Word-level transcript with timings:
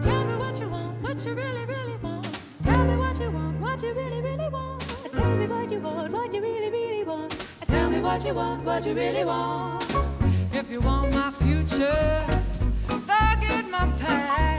Tell 0.00 0.24
me 0.24 0.36
what 0.36 0.58
you 0.60 0.68
want, 0.68 1.02
what 1.02 1.24
you 1.24 1.34
really, 1.34 1.64
really 1.66 1.96
want. 1.96 2.40
Tell 2.62 2.84
me 2.84 2.96
what 2.96 3.20
you 3.20 3.30
want, 3.30 3.60
what 3.60 3.82
you 3.82 3.94
really, 3.94 4.20
really 4.20 4.48
want. 4.48 4.80
Tell 5.12 5.36
me 5.36 5.46
what 5.46 5.70
you 5.70 5.80
want, 5.80 6.12
what 6.12 6.34
you 6.34 6.42
really, 6.42 6.70
really 6.70 7.04
want. 7.04 7.46
Tell 7.66 7.90
me 7.90 8.00
what 8.00 8.26
you 8.26 8.34
want, 8.34 8.64
what 8.64 8.86
you 8.86 8.94
really 8.94 9.24
want. 9.24 9.84
If 10.52 10.70
you 10.70 10.80
want 10.80 11.12
my 11.14 11.30
future, 11.30 12.24
forget 12.88 13.70
my 13.70 13.88
past. 13.98 14.53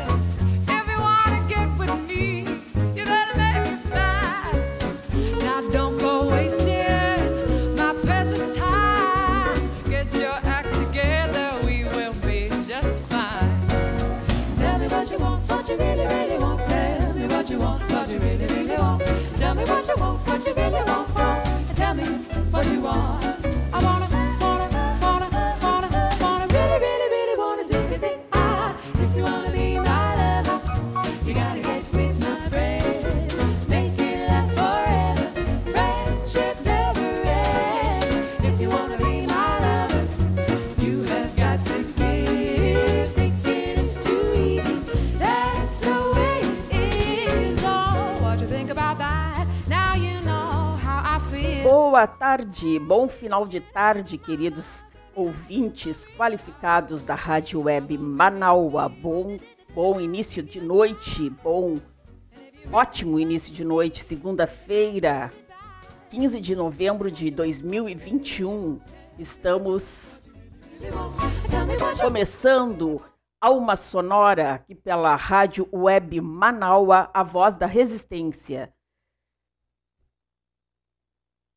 Tell 19.45 19.53
me 19.53 19.63
what 19.65 19.87
you 19.87 19.95
want, 19.97 20.27
what 20.27 20.43
you 20.47 20.53
really 20.55 20.71
want. 20.71 21.13
want. 21.13 21.75
Tell 21.75 21.93
me 21.93 22.03
what 22.49 22.65
you 22.65 22.81
want. 22.81 23.24
Tarde, 52.25 52.79
bom 52.79 53.07
final 53.07 53.45
de 53.45 53.59
tarde, 53.59 54.17
queridos 54.17 54.83
ouvintes 55.13 56.07
qualificados 56.17 57.03
da 57.03 57.13
Rádio 57.13 57.61
Web 57.61 57.95
Manaua. 57.99 58.89
Bom, 58.89 59.37
bom 59.75 60.01
início 60.01 60.41
de 60.41 60.59
noite, 60.59 61.29
bom, 61.29 61.77
ótimo 62.73 63.19
início 63.19 63.53
de 63.53 63.63
noite, 63.63 64.03
segunda-feira, 64.03 65.29
15 66.09 66.41
de 66.41 66.55
novembro 66.55 67.11
de 67.11 67.29
2021. 67.29 68.81
Estamos 69.19 70.23
começando 72.01 73.03
Alma 73.39 73.75
Sonora 73.75 74.55
aqui 74.55 74.73
pela 74.73 75.15
Rádio 75.15 75.69
Web 75.71 76.19
Manaua, 76.21 77.07
a 77.13 77.21
voz 77.21 77.55
da 77.55 77.67
resistência. 77.67 78.73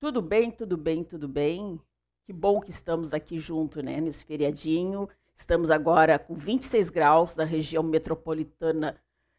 Tudo 0.00 0.22
bem, 0.22 0.50
tudo 0.50 0.76
bem, 0.76 1.04
tudo 1.04 1.28
bem. 1.28 1.80
Que 2.24 2.32
bom 2.32 2.60
que 2.60 2.70
estamos 2.70 3.12
aqui 3.14 3.38
junto, 3.38 3.82
né, 3.82 4.00
nesse 4.00 4.24
feriadinho. 4.24 5.08
Estamos 5.34 5.70
agora 5.70 6.18
com 6.18 6.34
26 6.34 6.90
graus 6.90 7.34
na 7.36 7.44
região 7.44 7.82
metropolitana 7.82 8.96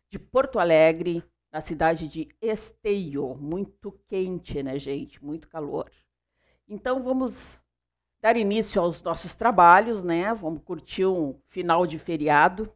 de 0.09 0.17
Porto 0.17 0.59
Alegre, 0.59 1.23
na 1.51 1.61
cidade 1.61 2.07
de 2.07 2.27
Esteio. 2.41 3.35
Muito 3.35 3.91
quente, 4.07 4.61
né, 4.63 4.77
gente? 4.79 5.23
Muito 5.23 5.47
calor. 5.47 5.89
Então 6.67 7.03
vamos 7.03 7.61
dar 8.21 8.37
início 8.37 8.81
aos 8.81 9.03
nossos 9.03 9.35
trabalhos, 9.35 10.03
né? 10.03 10.33
Vamos 10.33 10.63
curtir 10.63 11.05
um 11.05 11.35
final 11.49 11.87
de 11.87 11.99
feriado, 11.99 12.71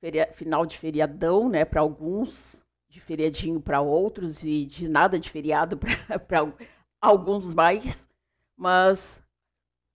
feria- 0.00 0.32
final 0.32 0.66
de 0.66 0.78
feriadão, 0.78 1.48
né? 1.48 1.64
Para 1.64 1.80
alguns, 1.80 2.59
de 2.90 2.98
feriadinho 3.00 3.60
para 3.60 3.80
outros 3.80 4.42
e 4.42 4.66
de 4.66 4.88
nada 4.88 5.18
de 5.18 5.30
feriado 5.30 5.78
para 6.26 6.52
alguns 7.00 7.54
mais, 7.54 8.08
mas 8.56 9.22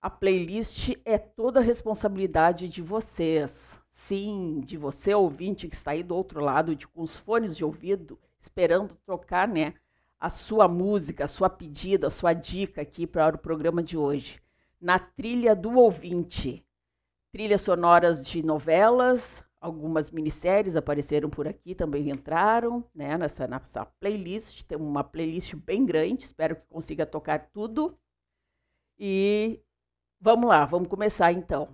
a 0.00 0.10
playlist 0.10 0.90
é 1.04 1.18
toda 1.18 1.58
a 1.58 1.62
responsabilidade 1.62 2.68
de 2.68 2.80
vocês. 2.80 3.80
Sim, 3.88 4.60
de 4.60 4.76
você 4.76 5.12
ouvinte 5.12 5.68
que 5.68 5.74
está 5.74 5.90
aí 5.90 6.02
do 6.02 6.14
outro 6.14 6.38
lado 6.40 6.76
de 6.76 6.86
com 6.86 7.02
os 7.02 7.16
fones 7.16 7.56
de 7.56 7.64
ouvido, 7.64 8.16
esperando 8.38 8.94
tocar, 9.04 9.48
né, 9.48 9.74
a 10.20 10.30
sua 10.30 10.68
música, 10.68 11.24
a 11.24 11.28
sua 11.28 11.50
pedida, 11.50 12.06
a 12.06 12.10
sua 12.10 12.32
dica 12.32 12.82
aqui 12.82 13.06
para 13.06 13.34
o 13.34 13.38
programa 13.38 13.82
de 13.82 13.98
hoje. 13.98 14.40
Na 14.80 14.98
trilha 14.98 15.56
do 15.56 15.76
ouvinte. 15.76 16.64
Trilhas 17.32 17.62
sonoras 17.62 18.24
de 18.24 18.44
novelas, 18.44 19.42
algumas 19.66 20.10
minisséries 20.10 20.76
apareceram 20.76 21.28
por 21.28 21.48
aqui, 21.48 21.74
também 21.74 22.08
entraram, 22.10 22.88
né, 22.94 23.18
nessa, 23.18 23.46
nessa 23.48 23.84
playlist. 23.84 24.62
Tem 24.64 24.78
uma 24.78 25.02
playlist 25.02 25.54
bem 25.56 25.84
grande, 25.84 26.24
espero 26.24 26.56
que 26.56 26.66
consiga 26.68 27.04
tocar 27.04 27.50
tudo. 27.50 27.98
E 28.98 29.60
vamos 30.20 30.48
lá, 30.48 30.64
vamos 30.64 30.88
começar 30.88 31.32
então. 31.32 31.66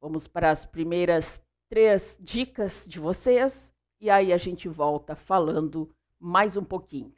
Vamos 0.00 0.28
para 0.28 0.50
as 0.50 0.66
primeiras 0.66 1.42
três 1.70 2.18
dicas 2.20 2.86
de 2.86 3.00
vocês 3.00 3.74
e 3.98 4.10
aí 4.10 4.30
a 4.30 4.36
gente 4.36 4.68
volta 4.68 5.16
falando 5.16 5.90
mais 6.20 6.58
um 6.58 6.64
pouquinho. 6.64 7.14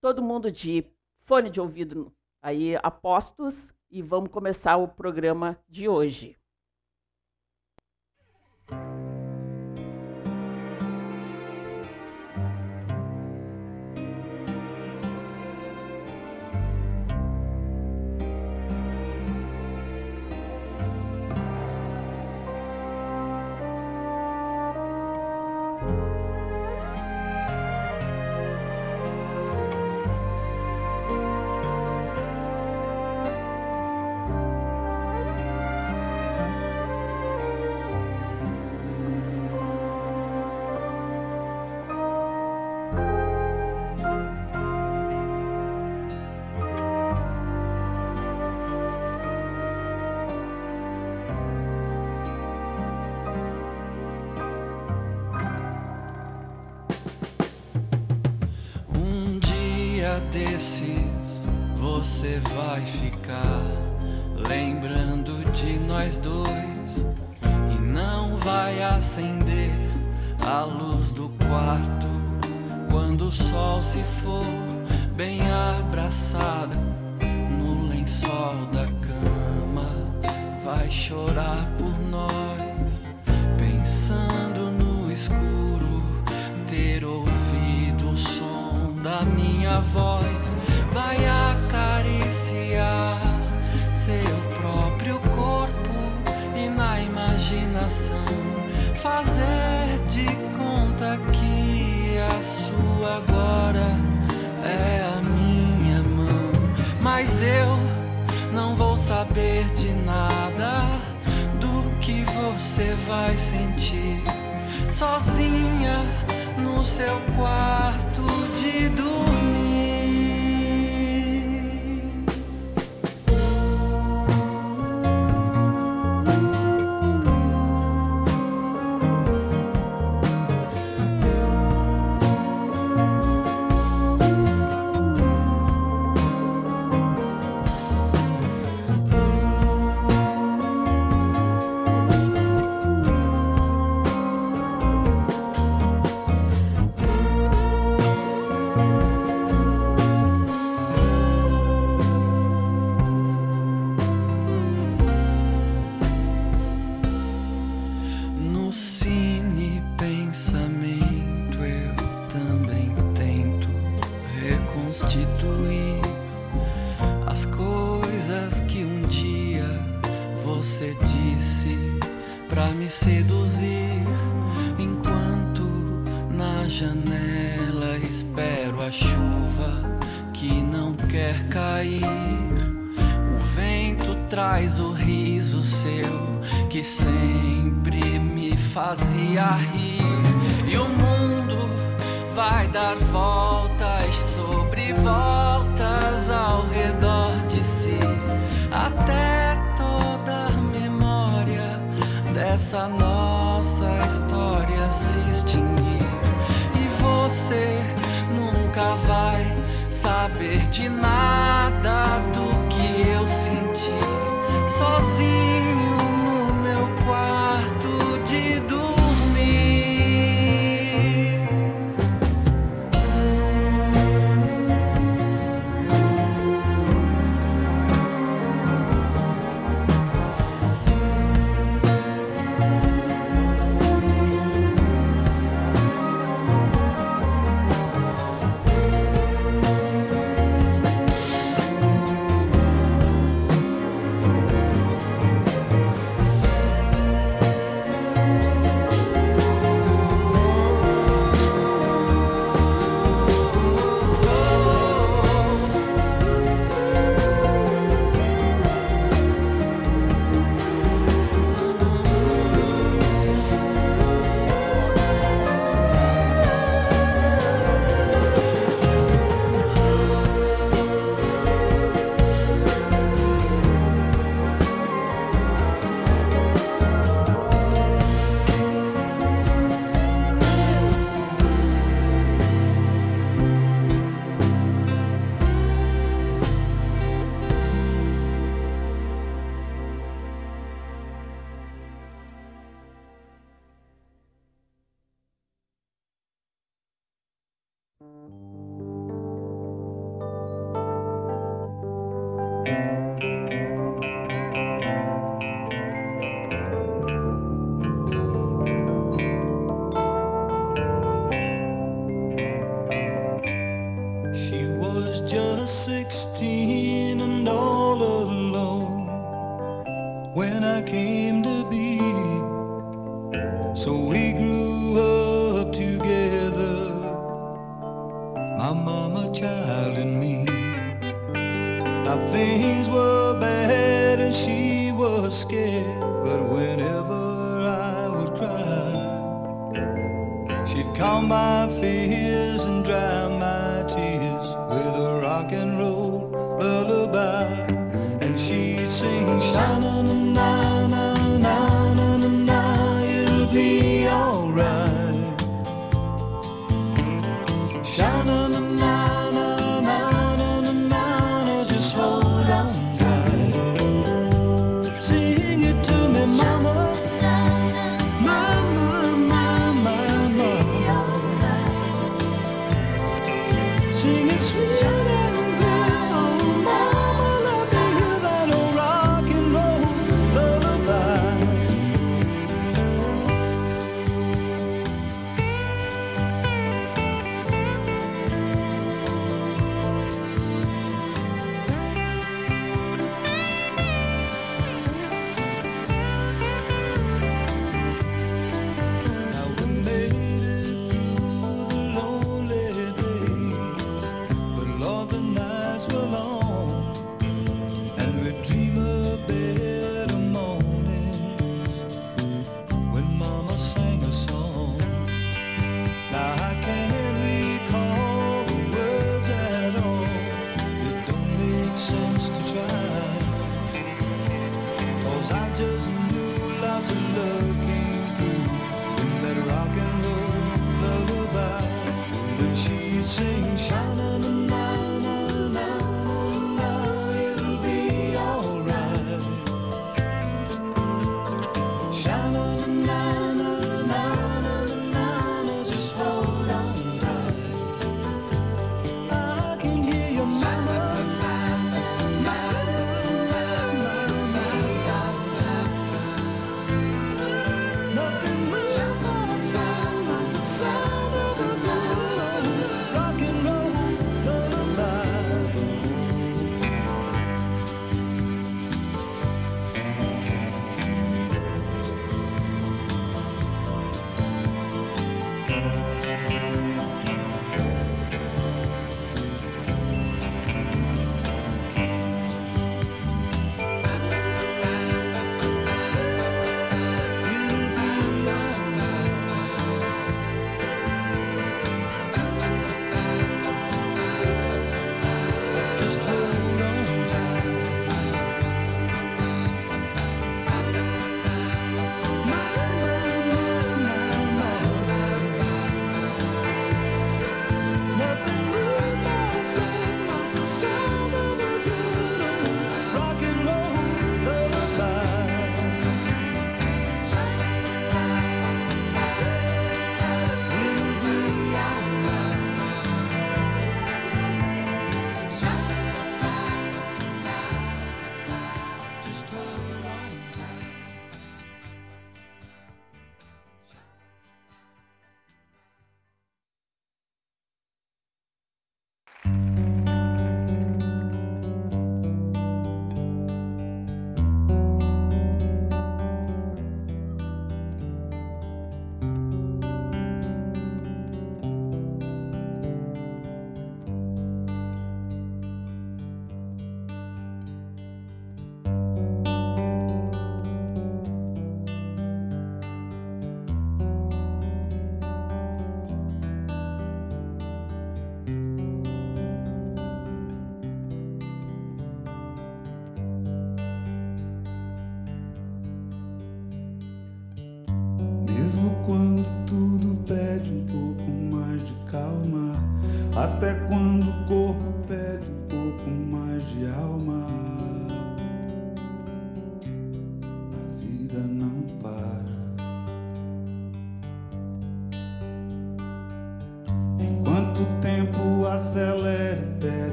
Todo 0.00 0.22
mundo 0.22 0.50
de 0.50 0.90
fone 1.18 1.50
de 1.50 1.60
ouvido 1.60 2.10
aí 2.42 2.74
apostos 2.82 3.70
e 3.90 4.00
vamos 4.00 4.30
começar 4.30 4.78
o 4.78 4.88
programa 4.88 5.62
de 5.68 5.88
hoje. 5.88 6.39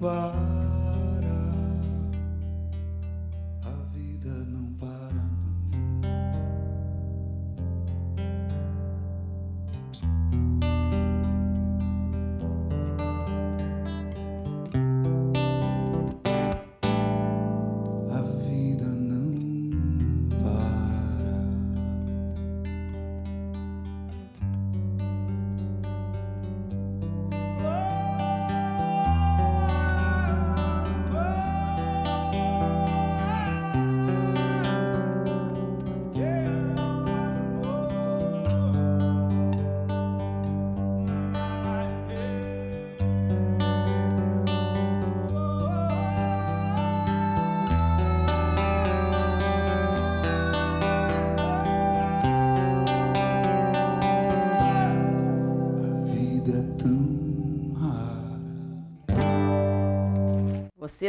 para. 0.00 0.29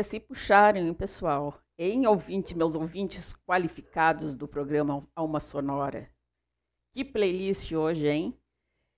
Vocês 0.01 0.07
se 0.07 0.19
puxaram, 0.19 0.79
hein, 0.79 0.95
pessoal? 0.95 1.61
Em 1.77 2.07
ouvinte, 2.07 2.57
meus 2.57 2.73
ouvintes 2.73 3.35
qualificados 3.45 4.35
do 4.35 4.47
programa 4.47 5.07
Alma 5.15 5.39
Sonora. 5.39 6.09
Que 6.91 7.05
playlist 7.05 7.71
hoje, 7.71 8.07
hein? 8.07 8.35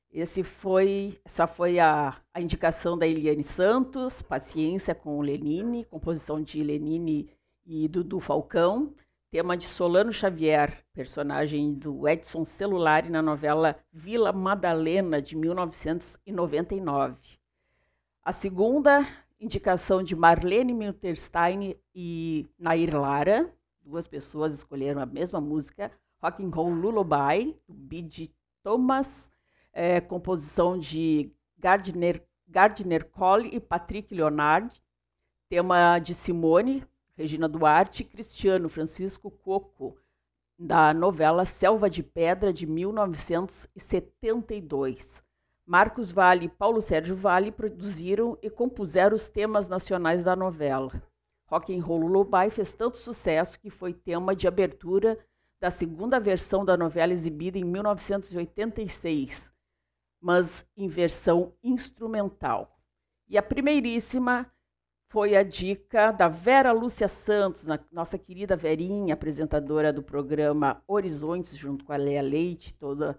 Esse 0.09 0.43
foi, 0.43 1.19
essa 1.25 1.45
foi 1.45 1.77
a, 1.77 2.15
a 2.33 2.39
indicação 2.39 2.97
da 2.97 3.05
Eliane 3.05 3.43
Santos, 3.43 4.21
Paciência 4.21 4.95
com 4.95 5.19
Lenine, 5.19 5.83
composição 5.83 6.41
de 6.41 6.63
Lenine 6.63 7.29
e 7.65 7.85
Dudu 7.89 8.21
Falcão, 8.21 8.95
tema 9.29 9.57
de 9.57 9.65
Solano 9.65 10.13
Xavier, 10.13 10.85
personagem 10.93 11.73
do 11.73 12.07
Edson 12.07 12.45
Celulari 12.45 13.09
na 13.09 13.21
novela 13.21 13.77
Vila 13.91 14.31
Madalena, 14.31 15.21
de 15.21 15.35
1999. 15.35 17.17
A 18.23 18.31
segunda 18.31 19.05
indicação 19.39 20.03
de 20.03 20.15
Marlene 20.15 20.73
Milterstein 20.73 21.75
e 21.93 22.47
Nair 22.57 22.95
Lara, 22.95 23.53
duas 23.81 24.07
pessoas 24.07 24.53
escolheram 24.53 25.01
a 25.01 25.05
mesma 25.05 25.41
música, 25.41 25.91
Rock 26.21 26.43
and 26.43 26.49
Roll 26.49 26.71
Lullaby, 26.71 27.57
do 27.67 27.73
Bid 27.73 28.33
Thomas, 28.63 29.31
é, 29.73 29.99
composição 29.99 30.77
de 30.77 31.31
Gardner, 31.57 32.23
Gardner 32.47 33.09
Cole 33.09 33.49
e 33.53 33.59
Patrick 33.59 34.13
Leonard, 34.13 34.71
tema 35.49 35.99
de 35.99 36.13
Simone, 36.13 36.85
Regina 37.15 37.49
Duarte 37.49 38.03
e 38.03 38.05
Cristiano 38.05 38.69
Francisco 38.69 39.29
Coco, 39.29 39.97
da 40.57 40.93
novela 40.93 41.43
Selva 41.45 41.89
de 41.89 42.01
Pedra, 42.01 42.53
de 42.53 42.65
1972. 42.65 45.21
Marcos 45.65 46.11
Vale 46.11 46.45
e 46.45 46.49
Paulo 46.49 46.81
Sérgio 46.81 47.15
Vale 47.15 47.51
produziram 47.51 48.37
e 48.41 48.49
compuseram 48.49 49.15
os 49.15 49.29
temas 49.29 49.67
nacionais 49.67 50.23
da 50.23 50.35
novela. 50.35 50.91
Rock 51.45 51.75
and 51.75 51.83
Roll 51.83 52.07
Lullaby 52.07 52.49
fez 52.49 52.73
tanto 52.73 52.97
sucesso 52.97 53.59
que 53.59 53.69
foi 53.69 53.93
tema 53.93 54.35
de 54.35 54.47
abertura 54.47 55.17
da 55.61 55.69
segunda 55.69 56.19
versão 56.19 56.65
da 56.65 56.75
novela 56.75 57.13
exibida 57.13 57.57
em 57.57 57.63
1986, 57.63 59.53
mas 60.19 60.65
em 60.75 60.87
versão 60.87 61.53
instrumental. 61.63 62.77
E 63.29 63.37
a 63.37 63.41
primeiríssima 63.41 64.51
foi 65.09 65.35
a 65.35 65.43
dica 65.43 66.11
da 66.11 66.27
Vera 66.27 66.71
Lúcia 66.71 67.07
Santos, 67.07 67.65
nossa 67.91 68.17
querida 68.17 68.55
Verinha, 68.55 69.13
apresentadora 69.13 69.93
do 69.93 70.03
programa 70.03 70.83
Horizontes, 70.87 71.55
junto 71.55 71.85
com 71.85 71.93
a 71.93 71.97
Lea 71.97 72.21
Leite, 72.21 72.75
toda. 72.75 73.17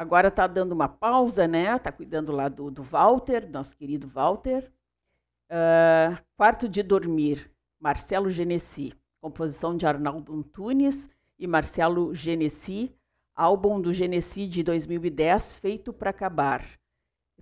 Agora 0.00 0.28
está 0.28 0.46
dando 0.46 0.72
uma 0.72 0.88
pausa, 0.88 1.46
né? 1.46 1.76
Está 1.76 1.92
cuidando 1.92 2.32
lá 2.32 2.48
do, 2.48 2.70
do 2.70 2.82
Walter, 2.82 3.46
nosso 3.50 3.76
querido 3.76 4.08
Walter. 4.08 4.72
Ah, 5.50 6.18
Quarto 6.38 6.66
de 6.66 6.82
Dormir, 6.82 7.52
Marcelo 7.78 8.30
Genesi, 8.30 8.94
composição 9.20 9.76
de 9.76 9.86
Arnaldo 9.86 10.32
Antunes 10.32 11.06
e 11.38 11.46
Marcelo 11.46 12.14
Genesi, 12.14 12.96
álbum 13.36 13.78
do 13.78 13.92
Genesi 13.92 14.48
de 14.48 14.62
2010, 14.62 15.56
Feito 15.56 15.92
para 15.92 16.08
Acabar. 16.08 16.64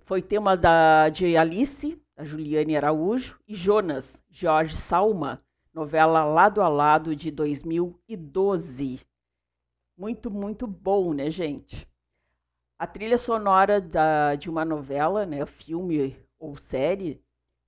Foi 0.01 0.21
tema 0.21 0.57
da, 0.57 1.07
de 1.07 1.37
Alice, 1.37 1.97
da 2.13 2.25
Juliane 2.25 2.75
Araújo, 2.75 3.39
e 3.47 3.55
Jonas, 3.55 4.21
Jorge 4.29 4.75
Salma, 4.75 5.41
novela 5.73 6.25
Lado 6.25 6.61
a 6.61 6.67
Lado 6.67 7.15
de 7.15 7.31
2012. 7.31 8.99
Muito, 9.97 10.29
muito 10.29 10.67
bom, 10.67 11.13
né, 11.13 11.29
gente? 11.29 11.87
A 12.79 12.87
trilha 12.87 13.17
sonora 13.17 13.81
da, 13.81 14.35
de 14.35 14.49
uma 14.49 14.63
novela, 14.63 15.25
né, 15.25 15.45
filme 15.45 16.17
ou 16.39 16.55
série, 16.55 17.21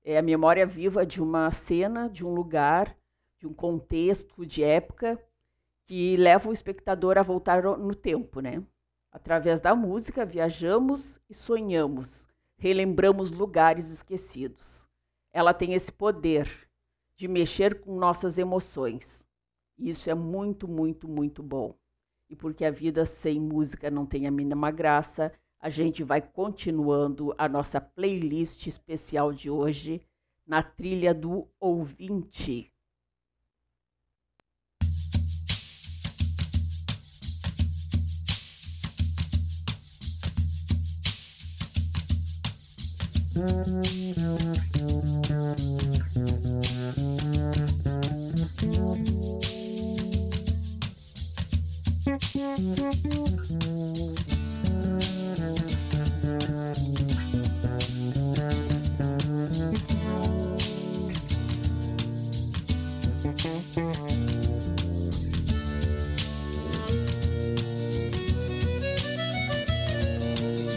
é 0.05 0.17
a 0.17 0.21
memória 0.21 0.65
viva 0.65 1.05
de 1.05 1.21
uma 1.21 1.51
cena, 1.51 2.09
de 2.09 2.25
um 2.25 2.33
lugar, 2.33 2.95
de 3.37 3.45
um 3.45 3.53
contexto, 3.53 4.45
de 4.45 4.63
época, 4.63 5.21
que 5.83 6.15
leva 6.15 6.47
o 6.47 6.53
espectador 6.53 7.17
a 7.17 7.23
voltar 7.23 7.61
no 7.61 7.93
tempo, 7.93 8.39
né? 8.39 8.63
Através 9.11 9.59
da 9.59 9.75
música, 9.75 10.25
viajamos 10.25 11.19
e 11.29 11.33
sonhamos, 11.33 12.25
relembramos 12.57 13.33
lugares 13.33 13.89
esquecidos. 13.89 14.87
Ela 15.33 15.53
tem 15.53 15.73
esse 15.73 15.91
poder 15.91 16.47
de 17.17 17.27
mexer 17.27 17.81
com 17.81 17.99
nossas 17.99 18.37
emoções. 18.37 19.27
Isso 19.77 20.09
é 20.09 20.13
muito, 20.13 20.69
muito, 20.69 21.05
muito 21.05 21.43
bom. 21.43 21.75
E 22.31 22.35
porque 22.35 22.63
a 22.63 22.71
vida 22.71 23.03
sem 23.03 23.41
música 23.41 23.91
não 23.91 24.05
tem 24.05 24.25
a 24.25 24.31
mínima 24.31 24.71
graça, 24.71 25.33
a 25.59 25.69
gente 25.69 26.01
vai 26.01 26.21
continuando 26.21 27.35
a 27.37 27.49
nossa 27.49 27.81
playlist 27.81 28.67
especial 28.67 29.33
de 29.33 29.49
hoje 29.49 30.01
na 30.47 30.63
trilha 30.63 31.13
do 31.13 31.45
ouvinte. 31.59 32.71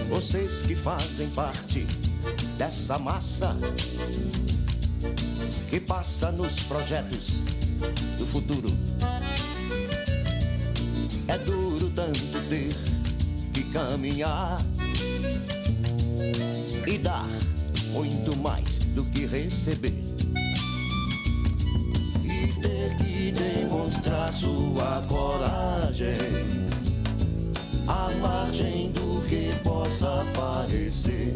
Vocês 0.09 0.63
que 0.63 0.77
fazem 0.77 1.29
parte 1.31 1.85
dessa 2.57 2.97
massa 2.97 3.57
que 5.69 5.81
passa 5.81 6.31
nos 6.31 6.61
projetos 6.61 7.41
do 8.19 8.25
futuro. 8.25 8.94
É 11.35 11.39
duro 11.39 11.91
tanto 11.97 12.49
ter 12.49 12.73
que 13.53 13.65
caminhar 13.73 14.57
e 16.87 16.97
dar 16.97 17.29
muito 17.91 18.37
mais 18.37 18.79
do 18.95 19.05
que 19.07 19.27
receber. 19.27 19.95
E 22.23 22.53
ter 22.63 22.97
que 22.99 23.33
demonstrar 23.33 24.33
sua 24.33 25.05
coragem 25.09 26.15
à 27.89 28.13
margem 28.21 28.93
do 28.93 29.21
que 29.27 29.51
possa 29.65 30.25
parecer 30.37 31.35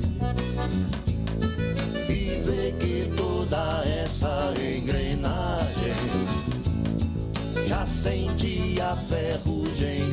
e 2.09 2.41
ver 2.47 2.73
que 2.79 3.13
toda 3.17 3.85
essa 3.85 4.55
engrenagem 4.61 6.28
já 7.89 7.95
sentia 7.95 8.97
ferrugem 9.09 10.13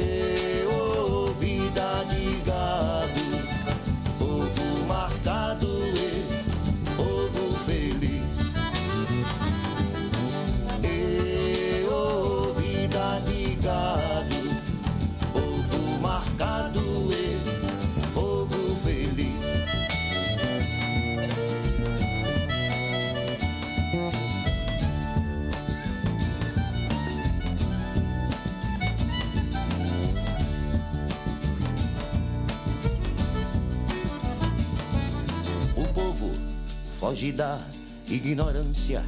da 37.31 37.59
ignorância, 38.07 39.03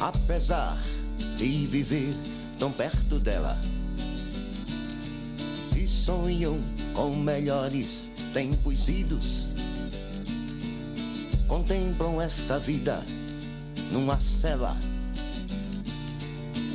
apesar 0.00 0.82
de 1.36 1.66
viver 1.66 2.14
tão 2.58 2.72
perto 2.72 3.18
dela. 3.18 3.58
E 5.76 5.86
sonham 5.86 6.58
com 6.92 7.14
melhores 7.14 8.08
tempos 8.32 8.88
idos. 8.88 9.48
Contemplam 11.46 12.20
essa 12.20 12.58
vida 12.58 13.04
numa 13.92 14.18
cela 14.18 14.76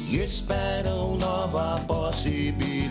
e 0.10 0.18
esperam 0.18 1.18
nova 1.18 1.80
possibilidade 1.88 2.91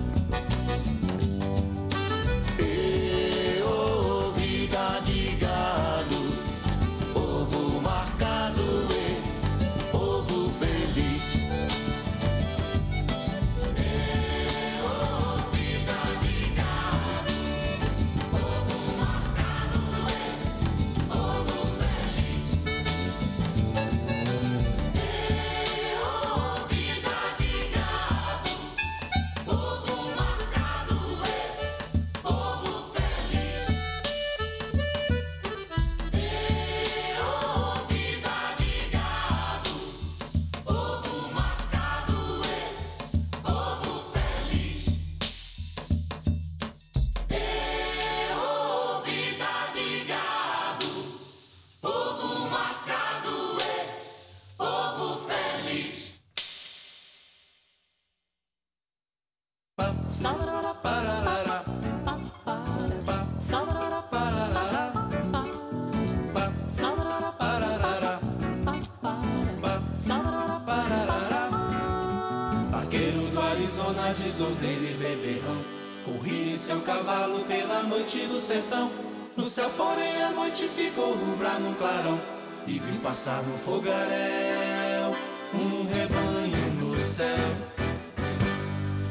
No 79.41 79.47
céu, 79.47 79.71
porém, 79.75 80.21
a 80.21 80.29
noite 80.29 80.67
ficou 80.67 81.15
rubra 81.15 81.57
num 81.57 81.73
clarão. 81.73 82.21
E 82.67 82.77
vi 82.77 82.99
passar 82.99 83.41
no 83.41 83.57
fogaréu 83.57 85.15
um 85.51 85.87
rebanho 85.91 86.71
no 86.75 86.95
céu. 86.95 87.25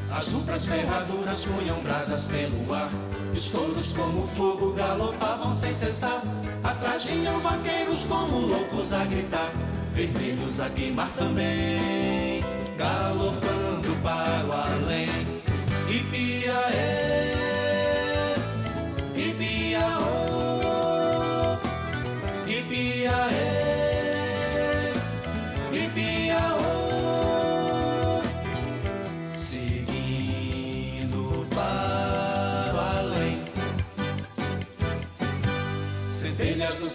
As 0.08 0.30
rubras 0.30 0.66
ferraduras 0.66 1.44
punham 1.44 1.80
brasas 1.80 2.28
pelo 2.28 2.72
ar. 2.72 2.90
Estouros 3.32 3.92
como 3.92 4.24
fogo 4.24 4.72
galopavam 4.72 5.52
sem 5.52 5.74
cessar. 5.74 6.22
Atrás 6.62 7.06
vinham 7.06 7.34
os 7.34 7.42
vaqueiros 7.42 8.06
como 8.06 8.46
loucos 8.46 8.92
a 8.92 9.04
gritar. 9.06 9.50
Vermelhos 9.92 10.60
a 10.60 10.70
queimar 10.70 11.10
também. 11.14 12.40
Galopando 12.78 13.96
para 14.00 14.46
o 14.46 14.52
além. 14.52 15.08
Ipiaê, 15.88 16.99
Ipiaô, 16.99 16.99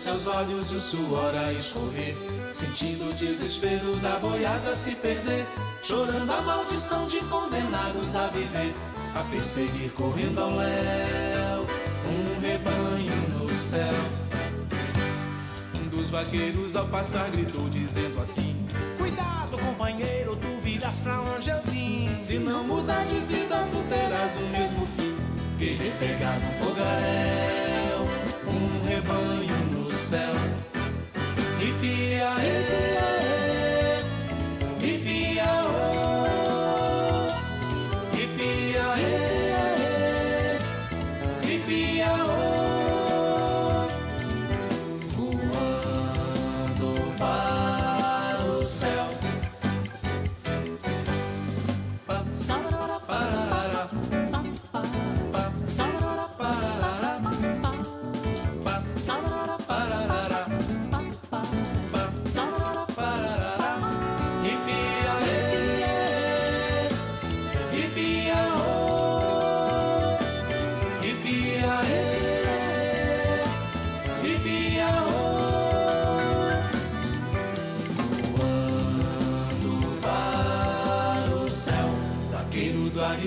seus 0.06 0.28
olhos 0.28 0.72
e 0.72 0.76
o 0.76 0.80
suor 0.80 1.34
a 1.34 1.52
escorrer. 1.52 2.16
Sentindo 2.54 3.10
o 3.10 3.14
desespero 3.14 3.96
da 3.96 4.20
boiada 4.20 4.76
se 4.76 4.94
perder. 4.94 5.48
Chorando 5.82 6.32
a 6.32 6.42
maldição 6.44 7.08
de 7.08 7.18
condenados 7.22 8.16
a 8.16 8.28
viver. 8.28 8.76
A 9.16 9.24
perseguir 9.24 9.92
correndo 9.94 10.40
ao 10.40 10.52
léu. 10.58 11.66
Um 12.06 12.40
rebanho 12.40 13.30
no 13.34 13.50
céu. 13.52 13.96
Um 15.74 15.88
dos 15.88 16.12
vaqueiros 16.12 16.76
ao 16.76 16.88
passar 16.88 17.32
gritou 17.32 17.68
dizendo 17.68 18.22
assim: 18.22 18.56
Cuidado, 19.00 19.58
companheiro, 19.58 20.36
tu 20.36 20.62
virás 20.62 21.00
pra 21.00 21.20
onde 21.20 21.50
eu 21.50 21.62
vim. 21.64 22.22
Se 22.22 22.38
não 22.38 22.64
mudar 22.64 23.06
de 23.06 23.16
vida, 23.22 23.68
tu 23.72 23.84
terás 23.90 24.38
o 24.38 24.42
mesmo 24.50 24.86
fim. 24.86 25.18
Querer 25.58 25.94
pegar 25.98 26.38
no 26.40 26.64
fogaréu, 26.64 28.06
um 28.48 28.88
rebanho 28.88 29.65
céu. 30.06 30.36
Ipiaê, 31.60 33.05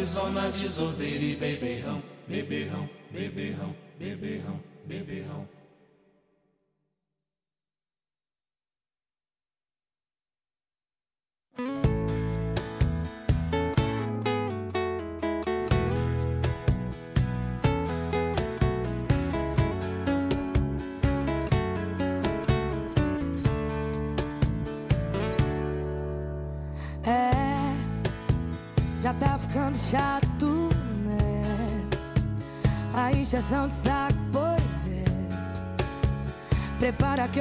do 0.08 0.20
Arizona, 0.20 0.50
desordeiro 0.50 1.22
e 1.22 1.36
beberrão, 1.36 2.02
beberrão, 2.26 2.88
beberrão, 3.10 3.76
beberrão, 3.98 4.60
beberrão. 4.86 5.42
É, 5.42 5.57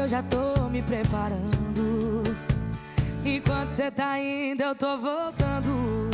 já 0.07 0.23
tô 0.23 0.69
me 0.69 0.81
preparando. 0.81 2.23
Enquanto 3.25 3.69
cê 3.69 3.91
tá 3.91 4.17
indo, 4.19 4.61
eu 4.61 4.73
tô 4.73 4.97
voltando. 4.97 6.09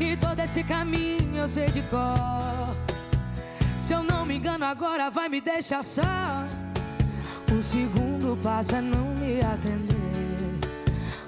E 0.00 0.16
todo 0.16 0.40
esse 0.40 0.64
caminho 0.64 1.36
eu 1.36 1.46
sei 1.48 1.66
de 1.66 1.82
cor. 1.82 2.74
Se 3.78 3.92
eu 3.92 4.02
não 4.02 4.24
me 4.24 4.36
engano, 4.36 4.64
agora 4.64 5.10
vai 5.10 5.28
me 5.28 5.40
deixar 5.40 5.82
só. 5.82 6.02
O 7.52 7.62
segundo 7.62 8.36
passo 8.42 8.76
é 8.76 8.80
não 8.80 9.14
me 9.14 9.40
atender. 9.40 10.58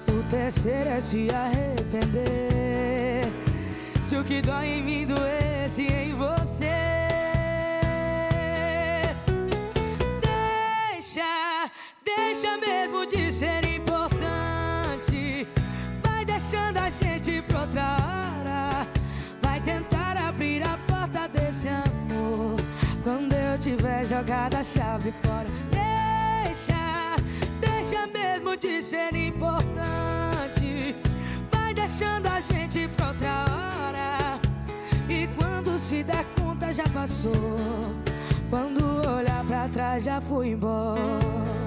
O 0.07 0.23
terceiro 0.29 0.89
é 0.89 0.99
se 0.99 1.27
arrepender. 1.33 3.25
Se 4.01 4.15
o 4.15 4.23
que 4.23 4.41
dói 4.41 4.67
em 4.67 4.83
mim 4.83 5.05
doesse 5.05 5.83
em 5.83 6.13
você. 6.13 6.78
Deixa 12.39 12.57
mesmo 12.57 13.05
de 13.05 13.31
ser 13.31 13.65
importante. 13.65 15.45
Vai 16.01 16.23
deixando 16.23 16.77
a 16.77 16.89
gente 16.89 17.41
pra 17.41 17.61
outra 17.61 17.81
hora. 17.81 18.87
Vai 19.41 19.59
tentar 19.59 20.15
abrir 20.15 20.63
a 20.63 20.77
porta 20.87 21.27
desse 21.27 21.67
amor. 21.67 22.55
Quando 23.03 23.33
eu 23.33 23.57
tiver 23.57 24.05
jogado 24.05 24.55
a 24.55 24.63
chave 24.63 25.13
fora. 25.21 25.47
Deixa, 25.69 27.17
deixa 27.59 28.07
mesmo 28.07 28.55
de 28.55 28.81
ser 28.81 29.13
importante. 29.13 30.95
Vai 31.51 31.73
deixando 31.73 32.27
a 32.27 32.39
gente 32.39 32.87
pra 32.95 33.07
outra 33.09 33.45
hora. 33.51 34.39
E 35.09 35.27
quando 35.37 35.77
se 35.77 36.03
der 36.03 36.23
conta 36.39 36.71
já 36.71 36.87
passou. 36.87 37.33
Quando 38.49 39.05
olhar 39.09 39.43
pra 39.45 39.67
trás 39.67 40.05
já 40.05 40.21
fui 40.21 40.51
embora. 40.51 41.59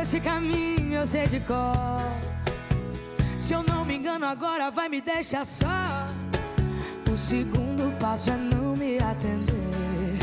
Esse 0.00 0.18
caminho 0.18 0.94
eu 0.94 1.06
sei 1.06 1.26
de 1.26 1.40
cor. 1.40 2.00
Se 3.38 3.52
eu 3.52 3.62
não 3.62 3.84
me 3.84 3.96
engano, 3.96 4.24
agora 4.24 4.70
vai 4.70 4.88
me 4.88 5.00
deixar 5.00 5.44
só. 5.44 6.08
O 7.12 7.16
segundo 7.16 7.94
passo 7.98 8.30
é 8.30 8.36
não 8.36 8.74
me 8.74 8.98
atender. 8.98 10.18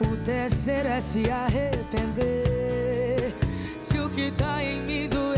O 0.00 0.16
terceiro 0.24 0.88
é 0.88 1.00
se 1.00 1.28
arrepender. 1.28 3.34
Se 3.80 3.98
o 3.98 4.08
que 4.08 4.30
tá 4.30 4.62
em 4.62 4.80
mim 4.82 5.08
doesse 5.08 5.29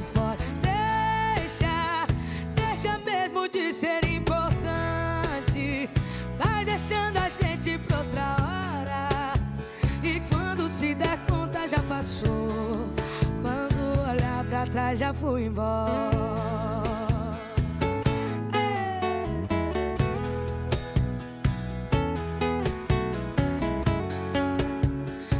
fora. 0.00 0.38
Deixa, 0.62 2.06
deixa 2.54 2.98
mesmo 2.98 3.48
de 3.48 3.72
ser 3.72 4.04
importante. 4.04 5.88
Vai 6.38 6.64
deixando 6.64 7.18
a 7.18 7.28
gente 7.28 7.78
pra 7.78 7.98
outra 7.98 8.36
hora. 8.40 9.32
E 10.02 10.20
quando 10.28 10.68
se 10.68 10.94
der 10.94 11.18
conta 11.28 11.66
já 11.66 11.80
passou. 11.80 12.88
Quando 13.42 14.10
olhar 14.10 14.44
pra 14.44 14.66
trás, 14.66 14.98
já 14.98 15.12
fui 15.14 15.46
embora. 15.46 16.36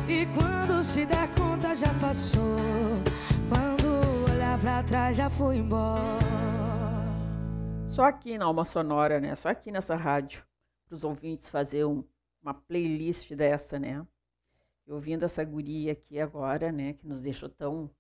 E 0.09 0.27
quando 0.35 0.83
se 0.83 1.05
der 1.05 1.29
conta, 1.37 1.75
já 1.75 1.92
passou. 2.01 2.57
Quando 3.49 3.76
pra 4.61 4.83
trás, 4.83 5.16
já 5.16 5.29
embora. 5.55 6.01
Só 7.87 8.05
aqui 8.05 8.38
na 8.38 8.47
Alma 8.47 8.64
Sonora, 8.64 9.21
né? 9.21 9.35
Só 9.37 9.49
aqui 9.51 9.71
nessa 9.71 9.97
rádio, 9.97 10.45
para 10.87 10.95
os 10.95 11.05
ouvintes 11.05 11.49
fazer 11.49 11.85
um, 11.85 12.05
uma 12.42 12.55
playlist 12.55 13.33
dessa, 13.35 13.79
né? 13.79 14.07
E 14.87 14.92
ouvindo 14.92 15.25
essa 15.25 15.45
guria 15.45 15.92
aqui 15.92 16.19
agora, 16.19 16.73
né? 16.73 16.95
Que 16.95 17.07
nos 17.07 17.21
deixou 17.21 17.49
tão, 17.49 17.90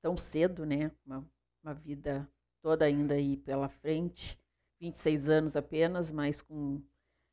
tão 0.00 0.16
cedo, 0.16 0.64
né? 0.64 0.90
Uma, 1.04 1.26
uma 1.62 1.74
vida 1.74 2.28
toda 2.62 2.84
ainda 2.84 3.14
aí 3.14 3.36
pela 3.36 3.68
frente. 3.68 4.38
26 4.80 5.28
anos 5.28 5.56
apenas, 5.56 6.10
mas 6.10 6.40
com 6.40 6.80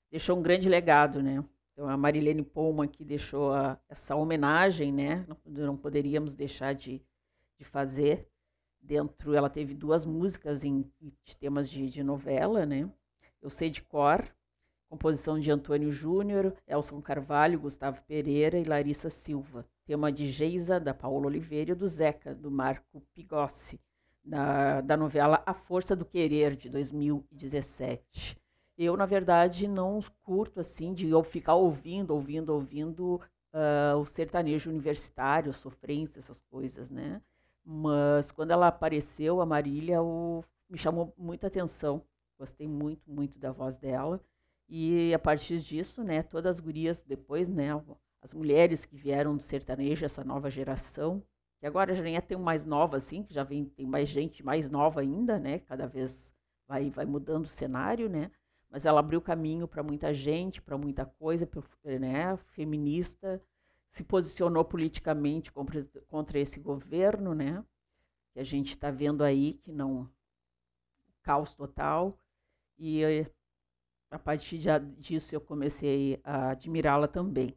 deixou 0.09 0.37
um 0.37 0.41
grande 0.41 0.67
legado, 0.69 1.21
né? 1.21 1.43
Então 1.71 1.89
a 1.89 1.97
Marilene 1.97 2.43
Poma 2.43 2.87
que 2.87 3.03
deixou 3.03 3.53
a, 3.53 3.79
essa 3.89 4.15
homenagem, 4.15 4.91
né? 4.91 5.25
Não, 5.27 5.37
não 5.45 5.77
poderíamos 5.77 6.35
deixar 6.35 6.73
de, 6.73 7.01
de 7.57 7.63
fazer. 7.63 8.29
Dentro, 8.83 9.33
ela 9.33 9.49
teve 9.49 9.73
duas 9.73 10.05
músicas 10.05 10.65
em, 10.65 10.85
de 11.23 11.37
temas 11.37 11.69
de, 11.69 11.89
de 11.89 12.03
novela, 12.03 12.65
né? 12.65 12.89
Eu 13.41 13.49
sei 13.49 13.69
de 13.69 13.81
cor, 13.81 14.29
composição 14.89 15.39
de 15.39 15.49
Antônio 15.49 15.89
Júnior, 15.89 16.53
Elson 16.67 17.01
Carvalho, 17.01 17.61
Gustavo 17.61 18.01
Pereira 18.03 18.59
e 18.59 18.65
Larissa 18.65 19.09
Silva. 19.09 19.65
Tema 19.85 20.11
de 20.11 20.27
Geisa, 20.27 20.81
da 20.81 20.93
Paola 20.93 21.27
Oliveira 21.27 21.71
e 21.71 21.75
do 21.75 21.87
Zeca, 21.87 22.35
do 22.35 22.51
Marco 22.51 23.01
Pigossi, 23.13 23.79
da, 24.23 24.81
da 24.81 24.97
novela 24.97 25.41
A 25.45 25.53
Força 25.53 25.95
do 25.95 26.05
Querer, 26.05 26.55
de 26.55 26.69
2017. 26.69 28.37
Eu, 28.77 28.97
na 28.97 29.05
verdade, 29.05 29.67
não 29.67 30.03
curto 30.23 30.59
assim 30.59 30.93
de 30.93 31.09
eu 31.09 31.23
ficar 31.23 31.55
ouvindo, 31.55 32.11
ouvindo, 32.11 32.49
ouvindo 32.49 33.21
uh, 33.53 33.97
o 33.97 34.05
sertanejo 34.05 34.69
universitário, 34.69 35.53
sofrência, 35.53 36.19
essas 36.19 36.41
coisas, 36.41 36.89
né? 36.89 37.21
Mas 37.65 38.31
quando 38.31 38.51
ela 38.51 38.67
apareceu, 38.67 39.41
a 39.41 39.45
Marília, 39.45 40.01
o, 40.01 40.43
me 40.69 40.77
chamou 40.77 41.13
muita 41.17 41.47
atenção. 41.47 42.03
Gostei 42.37 42.67
muito, 42.67 43.09
muito 43.09 43.39
da 43.39 43.51
voz 43.51 43.77
dela. 43.77 44.19
E 44.67 45.13
a 45.13 45.19
partir 45.19 45.59
disso, 45.59 46.03
né, 46.03 46.23
todas 46.23 46.57
as 46.57 46.59
gurias 46.59 47.01
depois, 47.01 47.47
né, 47.47 47.69
as 48.21 48.33
mulheres 48.33 48.85
que 48.85 48.95
vieram 48.95 49.35
do 49.35 49.43
sertanejo, 49.43 50.05
essa 50.05 50.23
nova 50.23 50.49
geração, 50.49 51.21
que 51.59 51.67
agora 51.67 51.93
já 51.93 52.01
nem 52.03 52.15
é 52.15 52.21
tão 52.21 52.41
mais 52.41 52.65
nova 52.65 52.97
assim, 52.97 53.23
que 53.23 53.33
já 53.33 53.43
vem, 53.43 53.65
tem 53.65 53.85
mais 53.85 54.09
gente 54.09 54.43
mais 54.43 54.69
nova 54.69 55.01
ainda, 55.01 55.37
né, 55.37 55.59
cada 55.59 55.85
vez 55.85 56.33
vai, 56.67 56.89
vai 56.89 57.05
mudando 57.05 57.45
o 57.45 57.49
cenário, 57.49 58.09
né, 58.09 58.31
mas 58.69 58.85
ela 58.85 58.99
abriu 58.99 59.21
caminho 59.21 59.67
para 59.67 59.83
muita 59.83 60.13
gente, 60.13 60.61
para 60.61 60.77
muita 60.77 61.05
coisa, 61.05 61.47
né, 61.99 62.37
feminista, 62.47 63.41
se 63.93 64.03
posicionou 64.03 64.65
politicamente 64.65 65.51
contra, 65.51 66.39
esse 66.39 66.59
governo, 66.59 67.35
né, 67.35 67.63
que 68.33 68.39
a 68.39 68.43
gente 68.43 68.71
está 68.71 68.89
vendo 68.89 69.23
aí 69.23 69.53
que 69.61 69.71
não 69.71 70.09
caos 71.21 71.53
total 71.53 72.17
e 72.77 73.03
a 74.09 74.17
partir 74.17 74.59
disso 74.97 75.35
eu 75.35 75.39
comecei 75.39 76.19
a 76.23 76.49
admirá-la 76.49 77.07
também. 77.07 77.55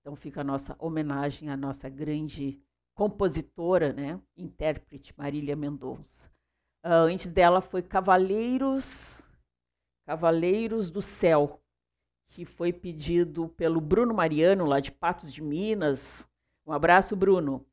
Então 0.00 0.16
fica 0.16 0.40
a 0.40 0.44
nossa 0.44 0.74
homenagem 0.78 1.50
à 1.50 1.56
nossa 1.56 1.86
grande 1.90 2.58
compositora, 2.94 3.92
né, 3.92 4.18
intérprete 4.38 5.12
Marília 5.18 5.54
Mendonça. 5.54 6.30
Uh, 6.82 7.04
antes 7.10 7.26
dela 7.26 7.60
foi 7.60 7.82
Cavaleiros, 7.82 9.22
Cavaleiros 10.06 10.88
do 10.88 11.02
Céu, 11.02 11.60
que 12.38 12.44
foi 12.44 12.72
pedido 12.72 13.48
pelo 13.48 13.80
Bruno 13.80 14.14
Mariano, 14.14 14.64
lá 14.64 14.78
de 14.78 14.92
Patos 14.92 15.32
de 15.32 15.42
Minas. 15.42 16.24
Um 16.64 16.72
abraço, 16.72 17.16
Bruno. 17.16 17.66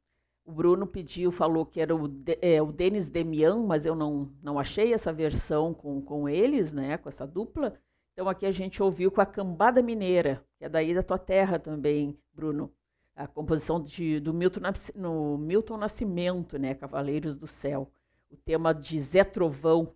O 0.44 0.52
Bruno 0.52 0.88
pediu, 0.88 1.32
falou 1.32 1.68
que 1.68 1.80
era 1.80 1.96
o, 1.96 2.12
é, 2.42 2.60
o 2.60 2.72
Denis 2.72 3.08
Demian, 3.08 3.58
mas 3.58 3.86
eu 3.86 3.94
não, 3.94 4.28
não 4.42 4.58
achei 4.58 4.92
essa 4.92 5.14
versão 5.14 5.72
com, 5.72 6.02
com 6.02 6.28
eles, 6.28 6.74
né, 6.74 6.98
com 6.98 7.08
essa 7.08 7.28
dupla. 7.28 7.80
Então 8.12 8.28
aqui 8.28 8.44
a 8.44 8.52
gente 8.52 8.82
ouviu 8.82 9.12
com 9.12 9.22
a 9.22 9.26
Cambada 9.28 9.84
Mineira, 9.84 10.44
que 10.58 10.66
é 10.66 10.70
daí 10.70 10.96
da 10.96 11.04
tua 11.04 11.20
terra 11.20 11.60
também, 11.60 12.18
Bruno. 12.34 12.74
A 13.16 13.28
composição 13.28 13.80
de, 13.80 14.20
do 14.20 14.34
Milton, 14.34 14.62
no 14.96 15.38
Milton 15.38 15.78
Nascimento, 15.78 16.58
né, 16.58 16.74
Cavaleiros 16.74 17.38
do 17.38 17.46
Céu. 17.46 17.88
O 18.32 18.36
tema 18.36 18.74
de 18.74 19.00
Zé 19.00 19.24
Trovão 19.24 19.94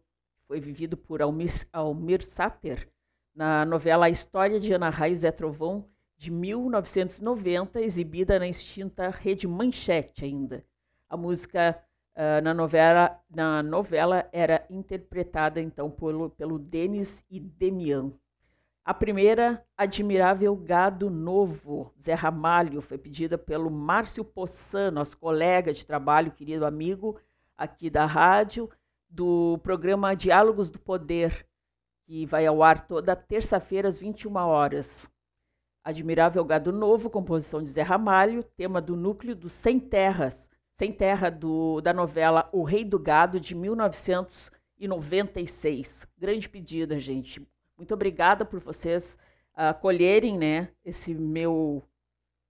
foi 0.48 0.60
vivido 0.60 0.96
por 0.96 1.24
Almir, 1.24 1.50
Almir 1.74 2.24
Sater 2.24 2.88
na 3.40 3.64
novela 3.64 4.08
A 4.08 4.10
História 4.10 4.60
de 4.60 4.74
Ana 4.74 4.90
Raio 4.90 5.16
Zé 5.16 5.32
Trovão, 5.32 5.86
de 6.18 6.30
1990, 6.30 7.80
exibida 7.80 8.38
na 8.38 8.46
extinta 8.46 9.08
Rede 9.10 9.48
Manchete 9.48 10.26
ainda. 10.26 10.66
A 11.10 11.16
música 11.16 11.82
uh, 12.18 12.44
na, 12.44 12.54
novela, 12.54 13.18
na 13.34 13.64
novela 13.64 14.28
era 14.34 14.66
interpretada 14.70 15.62
então 15.62 15.90
pelo, 15.90 16.30
pelo 16.32 16.60
Denis 16.60 17.24
e 17.32 17.40
Demian. 17.40 18.12
A 18.84 18.94
primeira, 18.94 19.66
Admirável 19.78 20.54
Gado 20.58 21.10
Novo, 21.10 21.94
Zé 21.98 22.16
Ramalho, 22.16 22.82
foi 22.82 22.98
pedida 22.98 23.38
pelo 23.38 23.72
Márcio 23.72 24.26
Poçan, 24.26 24.92
nosso 24.92 25.18
colega 25.18 25.72
de 25.72 25.86
trabalho, 25.86 26.34
querido 26.34 26.66
amigo 26.66 27.18
aqui 27.58 27.90
da 27.90 28.06
rádio, 28.06 28.70
do 29.10 29.58
programa 29.64 30.14
Diálogos 30.14 30.70
do 30.70 30.78
Poder, 30.78 31.48
que 32.10 32.26
vai 32.26 32.46
ao 32.48 32.64
ar 32.64 32.88
toda 32.88 33.16
terça-feira 33.16 33.88
às 33.88 34.00
21 34.00 34.36
horas. 34.36 35.08
Admirável 35.84 36.44
Gado 36.44 36.72
Novo, 36.72 37.08
composição 37.08 37.62
de 37.62 37.70
Zé 37.70 37.84
Ramalho, 37.84 38.42
tema 38.58 38.82
do 38.82 38.96
núcleo 38.96 39.36
dos 39.36 39.54
Sem 39.54 39.80
Terras, 39.80 40.50
sem 40.74 40.92
Terra 40.92 41.30
do, 41.30 41.80
da 41.82 41.94
novela 41.94 42.50
O 42.52 42.64
Rei 42.64 42.84
do 42.84 42.98
Gado, 42.98 43.40
de 43.40 43.54
1996. 43.54 46.08
Grande 46.18 46.50
pedida, 46.50 46.98
gente. 46.98 47.48
Muito 47.78 47.94
obrigada 47.94 48.44
por 48.44 48.60
vocês 48.60 49.16
acolherem 49.54 50.36
né, 50.36 50.70
esse 50.84 51.14
meu, 51.14 51.84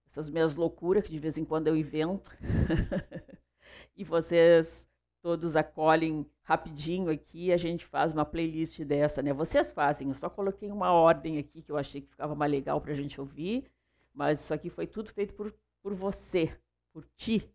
essas 0.07 0.29
minhas 0.29 0.55
loucuras 0.55 1.03
que 1.03 1.11
de 1.11 1.19
vez 1.19 1.37
em 1.37 1.43
quando 1.43 1.67
eu 1.67 1.75
invento. 1.75 2.31
e 3.93 4.05
vocês 4.05 4.87
todos 5.21 5.55
acolhem 5.55 6.25
rapidinho 6.43 7.11
aqui, 7.11 7.51
a 7.51 7.57
gente 7.57 7.85
faz 7.85 8.11
uma 8.11 8.25
playlist 8.25 8.81
dessa, 8.83 9.21
né? 9.21 9.31
Vocês 9.33 9.71
fazem, 9.71 10.09
eu 10.09 10.15
só 10.15 10.29
coloquei 10.29 10.71
uma 10.71 10.91
ordem 10.91 11.37
aqui 11.37 11.61
que 11.61 11.71
eu 11.71 11.77
achei 11.77 12.01
que 12.01 12.09
ficava 12.09 12.33
mais 12.35 12.51
legal 12.51 12.81
para 12.81 12.91
a 12.91 12.95
gente 12.95 13.19
ouvir, 13.19 13.65
mas 14.13 14.41
isso 14.41 14.53
aqui 14.53 14.69
foi 14.69 14.87
tudo 14.87 15.11
feito 15.11 15.33
por, 15.33 15.53
por 15.81 15.93
você, 15.93 16.57
por 16.91 17.05
ti, 17.15 17.49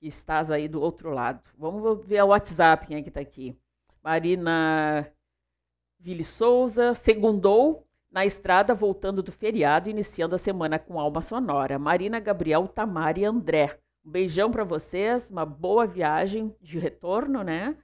que 0.00 0.06
estás 0.06 0.50
aí 0.50 0.68
do 0.68 0.80
outro 0.80 1.10
lado. 1.10 1.42
Vamos 1.56 2.06
ver 2.06 2.22
o 2.22 2.28
WhatsApp, 2.28 2.86
quem 2.86 2.96
é 2.96 3.02
que 3.02 3.08
está 3.08 3.20
aqui. 3.20 3.56
Marina 4.02 5.10
Vili 5.98 6.24
Souza, 6.24 6.94
segundou 6.94 7.86
na 8.10 8.24
estrada, 8.24 8.74
voltando 8.74 9.22
do 9.22 9.32
feriado, 9.32 9.90
iniciando 9.90 10.34
a 10.34 10.38
semana 10.38 10.78
com 10.78 10.98
alma 10.98 11.20
sonora. 11.20 11.78
Marina, 11.78 12.18
Gabriel, 12.18 12.66
Tamara 12.68 13.18
e 13.18 13.24
André. 13.24 13.78
Um 14.08 14.10
beijão 14.10 14.50
para 14.50 14.64
vocês, 14.64 15.28
uma 15.28 15.44
boa 15.44 15.86
viagem 15.86 16.56
de 16.62 16.78
retorno, 16.78 17.42
né? 17.42 17.76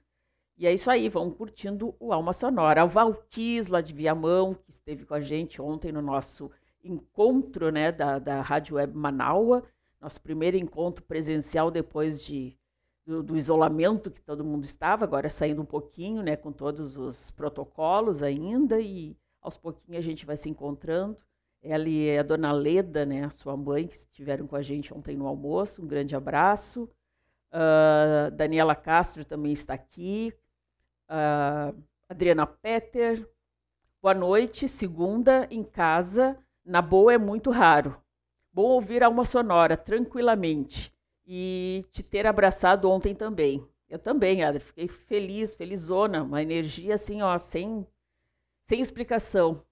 E 0.57 0.65
é 0.65 0.73
isso 0.73 0.89
aí, 0.89 1.07
vão 1.07 1.29
curtindo 1.29 1.95
o 1.99 2.11
Alma 2.11 2.33
Sonora. 2.33 2.83
O 2.83 2.87
Valquis, 2.87 3.67
lá 3.67 3.79
de 3.79 3.93
Viamão, 3.93 4.55
que 4.55 4.71
esteve 4.71 5.05
com 5.05 5.13
a 5.13 5.21
gente 5.21 5.61
ontem 5.61 5.91
no 5.91 6.01
nosso 6.01 6.49
encontro 6.83 7.71
né, 7.71 7.91
da, 7.91 8.17
da 8.17 8.41
Rádio 8.41 8.77
Web 8.77 8.97
Manaua, 8.97 9.65
nosso 10.01 10.19
primeiro 10.19 10.57
encontro 10.57 11.05
presencial 11.05 11.69
depois 11.69 12.19
de, 12.19 12.57
do, 13.05 13.21
do, 13.21 13.37
isolamento 13.37 14.09
que 14.09 14.19
todo 14.19 14.43
mundo 14.43 14.63
estava, 14.63 15.05
agora 15.05 15.29
saindo 15.29 15.61
um 15.61 15.65
pouquinho, 15.65 16.23
né, 16.23 16.35
com 16.35 16.51
todos 16.51 16.97
os 16.97 17.29
protocolos 17.29 18.23
ainda, 18.23 18.81
e 18.81 19.15
aos 19.43 19.57
pouquinhos 19.57 19.99
a 19.99 20.01
gente 20.01 20.25
vai 20.25 20.37
se 20.37 20.49
encontrando. 20.49 21.15
Ela 21.65 21.89
e 21.89 22.17
a 22.17 22.23
dona 22.23 22.51
Leda, 22.51 23.05
né, 23.05 23.23
a 23.23 23.29
sua 23.29 23.57
mãe, 23.57 23.87
que 23.87 23.95
estiveram 23.95 24.45
com 24.45 24.55
a 24.55 24.61
gente 24.61 24.93
ontem 24.93 25.17
no 25.17 25.27
almoço, 25.27 25.81
um 25.81 25.87
grande 25.87 26.15
abraço. 26.15 26.89
Uh, 27.51 28.29
Daniela 28.31 28.75
Castro 28.75 29.25
também 29.25 29.51
está 29.51 29.73
aqui. 29.73 30.33
Uh, 31.09 31.75
Adriana 32.07 32.45
Petter. 32.45 33.27
Boa 34.01 34.13
noite, 34.13 34.67
segunda, 34.67 35.47
em 35.49 35.63
casa. 35.63 36.37
Na 36.63 36.81
boa 36.81 37.13
é 37.13 37.17
muito 37.17 37.49
raro. 37.49 37.99
Bom 38.53 38.63
ouvir 38.63 39.01
a 39.01 39.07
alma 39.07 39.25
sonora 39.25 39.75
tranquilamente 39.75 40.93
e 41.25 41.83
te 41.91 42.03
ter 42.03 42.27
abraçado 42.27 42.89
ontem 42.89 43.15
também. 43.15 43.67
Eu 43.89 43.99
também, 43.99 44.43
Adri, 44.43 44.63
fiquei 44.63 44.87
feliz, 44.87 45.55
felizona, 45.55 46.23
uma 46.23 46.41
energia 46.41 46.95
assim, 46.95 47.21
ó, 47.21 47.37
sem, 47.37 47.85
sem 48.63 48.79
explicação. 48.79 49.63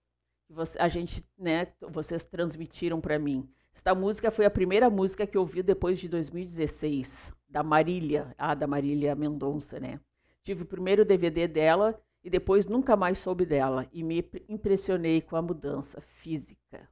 Você, 0.50 0.78
a 0.80 0.88
gente, 0.88 1.24
né, 1.38 1.68
vocês 1.90 2.24
transmitiram 2.24 3.02
para 3.02 3.18
mim. 3.18 3.48
Esta 3.74 3.96
música 3.96 4.30
foi 4.30 4.46
a 4.46 4.52
primeira 4.52 4.90
música 4.90 5.26
que 5.26 5.36
eu 5.36 5.42
ouvi 5.42 5.64
depois 5.64 6.00
de 6.00 6.08
2016, 6.08 7.34
da 7.50 7.64
Marília, 7.64 8.36
ah, 8.38 8.54
da 8.54 8.68
Marília 8.68 9.16
Mendonça, 9.16 9.80
né? 9.80 10.00
Tive 10.44 10.64
o 10.64 10.68
primeiro 10.68 11.04
DVD 11.04 11.48
dela 11.48 12.00
e 12.24 12.30
depois 12.30 12.68
nunca 12.68 12.96
mais 12.96 13.18
soube 13.18 13.46
dela 13.46 13.88
e 13.91 14.04
me 14.04 14.24
impressionei 14.48 15.22
com 15.22 15.36
a 15.36 15.41
mudança 15.41 16.00
física. 16.02 16.88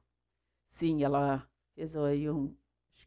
Sim, 0.68 1.04
ela 1.04 1.46
fez 1.74 1.94
aí 1.94 2.28
um, 2.28 2.54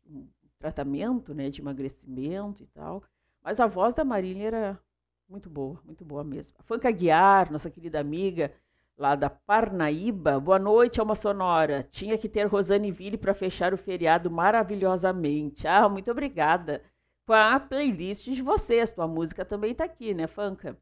um 0.07 0.27
tratamento, 0.57 1.33
né, 1.33 1.49
de 1.49 1.61
emagrecimento 1.61 2.63
e 2.63 2.67
tal, 2.67 3.03
mas 3.43 3.59
a 3.59 3.67
voz 3.67 3.93
da 3.93 4.05
Marília 4.05 4.47
era 4.47 4.79
muito 5.27 5.49
boa, 5.49 5.79
muito 5.83 6.05
boa 6.05 6.23
mesmo. 6.23 6.55
A 6.59 6.63
Fanca 6.63 6.89
Guiar, 6.91 7.51
nossa 7.51 7.69
querida 7.69 7.99
amiga, 7.99 8.53
lá 8.97 9.15
da 9.15 9.29
Parnaíba. 9.29 10.39
Boa 10.39 10.59
noite, 10.59 10.99
Alma 10.99 11.15
Sonora. 11.15 11.83
Tinha 11.91 12.17
que 12.17 12.29
ter 12.29 12.45
Rosane 12.45 12.91
Ville 12.91 13.17
para 13.17 13.33
fechar 13.33 13.73
o 13.73 13.77
feriado 13.77 14.31
maravilhosamente. 14.31 15.67
Ah, 15.67 15.87
muito 15.89 16.09
obrigada. 16.11 16.81
Com 17.25 17.33
a 17.33 17.59
playlist 17.59 18.25
de 18.25 18.41
vocês, 18.41 18.93
tua 18.93 19.07
música 19.07 19.43
também 19.43 19.71
está 19.71 19.83
aqui, 19.83 20.13
né, 20.13 20.27
Fanca? 20.27 20.77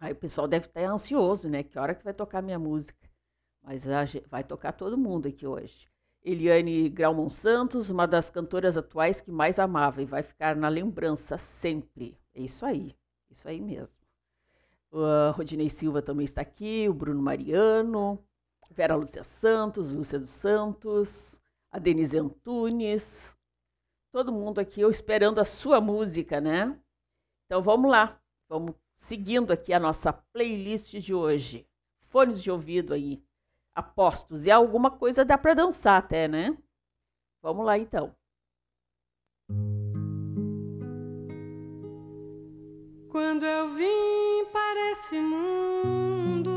Aí 0.00 0.12
o 0.12 0.16
pessoal 0.16 0.48
deve 0.48 0.66
estar 0.66 0.84
ansioso, 0.84 1.48
né? 1.48 1.62
Que 1.62 1.78
hora 1.78 1.94
que 1.94 2.04
vai 2.04 2.12
tocar 2.14 2.42
minha 2.42 2.58
música? 2.58 2.98
Mas 3.62 3.84
vai 4.28 4.44
tocar 4.44 4.72
todo 4.72 4.98
mundo 4.98 5.28
aqui 5.28 5.46
hoje. 5.46 5.88
Eliane 6.22 6.88
Grauman 6.88 7.28
Santos, 7.28 7.90
uma 7.90 8.06
das 8.06 8.30
cantoras 8.30 8.76
atuais 8.76 9.20
que 9.20 9.30
mais 9.30 9.58
amava 9.58 10.02
e 10.02 10.06
vai 10.06 10.22
ficar 10.22 10.56
na 10.56 10.68
lembrança 10.68 11.36
sempre. 11.38 12.18
É 12.34 12.40
isso 12.40 12.64
aí, 12.64 12.94
isso 13.30 13.46
aí 13.46 13.60
mesmo. 13.60 14.03
O 14.94 15.32
Rodinei 15.32 15.68
Silva 15.68 16.00
também 16.00 16.22
está 16.22 16.42
aqui, 16.42 16.88
o 16.88 16.94
Bruno 16.94 17.20
Mariano, 17.20 18.24
Vera 18.70 18.94
Lúcia 18.94 19.24
Santos, 19.24 19.92
Lúcia 19.92 20.20
dos 20.20 20.28
Santos, 20.28 21.40
a 21.68 21.80
Denise 21.80 22.16
Antunes, 22.16 23.36
todo 24.12 24.30
mundo 24.30 24.60
aqui, 24.60 24.80
eu 24.80 24.88
esperando 24.88 25.40
a 25.40 25.44
sua 25.44 25.80
música, 25.80 26.40
né? 26.40 26.78
Então 27.44 27.60
vamos 27.60 27.90
lá, 27.90 28.20
vamos 28.48 28.76
seguindo 28.94 29.52
aqui 29.52 29.72
a 29.72 29.80
nossa 29.80 30.12
playlist 30.12 30.94
de 31.00 31.12
hoje. 31.12 31.66
Fones 32.02 32.40
de 32.40 32.52
ouvido 32.52 32.94
aí, 32.94 33.20
apostos, 33.74 34.46
e 34.46 34.50
alguma 34.52 34.92
coisa 34.92 35.24
dá 35.24 35.36
para 35.36 35.54
dançar 35.54 35.98
até, 35.98 36.28
né? 36.28 36.56
Vamos 37.42 37.66
lá 37.66 37.76
então. 37.76 38.14
Quando 43.14 43.46
eu 43.46 43.70
vim 43.70 44.44
para 44.52 44.90
esse 44.90 45.20
mundo, 45.20 46.50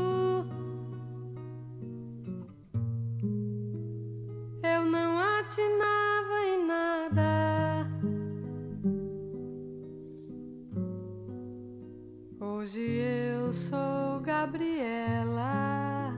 eu 4.60 4.84
não 4.84 5.20
atinava 5.20 6.36
em 6.48 6.66
nada. 6.66 7.86
Hoje 12.40 12.82
eu 12.82 13.52
sou 13.52 14.18
Gabriela. 14.20 16.12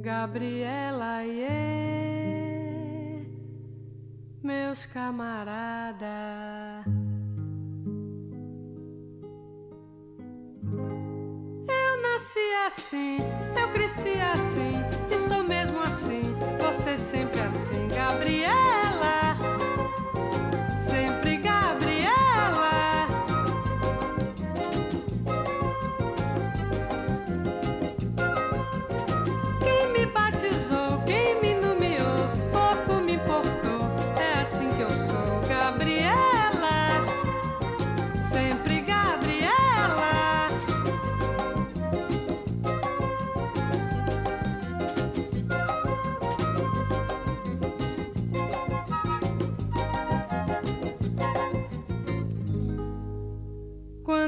Gabriela, 0.00 1.20
yeah 1.24 1.79
meus 4.42 4.84
camaradas. 4.86 6.08
Eu 11.68 12.02
nasci 12.02 12.38
assim, 12.66 13.18
eu 13.58 13.68
cresci 13.72 14.20
assim, 14.20 14.72
e 15.10 15.18
sou 15.18 15.44
mesmo 15.44 15.80
assim, 15.80 16.22
você 16.58 16.96
sempre 16.96 17.40
assim, 17.40 17.88
Gabriela. 17.88 19.36
Sempre 20.78 21.39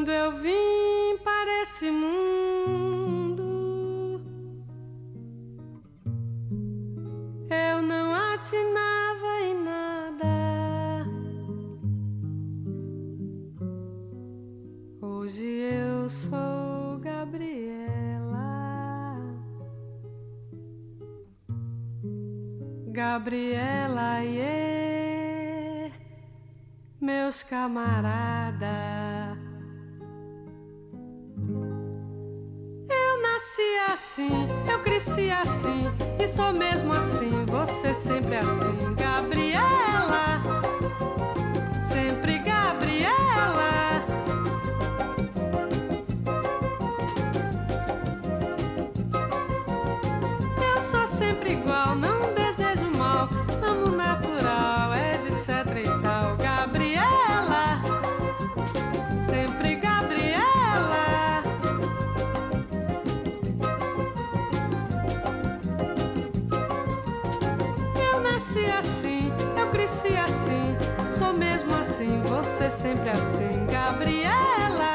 Quando 0.02 0.10
eu 0.10 0.32
vim 0.32 1.16
para 1.22 1.62
esse 1.62 1.88
mundo, 1.88 3.44
eu 7.48 7.82
não 7.82 8.12
atinava 8.12 9.40
em 9.44 9.62
nada. 9.62 11.06
Hoje 15.00 15.46
eu 15.46 16.08
sou 16.10 16.98
Gabriela. 16.98 17.60
Gabriela, 22.88 24.18
yeah, 24.18 25.94
meus 27.00 27.44
camaradas. 27.44 29.11
Nasci 33.32 33.78
assim, 33.90 34.48
eu 34.70 34.78
cresci 34.80 35.30
assim, 35.30 35.82
e 36.22 36.28
sou 36.28 36.52
mesmo 36.52 36.92
assim, 36.92 37.32
você 37.46 37.94
sempre 37.94 38.36
assim, 38.36 38.94
Gabriela. 38.94 40.42
Sempre 41.80 42.38
Gabriela. 42.38 42.61
Sempre 72.72 73.10
assim, 73.10 73.66
Gabriela, 73.70 74.91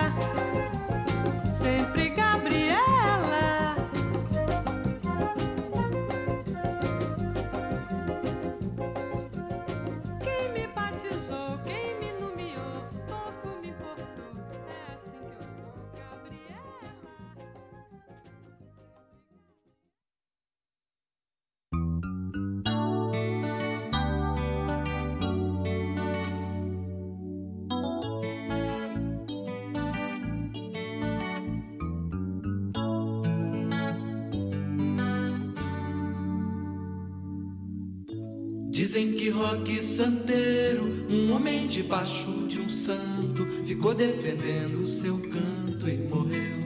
Dizem 38.97 39.13
que 39.13 39.29
Roque 39.29 39.83
Santeiro, 39.83 40.91
um 41.07 41.31
homem 41.31 41.67
debaixo 41.67 42.31
de 42.47 42.59
um 42.59 42.67
santo, 42.67 43.45
ficou 43.63 43.93
defendendo 43.93 44.81
o 44.81 44.87
seu 44.87 45.15
canto 45.19 45.87
e 45.87 45.97
morreu. 45.97 46.57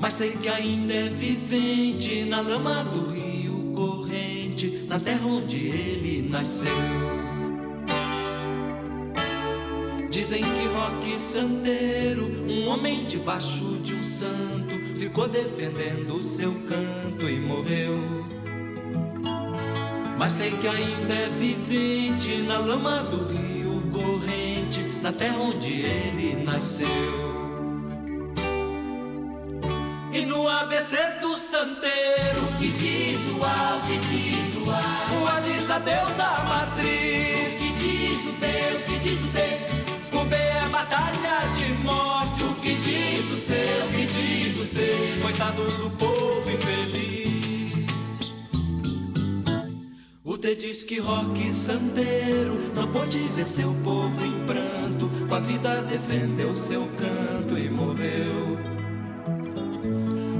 Mas 0.00 0.14
sei 0.14 0.30
que 0.30 0.48
ainda 0.48 0.94
é 0.94 1.10
vivente 1.10 2.24
na 2.24 2.40
lama 2.40 2.82
do 2.84 3.12
rio 3.12 3.74
corrente, 3.74 4.86
na 4.88 4.98
terra 4.98 5.26
onde 5.26 5.66
ele 5.66 6.26
nasceu. 6.30 6.70
Dizem 10.10 10.42
que 10.42 10.66
Roque 10.74 11.14
Santeiro, 11.18 12.24
um 12.48 12.68
homem 12.68 13.04
debaixo 13.04 13.78
de 13.82 13.92
um 13.92 14.02
santo, 14.02 14.76
ficou 14.98 15.28
defendendo 15.28 16.14
o 16.14 16.22
seu 16.22 16.54
canto 16.66 17.28
e 17.28 17.38
morreu. 17.38 18.15
Mas 20.18 20.32
sei 20.32 20.50
que 20.52 20.66
ainda 20.66 21.14
é 21.14 21.28
vivente 21.28 22.38
na 22.42 22.58
lama 22.58 23.02
do 23.04 23.24
rio 23.26 23.82
corrente, 23.92 24.80
na 25.02 25.12
terra 25.12 25.38
onde 25.38 25.82
ele 25.82 26.42
nasceu. 26.42 26.86
E 30.12 30.24
no 30.24 30.48
ABC 30.48 30.96
do 31.20 31.38
santeiro, 31.38 32.46
que 32.58 32.68
diz 32.68 33.20
o 33.38 33.44
A, 33.44 33.80
que 33.86 33.98
diz 33.98 34.54
o 34.54 34.70
A, 34.70 35.20
o 35.20 35.28
A 35.28 35.40
diz 35.40 35.70
a 35.70 35.78
Deus 35.78 36.18
a 36.18 36.44
matriz, 36.48 37.58
que 37.58 37.72
diz 37.72 38.24
o 38.24 38.32
D, 38.40 38.46
o 38.74 38.82
que 38.84 38.98
diz 39.00 39.20
o 39.20 39.26
D, 39.26 40.16
o 40.16 40.24
B 40.24 40.34
é 40.34 40.68
batalha 40.70 41.40
de 41.54 41.72
morte, 41.84 42.42
o 42.42 42.54
que 42.54 42.74
diz 42.76 43.30
o 43.30 43.36
C, 43.36 43.54
o 43.86 43.88
que 43.90 44.06
diz 44.06 44.56
o 44.56 44.64
C, 44.64 45.18
coitado 45.20 45.62
do 45.62 45.90
povo 45.90 46.50
infeliz. 46.50 47.05
D 50.46 50.54
diz 50.54 50.84
que 50.84 51.00
rock 51.00 51.52
santeiro 51.52 52.72
não 52.72 52.86
pôde 52.92 53.18
ver 53.34 53.48
seu 53.48 53.74
povo 53.82 54.24
em 54.24 54.46
pranto, 54.46 55.10
com 55.28 55.34
a 55.34 55.40
vida 55.40 55.82
defendeu 55.82 56.54
seu 56.54 56.86
canto 56.96 57.58
e 57.58 57.68
morreu. 57.68 58.56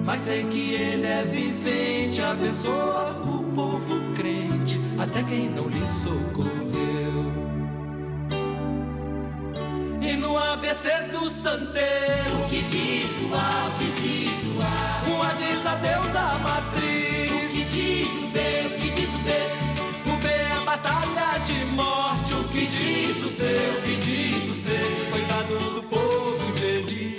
Mas 0.05 0.21
sei 0.21 0.45
que 0.45 0.75
ele 0.75 1.07
é 1.07 1.25
vivente, 1.25 2.23
abençoa 2.23 3.21
o 3.25 3.53
povo 3.53 4.15
crente, 4.15 4.79
até 4.97 5.25
quem 5.25 5.51
não 5.51 5.67
lhe 5.67 5.85
socorreu. 5.85 6.55
E 10.01 10.17
no 10.19 10.39
ABC 10.39 10.89
do 11.11 11.29
santeiro, 11.29 12.45
o 12.45 12.49
que 12.49 12.63
diz 12.63 13.07
o 13.23 13.35
A, 13.35 13.67
o 13.67 13.73
que 13.77 13.91
diz 14.01 14.45
o 14.45 14.63
A, 14.63 15.19
o 15.19 15.23
A 15.25 15.33
diz 15.33 15.67
a 15.67 15.75
Deus 15.75 16.15
a 16.15 16.39
matriz, 16.39 17.51
o 17.51 17.57
que 17.57 17.65
diz 17.65 18.09
o 18.23 18.27
B, 18.29 18.39
o 18.67 18.81
que 18.81 18.86
batalha 20.77 21.39
de 21.45 21.65
morte, 21.67 22.35
o 22.35 22.45
que 22.49 22.67
diz 22.67 23.23
o 23.23 23.29
C, 23.29 23.45
o 23.79 23.83
que 23.83 23.97
diz 23.97 24.49
o 24.49 24.55
C, 24.55 24.73
coitado 25.11 25.59
do 25.75 25.83
povo 25.85 26.51
infeliz. 26.51 27.17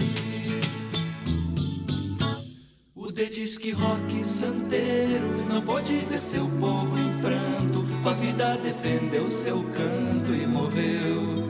O 2.96 3.12
D 3.12 3.26
diz 3.30 3.58
que 3.58 3.72
rock 3.72 4.26
santeiro 4.26 5.46
não 5.50 5.62
pode 5.62 5.94
ver 6.10 6.22
seu 6.22 6.46
povo 6.60 6.98
em 6.98 7.20
pranto, 7.20 7.86
com 8.04 8.10
a 8.10 8.14
vida 8.14 8.58
defendeu 8.58 9.30
seu 9.32 9.64
canto 9.64 10.34
e 10.34 10.46
morreu. 10.46 11.48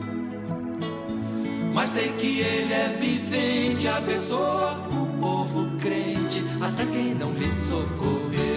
Mas 1.74 1.92
sei 1.92 2.12
que 2.14 2.40
ele 2.40 2.74
é 2.74 2.98
vivente, 3.00 3.88
abençoa 3.88 4.88
o 4.90 5.20
povo 5.20 5.78
crente, 5.78 6.44
até 6.62 6.86
quem 6.86 7.14
não 7.14 7.32
lhe 7.34 7.52
socorreu. 7.54 8.57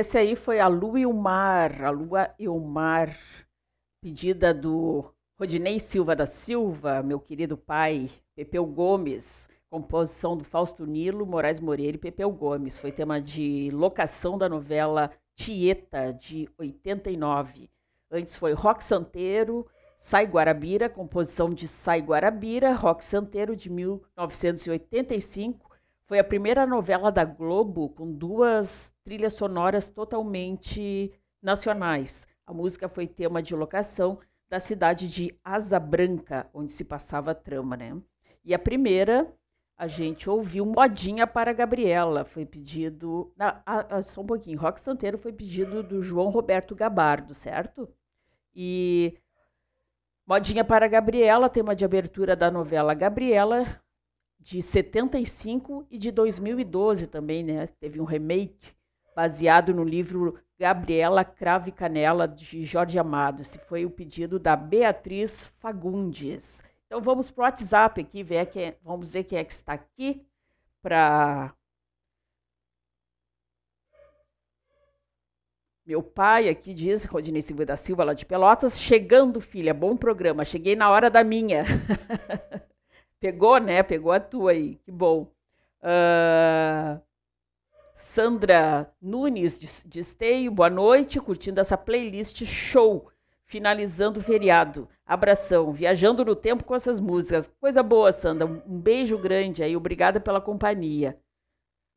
Esse 0.00 0.16
aí 0.16 0.34
foi 0.34 0.60
a 0.60 0.66
Lua 0.66 0.98
e 0.98 1.04
o 1.04 1.12
Mar, 1.12 1.84
a 1.84 1.90
Lua 1.90 2.34
e 2.38 2.48
o 2.48 2.58
Mar, 2.58 3.14
pedida 4.02 4.54
do 4.54 5.04
Rodinei 5.38 5.78
Silva 5.78 6.16
da 6.16 6.24
Silva, 6.24 7.02
meu 7.02 7.20
querido 7.20 7.54
pai, 7.54 8.10
Pepeu 8.34 8.64
Gomes, 8.64 9.46
composição 9.68 10.38
do 10.38 10.42
Fausto 10.42 10.86
Nilo, 10.86 11.26
Moraes 11.26 11.60
Moreira 11.60 11.98
e 11.98 12.00
Pepeu 12.00 12.32
Gomes. 12.32 12.78
Foi 12.78 12.90
tema 12.90 13.20
de 13.20 13.68
locação 13.74 14.38
da 14.38 14.48
novela 14.48 15.10
Tieta, 15.36 16.14
de 16.14 16.48
89. 16.56 17.68
Antes 18.10 18.34
foi 18.34 18.54
Rock 18.54 18.82
Santeiro, 18.82 19.66
Sai 19.98 20.24
Guarabira, 20.24 20.88
composição 20.88 21.50
de 21.50 21.68
Sai 21.68 22.00
Guarabira, 22.00 22.72
Rock 22.72 23.04
Santeiro, 23.04 23.54
de 23.54 23.68
1985 23.68 25.69
foi 26.10 26.18
a 26.18 26.24
primeira 26.24 26.66
novela 26.66 27.12
da 27.12 27.24
Globo 27.24 27.88
com 27.90 28.10
duas 28.10 28.92
trilhas 29.04 29.34
sonoras 29.34 29.90
totalmente 29.90 31.12
nacionais. 31.40 32.26
A 32.44 32.52
música 32.52 32.88
foi 32.88 33.06
tema 33.06 33.40
de 33.40 33.54
locação 33.54 34.18
da 34.48 34.58
cidade 34.58 35.08
de 35.08 35.38
Asa 35.44 35.78
Branca, 35.78 36.50
onde 36.52 36.72
se 36.72 36.82
passava 36.84 37.30
a 37.30 37.34
trama, 37.34 37.76
né? 37.76 37.96
E 38.44 38.52
a 38.52 38.58
primeira, 38.58 39.32
a 39.78 39.86
gente 39.86 40.28
ouviu 40.28 40.66
Modinha 40.66 41.28
para 41.28 41.52
Gabriela, 41.52 42.24
foi 42.24 42.44
pedido. 42.44 43.32
Ah, 43.38 43.62
ah, 43.64 44.02
só 44.02 44.22
um 44.22 44.26
pouquinho, 44.26 44.58
Rock 44.58 44.80
Santeiro 44.80 45.16
foi 45.16 45.32
pedido 45.32 45.80
do 45.80 46.02
João 46.02 46.28
Roberto 46.30 46.74
Gabardo, 46.74 47.36
certo? 47.36 47.88
E 48.52 49.16
Modinha 50.26 50.64
para 50.64 50.88
Gabriela, 50.88 51.48
tema 51.48 51.76
de 51.76 51.84
abertura 51.84 52.34
da 52.34 52.50
novela 52.50 52.94
Gabriela, 52.94 53.80
de 54.40 54.62
75 54.62 55.86
e 55.90 55.98
de 55.98 56.10
2012 56.10 57.06
também, 57.06 57.44
né? 57.44 57.66
Teve 57.78 58.00
um 58.00 58.04
remake 58.04 58.74
baseado 59.14 59.74
no 59.74 59.84
livro 59.84 60.38
Gabriela 60.58 61.24
Cravo 61.24 61.68
e 61.68 61.72
Canela 61.72 62.26
de 62.26 62.64
Jorge 62.64 62.98
Amado. 62.98 63.42
Esse 63.42 63.58
foi 63.58 63.84
o 63.84 63.90
pedido 63.90 64.38
da 64.38 64.56
Beatriz 64.56 65.46
Fagundes. 65.58 66.62
Então 66.86 67.00
vamos 67.00 67.30
para 67.30 67.42
o 67.42 67.44
WhatsApp 67.44 68.00
aqui, 68.00 68.22
ver 68.22 68.46
quem, 68.46 68.74
vamos 68.82 69.12
ver 69.12 69.24
quem 69.24 69.38
é 69.38 69.44
que 69.44 69.52
está 69.52 69.74
aqui 69.74 70.26
para 70.82 71.54
Meu 75.86 76.02
pai 76.02 76.48
aqui 76.48 76.72
diz, 76.72 77.04
Rodinei 77.04 77.42
Silva 77.42 77.66
da 77.66 77.76
Silva, 77.76 78.04
lá 78.04 78.14
de 78.14 78.24
Pelotas, 78.24 78.78
chegando, 78.78 79.40
filha, 79.40 79.74
bom 79.74 79.96
programa, 79.96 80.44
cheguei 80.44 80.76
na 80.76 80.88
hora 80.88 81.10
da 81.10 81.24
minha. 81.24 81.64
Pegou, 83.20 83.58
né? 83.58 83.82
Pegou 83.82 84.12
a 84.12 84.18
tua 84.18 84.52
aí, 84.52 84.76
que 84.76 84.90
bom. 84.90 85.30
Uh, 85.82 86.98
Sandra 87.94 88.90
Nunes 89.00 89.58
de, 89.86 90.00
Esteio, 90.00 90.50
boa 90.50 90.70
noite, 90.70 91.20
curtindo 91.20 91.60
essa 91.60 91.76
playlist 91.76 92.46
show, 92.46 93.10
finalizando 93.44 94.20
o 94.20 94.22
feriado. 94.22 94.88
Abração, 95.04 95.70
viajando 95.70 96.24
no 96.24 96.34
tempo 96.34 96.64
com 96.64 96.74
essas 96.74 96.98
músicas. 96.98 97.46
Coisa 97.60 97.82
boa, 97.82 98.10
Sandra. 98.10 98.46
Um 98.46 98.80
beijo 98.80 99.18
grande 99.18 99.62
aí, 99.62 99.76
obrigada 99.76 100.18
pela 100.18 100.40
companhia. 100.40 101.20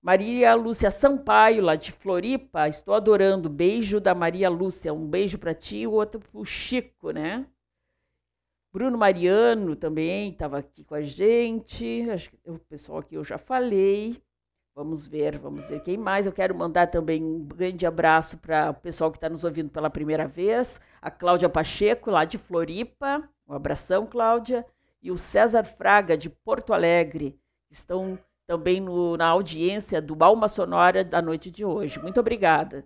Maria 0.02 0.54
Lúcia 0.56 0.92
Sampaio, 0.92 1.64
lá 1.64 1.78
de 1.78 1.94
Floripa, 1.94 2.68
estou 2.68 2.94
adorando. 2.94 3.50
Beijo 3.50 4.02
da 4.02 4.14
Maria 4.14 4.50
Lúcia, 4.50 4.94
um 4.94 5.08
beijo 5.08 5.38
para 5.38 5.54
ti 5.54 5.78
e 5.78 5.88
o 5.88 5.94
outro 5.94 6.20
pro 6.20 6.44
Chico, 6.44 7.12
né? 7.12 7.48
Bruno 8.74 8.98
Mariano 8.98 9.76
também 9.76 10.30
estava 10.30 10.58
aqui 10.58 10.84
com 10.84 10.96
a 10.96 11.02
gente. 11.04 12.10
Acho 12.10 12.32
que 12.32 12.38
o 12.50 12.58
pessoal 12.58 12.98
aqui 12.98 13.14
eu 13.14 13.24
já 13.24 13.38
falei. 13.38 14.20
Vamos 14.74 15.06
ver, 15.06 15.38
vamos 15.38 15.70
ver 15.70 15.80
quem 15.82 15.96
mais. 15.96 16.26
Eu 16.26 16.32
quero 16.32 16.58
mandar 16.58 16.88
também 16.88 17.24
um 17.24 17.46
grande 17.46 17.86
abraço 17.86 18.36
para 18.40 18.72
o 18.72 18.74
pessoal 18.74 19.12
que 19.12 19.18
está 19.18 19.30
nos 19.30 19.44
ouvindo 19.44 19.70
pela 19.70 19.92
primeira 19.92 20.28
vez. 20.28 20.82
A 21.00 21.12
Cláudia 21.12 21.48
Pacheco, 21.48 22.10
lá 22.10 22.26
de 22.26 22.40
Floripa. 22.40 23.30
Um 23.48 23.54
abração, 23.54 24.08
Cláudia. 24.08 24.66
E 25.04 25.12
o 25.12 25.20
César 25.20 25.64
Fraga, 25.64 26.18
de 26.18 26.28
Porto 26.28 26.74
Alegre. 26.74 27.40
Estão 27.70 28.18
também 28.48 28.82
no, 28.82 29.16
na 29.16 29.28
audiência 29.28 30.02
do 30.02 30.18
Alma 30.24 30.48
Sonora 30.48 31.04
da 31.04 31.22
noite 31.22 31.52
de 31.52 31.64
hoje. 31.64 32.00
Muito 32.00 32.20
obrigada. 32.20 32.84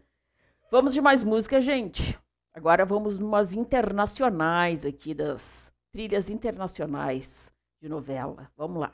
Vamos 0.70 0.94
de 0.94 1.00
mais 1.00 1.24
música, 1.24 1.62
gente. 1.62 2.20
Agora 2.54 2.84
vamos 2.84 3.18
umas 3.20 3.56
internacionais 3.56 4.86
aqui 4.86 5.14
das 5.14 5.72
trilhas 5.92 6.30
internacionais 6.30 7.52
de 7.82 7.90
novela. 7.90 8.52
Vamos 8.56 8.80
lá. 8.80 8.94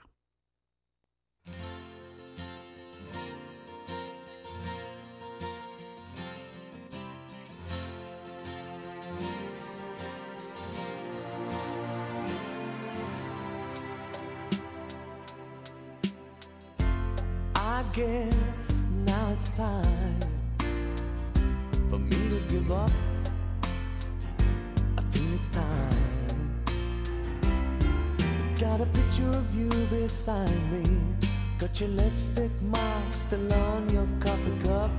I 17.56 17.84
guess 17.94 18.88
now 19.06 19.32
it's 19.32 19.56
time 19.56 20.20
for 21.89 22.00
me 22.00 22.30
to 22.30 22.39
give 22.48 22.72
up. 22.72 22.89
I 24.98 25.02
feel 25.12 25.34
it's 25.34 25.50
time. 25.50 26.22
Got 28.64 28.80
a 28.80 28.86
picture 28.86 29.30
of 29.30 29.53
you 29.53 29.70
beside 29.88 30.49
me. 30.72 30.86
Got 31.59 31.82
your 31.82 31.89
lipstick 31.89 32.49
mark 32.61 33.14
still 33.14 33.53
on 33.53 33.89
your 33.89 34.07
coffee 34.22 34.57
cup. 34.64 34.89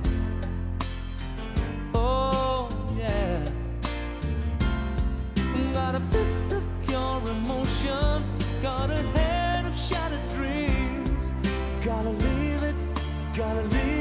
Oh, 1.95 2.69
yeah. 2.95 3.43
Got 5.73 5.95
a 5.95 5.99
fist 6.11 6.51
of 6.51 6.63
pure 6.85 7.23
emotion. 7.27 8.23
Got 8.61 8.91
a 8.91 9.01
head 9.17 9.65
of 9.65 9.75
shattered 9.75 10.29
dreams. 10.29 11.33
Gotta 11.81 12.11
leave 12.11 12.61
it, 12.61 12.87
gotta 13.33 13.63
leave 13.63 13.94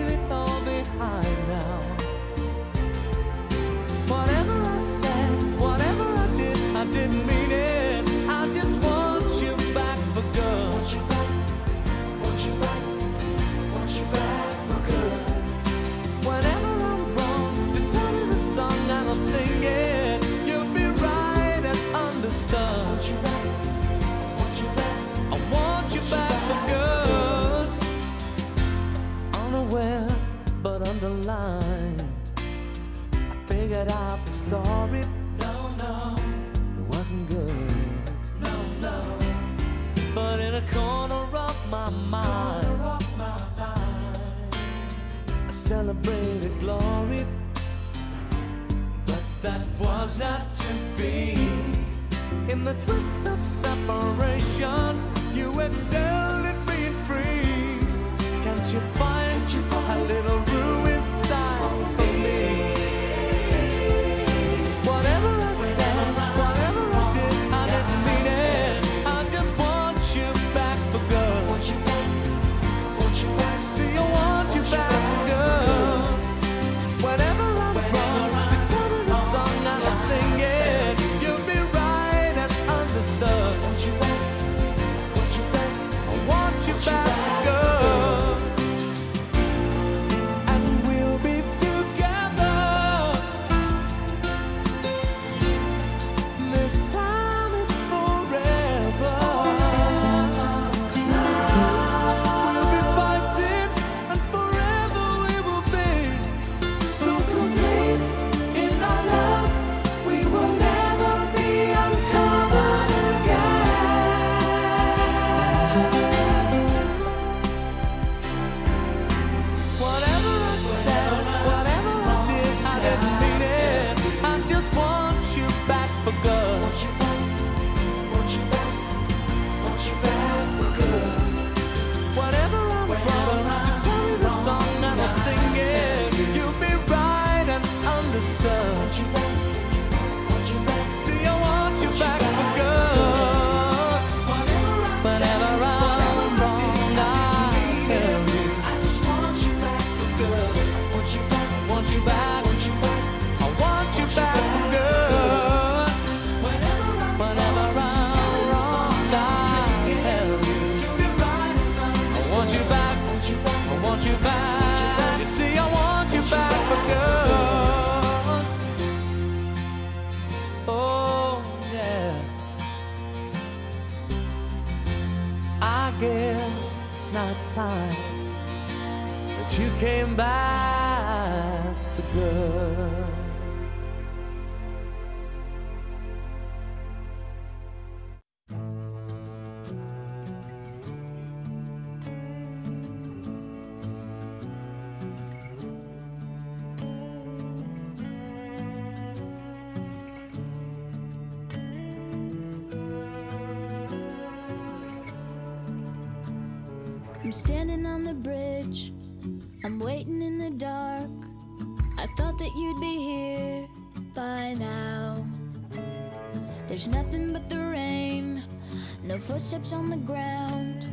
footsteps 219.35 219.73
on 219.73 219.91
the 219.91 219.97
ground. 219.97 220.89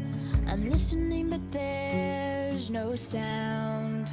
I'm 0.47 0.67
listening, 0.67 1.29
but 1.29 1.51
there's 1.51 2.71
no 2.71 2.95
sound. 2.95 4.11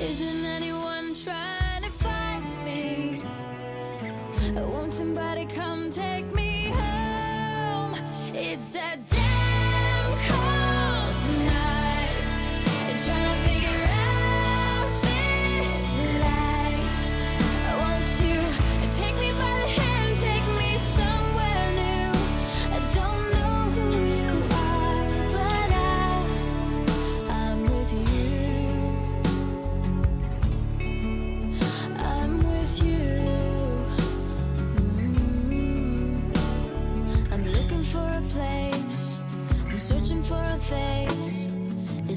Isn't 0.00 0.44
anyone 0.44 1.14
trying 1.14 1.84
to 1.84 1.90
find 1.90 2.64
me? 2.64 3.22
Won't 4.60 4.90
somebody 4.90 5.46
come 5.46 5.88
take 5.88 6.34
me 6.34 6.70
home? 6.70 7.94
It's 8.34 8.70
that 8.70 9.08
day. 9.08 9.27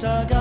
dug 0.00 0.37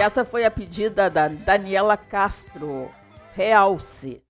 Essa 0.00 0.24
foi 0.24 0.46
a 0.46 0.50
pedida 0.50 1.10
da 1.10 1.28
Daniela 1.28 1.94
Castro, 1.94 2.90
Realce. 3.34 4.24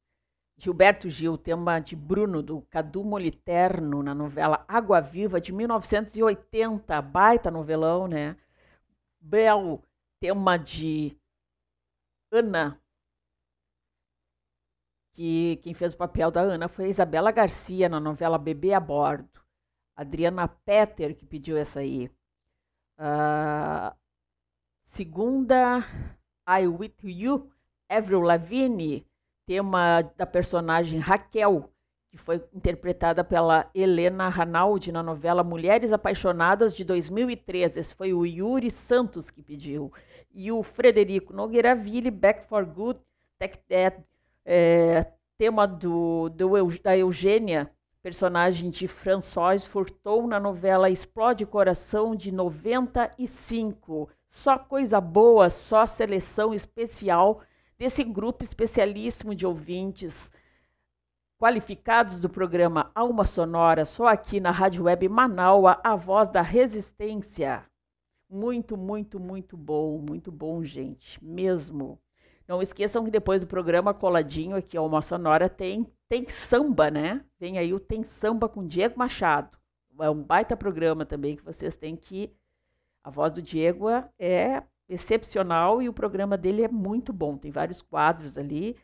Gilberto 0.56 1.08
Gil, 1.08 1.38
tema 1.38 1.78
de 1.78 1.94
Bruno, 1.94 2.42
do 2.42 2.62
Cadu 2.62 3.04
Moliterno, 3.04 4.02
na 4.02 4.12
novela 4.12 4.64
Água 4.66 5.00
Viva, 5.00 5.40
de 5.40 5.52
1980. 5.52 7.00
Baita 7.00 7.52
novelão, 7.52 8.08
né? 8.08 8.36
Bel, 9.20 9.80
tema 10.18 10.56
de 10.56 11.16
Ana, 12.32 12.76
que 15.12 15.60
quem 15.62 15.72
fez 15.72 15.94
o 15.94 15.96
papel 15.96 16.32
da 16.32 16.40
Ana 16.40 16.66
foi 16.66 16.86
a 16.86 16.88
Isabela 16.88 17.30
Garcia, 17.30 17.88
na 17.88 18.00
novela 18.00 18.38
Bebê 18.38 18.74
a 18.74 18.80
Bordo. 18.80 19.40
Adriana 19.94 20.48
Petter, 20.48 21.16
que 21.16 21.24
pediu 21.24 21.56
essa 21.56 21.78
aí. 21.78 22.10
Ah, 22.98 23.94
segunda, 24.90 25.86
I 26.46 26.66
With 26.66 26.94
You, 27.04 27.48
Avril 27.88 28.20
Lavigne, 28.20 29.06
tema 29.46 30.02
da 30.16 30.26
personagem 30.26 30.98
Raquel, 30.98 31.70
que 32.10 32.18
foi 32.18 32.42
interpretada 32.52 33.22
pela 33.22 33.70
Helena 33.72 34.28
Ranaldi 34.28 34.90
na 34.90 35.00
novela 35.00 35.44
Mulheres 35.44 35.92
Apaixonadas 35.92 36.74
de 36.74 36.84
2013. 36.84 37.78
Esse 37.78 37.94
foi 37.94 38.12
o 38.12 38.26
Yuri 38.26 38.68
Santos 38.68 39.30
que 39.30 39.42
pediu. 39.42 39.92
E 40.32 40.50
o 40.50 40.60
Frederico 40.60 41.32
Nogueira 41.32 41.72
Ville, 41.72 42.10
Back 42.10 42.44
for 42.46 42.66
Good, 42.66 42.98
Tech 43.38 43.60
Dead, 43.68 43.94
é, 44.44 45.06
tema 45.38 45.68
do, 45.68 46.28
do 46.30 46.50
da 46.82 46.98
Eugênia, 46.98 47.70
personagem 48.02 48.70
de 48.70 48.88
François 48.88 49.64
Furtou 49.64 50.26
na 50.26 50.40
novela 50.40 50.90
Explode 50.90 51.46
Coração 51.46 52.16
de 52.16 52.32
95. 52.32 54.08
Só 54.30 54.56
coisa 54.56 55.00
boa, 55.00 55.50
só 55.50 55.84
seleção 55.84 56.54
especial 56.54 57.42
desse 57.76 58.04
grupo 58.04 58.44
especialíssimo 58.44 59.34
de 59.34 59.44
ouvintes 59.44 60.30
qualificados 61.36 62.20
do 62.20 62.28
programa 62.28 62.92
Alma 62.94 63.24
Sonora, 63.24 63.84
só 63.84 64.06
aqui 64.06 64.38
na 64.38 64.52
Rádio 64.52 64.84
Web 64.84 65.08
Manaua, 65.08 65.80
a 65.82 65.96
voz 65.96 66.28
da 66.28 66.42
resistência. 66.42 67.66
Muito, 68.28 68.76
muito, 68.76 69.18
muito 69.18 69.56
bom, 69.56 69.98
muito 69.98 70.30
bom, 70.30 70.62
gente, 70.62 71.22
mesmo. 71.24 71.98
Não 72.46 72.62
esqueçam 72.62 73.04
que 73.04 73.10
depois 73.10 73.42
do 73.42 73.48
programa 73.48 73.92
coladinho 73.92 74.54
aqui 74.54 74.76
Alma 74.76 75.02
Sonora 75.02 75.48
tem 75.48 75.90
tem 76.08 76.28
samba, 76.28 76.88
né? 76.88 77.24
Vem 77.38 77.58
aí 77.58 77.74
o 77.74 77.80
Tem 77.80 78.04
Samba 78.04 78.48
com 78.48 78.64
Diego 78.64 78.96
Machado. 78.96 79.58
É 80.00 80.08
um 80.08 80.22
baita 80.22 80.56
programa 80.56 81.04
também 81.04 81.36
que 81.36 81.44
vocês 81.44 81.74
têm 81.74 81.96
que 81.96 82.32
a 83.10 83.12
voz 83.12 83.32
do 83.32 83.42
Diego 83.42 83.86
é 84.18 84.62
excepcional 84.88 85.82
e 85.82 85.88
o 85.88 85.92
programa 85.92 86.38
dele 86.38 86.62
é 86.62 86.68
muito 86.68 87.12
bom. 87.12 87.36
Tem 87.36 87.50
vários 87.50 87.82
quadros 87.82 88.38
ali. 88.38 88.76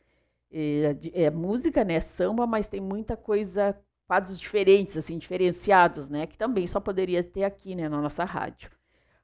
É, 0.51 0.97
é 1.12 1.31
música, 1.31 1.85
né? 1.85 2.01
Samba, 2.01 2.45
mas 2.45 2.66
tem 2.66 2.81
muita 2.81 3.16
coisa, 3.16 3.79
quadros 4.07 4.39
diferentes, 4.39 4.97
assim, 4.97 5.16
diferenciados, 5.16 6.09
né? 6.09 6.27
Que 6.27 6.37
também 6.37 6.66
só 6.66 6.81
poderia 6.81 7.22
ter 7.22 7.45
aqui, 7.45 7.77
né, 7.77 7.89
na 7.89 8.01
nossa 8.01 8.24
rádio. 8.24 8.70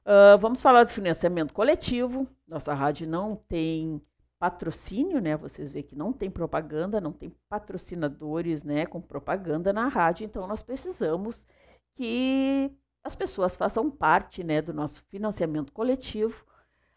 Ah, 0.05 0.37
vamos 0.37 0.61
falar 0.61 0.85
do 0.85 0.91
financiamento 0.91 1.53
coletivo. 1.53 2.25
Nossa 2.47 2.73
rádio 2.73 3.07
não 3.07 3.35
tem 3.35 4.01
patrocínio, 4.39 5.19
né? 5.19 5.35
Vocês 5.37 5.73
veem 5.73 5.85
que 5.85 5.95
não 5.95 6.13
tem 6.13 6.29
propaganda, 6.29 7.01
não 7.01 7.11
tem 7.11 7.33
patrocinadores, 7.49 8.63
né, 8.63 8.85
com 8.85 9.01
propaganda 9.01 9.73
na 9.73 9.87
rádio, 9.87 10.25
então 10.25 10.47
nós 10.47 10.61
precisamos 10.61 11.45
que 11.95 12.71
as 13.03 13.15
pessoas 13.15 13.57
façam 13.57 13.91
parte, 13.91 14.43
né, 14.43 14.61
do 14.61 14.73
nosso 14.73 15.03
financiamento 15.09 15.71
coletivo, 15.71 16.45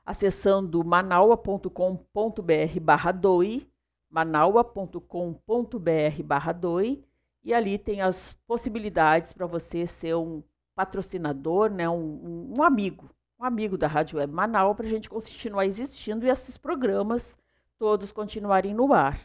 acessando 0.05 0.85
manaua.com.br 0.85 2.81
barra 2.81 3.13
doe, 3.13 3.69
manaua.com.br 4.09 6.23
barra 6.25 6.53
doe, 6.53 7.05
e 7.43 7.53
ali 7.55 7.79
tem 7.79 8.03
as 8.03 8.33
possibilidades 8.47 9.33
para 9.33 9.47
você 9.47 9.87
ser 9.87 10.15
um 10.17 10.43
patrocinador, 10.75 11.71
né, 11.71 11.89
um- 11.89 12.55
um 12.57 12.63
amigo, 12.63 13.11
um 13.39 13.45
amigo 13.45 13.77
da 13.77 13.87
Rádio 13.87 14.19
Web 14.19 14.33
Manaus, 14.33 14.77
para 14.77 14.87
a 14.87 14.89
gente 14.89 15.11
continuar 15.11 15.67
existindo 15.67 16.27
e 16.27 16.31
esses 16.31 16.57
programas 16.57 17.39
todos 17.79 18.13
continuarem 18.13 18.75
no 18.75 18.93
ar, 18.93 19.21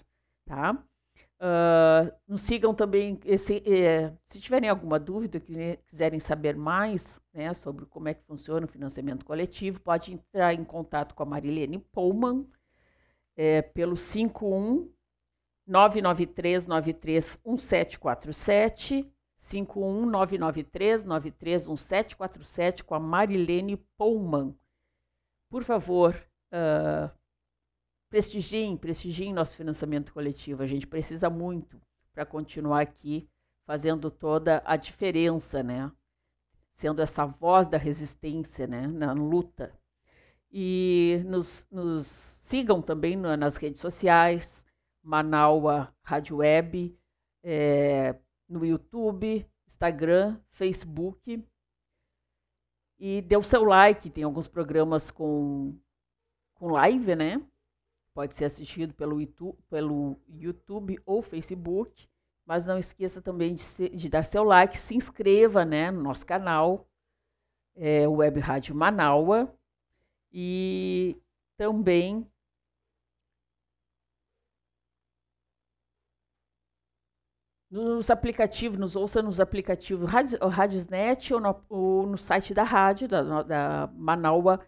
tá? 0.46 0.78
Ah, 1.44 2.14
nos 2.28 2.44
sigam 2.44 2.72
também, 2.72 3.20
esse, 3.26 3.64
eh, 3.66 4.14
se 4.28 4.39
tiverem 4.39 4.70
alguma 4.70 5.00
dúvida, 5.00 5.39
que 5.39 5.78
quiserem 5.88 6.20
saber 6.20 6.56
mais 6.56 7.20
né, 7.34 7.52
sobre 7.56 7.88
como 7.88 8.08
é 8.10 8.14
que 8.14 8.24
funciona 8.26 8.68
o 8.68 8.70
financiamento 8.70 9.26
coletivo, 9.26 9.80
pode 9.82 10.14
entrar 10.14 10.54
em 10.54 10.64
contato 10.64 11.16
com 11.16 11.24
a 11.24 11.26
Marilene 11.26 11.80
Pullman 11.80 12.48
eh, 13.36 13.64
pelo 13.64 13.98
51 13.98 14.88
993 15.66 16.68
93 16.68 17.39
1747 17.44 19.12
51 19.38 20.06
993 20.06 21.04
93 21.04 21.68
1747 21.68 22.84
com 22.84 22.94
a 22.94 23.00
Marilene 23.00 23.78
Pullman. 23.98 24.56
Por 25.50 25.64
favor, 25.64 26.16
ah, 26.52 27.10
prestigiem, 28.12 28.76
prestigiem 28.76 29.34
nosso 29.34 29.55
financiamento 29.55 30.14
coletivo. 30.14 30.62
A 30.62 30.68
gente 30.68 30.86
precisa 30.86 31.30
muito 31.30 31.82
para 32.14 32.26
continuar 32.26 32.82
aqui 32.82 33.28
fazendo 33.66 34.12
toda 34.12 34.62
a 34.66 34.76
diferença, 34.76 35.64
né? 35.64 35.89
Sendo 36.74 37.01
essa 37.01 37.26
voz 37.26 37.70
da 37.70 37.78
resistência, 37.78 38.68
né? 38.68 38.86
Na 38.86 39.14
luta. 39.14 39.74
E 40.51 41.24
nos, 41.26 41.66
nos 41.72 42.05
sigam 42.05 42.82
também 42.82 43.16
na- 43.16 43.38
nas 43.38 43.55
redes 43.55 43.80
sociais, 43.80 44.66
Manaua 45.01 45.95
Rádio 46.03 46.38
Web, 46.38 46.93
eh, 47.43 48.14
no 48.49 48.66
YouTube, 48.66 49.47
Instagram, 49.66 50.38
Facebook. 50.49 51.41
E 52.99 53.22
dê 53.22 53.38
o 53.38 53.41
seu 53.41 53.64
like, 53.64 54.09
tem 54.09 54.26
alguns 54.26 54.49
programas 54.49 55.09
com, 55.09 55.80
com 56.55 56.68
live, 56.68 57.16
né? 57.16 57.41
Pode 58.14 58.36
ser 58.36 58.45
assistido 58.45 58.93
pelo 58.93 59.20
YouTube, 59.22 59.57
pelo 59.70 60.20
YouTube 60.28 60.99
ou 61.05 61.22
Facebook. 61.22 62.07
Mas 62.45 62.68
não 62.68 62.78
esqueça 62.78 63.22
também 63.22 63.55
de, 63.55 63.89
de 63.89 64.09
dar 64.09 64.24
seu 64.24 64.43
like, 64.43 64.78
se 64.78 64.95
inscreva 64.95 65.64
né, 65.64 65.91
no 65.91 66.01
nosso 66.01 66.26
canal, 66.26 66.88
é, 67.76 68.07
Web 68.07 68.39
Rádio 68.39 68.76
Manaua. 68.76 69.53
E 70.32 71.18
também 71.57 72.28
nos 77.70 78.09
aplicativos, 78.09 78.78
nos 78.78 78.95
ouça 78.95 79.22
nos 79.22 79.39
aplicativos 79.39 80.09
Rádio- 80.09 80.38
Radiosnet 80.47 81.34
ou 81.34 81.39
no, 81.39 81.66
ou 81.70 82.05
no 82.07 82.18
site 82.18 82.53
da 82.53 82.64
rádio, 82.64 83.07
da, 83.07 83.43
da 83.43 83.88
manaua.com.br, 83.95 84.62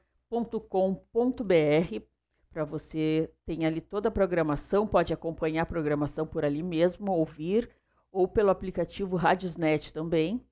para 2.53 2.63
você 2.63 3.29
tem 3.45 3.65
ali 3.65 3.81
toda 3.81 4.09
a 4.09 4.11
programação, 4.11 4.85
pode 4.85 5.11
acompanhar 5.11 5.63
a 5.63 5.65
programação 5.65 6.27
por 6.27 6.45
ali 6.45 6.61
mesmo, 6.61 7.11
ouvir, 7.11 7.69
ou 8.11 8.27
pelo 8.27 8.51
aplicativo 8.51 9.15
Radiosnet 9.15 9.91
também. 9.91 10.45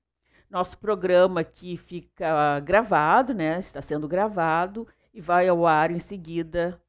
Nosso 0.50 0.76
programa 0.76 1.40
aqui 1.40 1.76
fica 1.76 2.60
gravado, 2.60 3.32
né? 3.32 3.58
Está 3.58 3.80
sendo 3.80 4.08
gravado 4.08 4.86
e 5.14 5.20
vai 5.20 5.48
ao 5.48 5.64
ar 5.64 5.92
em 5.92 6.00
seguida 6.00 6.82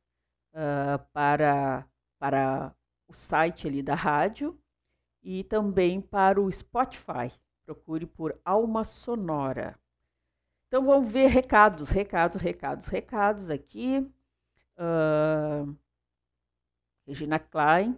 ah, 0.54 1.00
para, 1.14 1.86
para 2.20 2.74
o 3.08 3.14
site 3.14 3.68
ali 3.68 3.82
da 3.82 3.96
rádio 3.96 4.58
e 5.22 5.44
também 5.44 6.02
para 6.02 6.42
o 6.42 6.52
Spotify. 6.52 7.32
Procure 7.64 8.06
por 8.06 8.38
Alma 8.44 8.84
Sonora. 8.84 9.80
Então 10.68 10.84
vamos 10.84 11.12
ver 11.12 11.28
recados, 11.28 11.90
recados, 11.90 12.42
recados, 12.42 12.88
recados 12.88 13.50
aqui. 13.52 14.12
Ah, 14.78 15.66
Regina 17.08 17.40
Klein. 17.40 17.98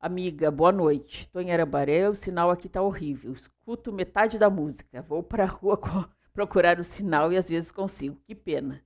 Amiga, 0.00 0.50
boa 0.50 0.72
noite. 0.72 1.22
Estou 1.22 1.40
em 1.40 1.52
Arambaré, 1.52 2.08
o 2.08 2.14
sinal 2.14 2.50
aqui 2.50 2.66
está 2.66 2.82
horrível. 2.82 3.32
Escuto 3.32 3.92
metade 3.92 4.38
da 4.38 4.50
música. 4.50 5.00
Vou 5.02 5.22
para 5.22 5.44
a 5.44 5.46
rua 5.46 5.78
procurar 6.34 6.78
o 6.80 6.84
sinal 6.84 7.32
e 7.32 7.36
às 7.36 7.48
vezes 7.48 7.70
consigo. 7.70 8.20
Que 8.26 8.34
pena. 8.34 8.82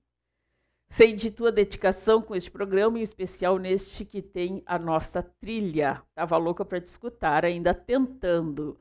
Sei 0.89 1.13
de 1.13 1.31
tua 1.31 1.51
dedicação 1.51 2.21
com 2.21 2.35
este 2.35 2.49
programa, 2.49 2.97
em 2.97 3.01
especial 3.01 3.57
neste 3.57 4.05
que 4.05 4.21
tem 4.21 4.63
a 4.65 4.79
nossa 4.79 5.21
trilha. 5.21 6.01
Tava 6.15 6.37
louca 6.37 6.63
para 6.63 6.79
te 6.79 6.85
escutar, 6.85 7.43
ainda 7.43 7.73
tentando. 7.73 8.79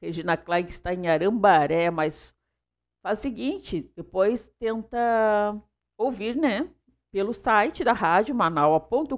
Regina 0.00 0.36
Klein 0.36 0.66
está 0.66 0.92
em 0.92 1.06
Arambaré, 1.06 1.90
mas 1.90 2.34
faz 3.02 3.20
o 3.20 3.22
seguinte, 3.22 3.92
depois 3.96 4.48
tenta 4.58 5.56
ouvir, 5.96 6.34
né? 6.36 6.68
Pelo 7.14 7.32
site 7.32 7.84
da 7.84 7.92
rádio 7.92 8.34
manaua.com.br 8.34 9.16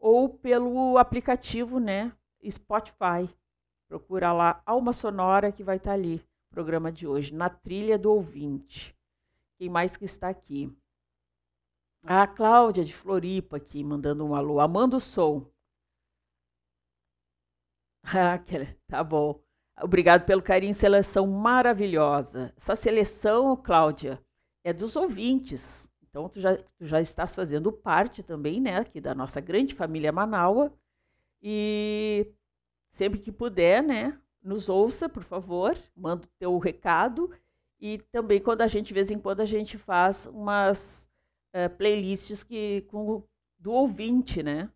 ou 0.00 0.28
pelo 0.28 0.98
aplicativo, 0.98 1.78
né? 1.78 2.12
Spotify. 2.50 3.32
Procura 3.86 4.32
lá 4.32 4.60
Alma 4.66 4.92
Sonora 4.92 5.52
que 5.52 5.62
vai 5.62 5.76
estar 5.76 5.92
ali, 5.92 6.20
programa 6.50 6.90
de 6.90 7.06
hoje, 7.06 7.32
na 7.32 7.48
trilha 7.48 7.96
do 7.96 8.12
ouvinte. 8.12 8.98
Quem 9.58 9.68
mais 9.68 9.96
que 9.96 10.06
está 10.06 10.28
aqui? 10.28 10.76
A 12.02 12.26
Cláudia 12.26 12.84
de 12.84 12.92
Floripa 12.92 13.58
aqui, 13.58 13.84
mandando 13.84 14.26
um 14.26 14.34
alô. 14.34 14.58
Amando 14.58 14.96
o 14.96 15.00
som. 15.00 15.46
Ah, 18.02 18.42
tá 18.88 19.04
bom. 19.04 19.40
Obrigado 19.80 20.26
pelo 20.26 20.42
carinho, 20.42 20.74
seleção 20.74 21.28
maravilhosa. 21.28 22.52
Essa 22.56 22.74
seleção, 22.74 23.56
Cláudia, 23.56 24.20
é 24.64 24.72
dos 24.72 24.96
ouvintes. 24.96 25.88
Então, 26.18 26.28
tu 26.28 26.40
já, 26.40 26.56
tu 26.56 26.84
já 26.84 27.00
estás 27.00 27.32
fazendo 27.36 27.70
parte 27.70 28.24
também, 28.24 28.60
né, 28.60 28.78
aqui 28.78 29.00
da 29.00 29.14
nossa 29.14 29.40
grande 29.40 29.72
família 29.72 30.10
Manaua. 30.10 30.76
E 31.40 32.34
sempre 32.90 33.20
que 33.20 33.30
puder, 33.30 33.84
né, 33.84 34.20
nos 34.42 34.68
ouça, 34.68 35.08
por 35.08 35.22
favor, 35.22 35.78
manda 35.94 36.26
o 36.26 36.30
teu 36.36 36.58
recado. 36.58 37.32
E 37.78 37.98
também 38.10 38.40
quando 38.40 38.62
a 38.62 38.66
gente, 38.66 38.88
de 38.88 38.94
vez 38.94 39.12
em 39.12 39.18
quando, 39.18 39.42
a 39.42 39.44
gente 39.44 39.78
faz 39.78 40.26
umas 40.26 41.08
eh, 41.52 41.68
playlists 41.68 42.42
que, 42.42 42.80
com, 42.88 43.22
do 43.56 43.70
ouvinte, 43.70 44.42
né? 44.42 44.68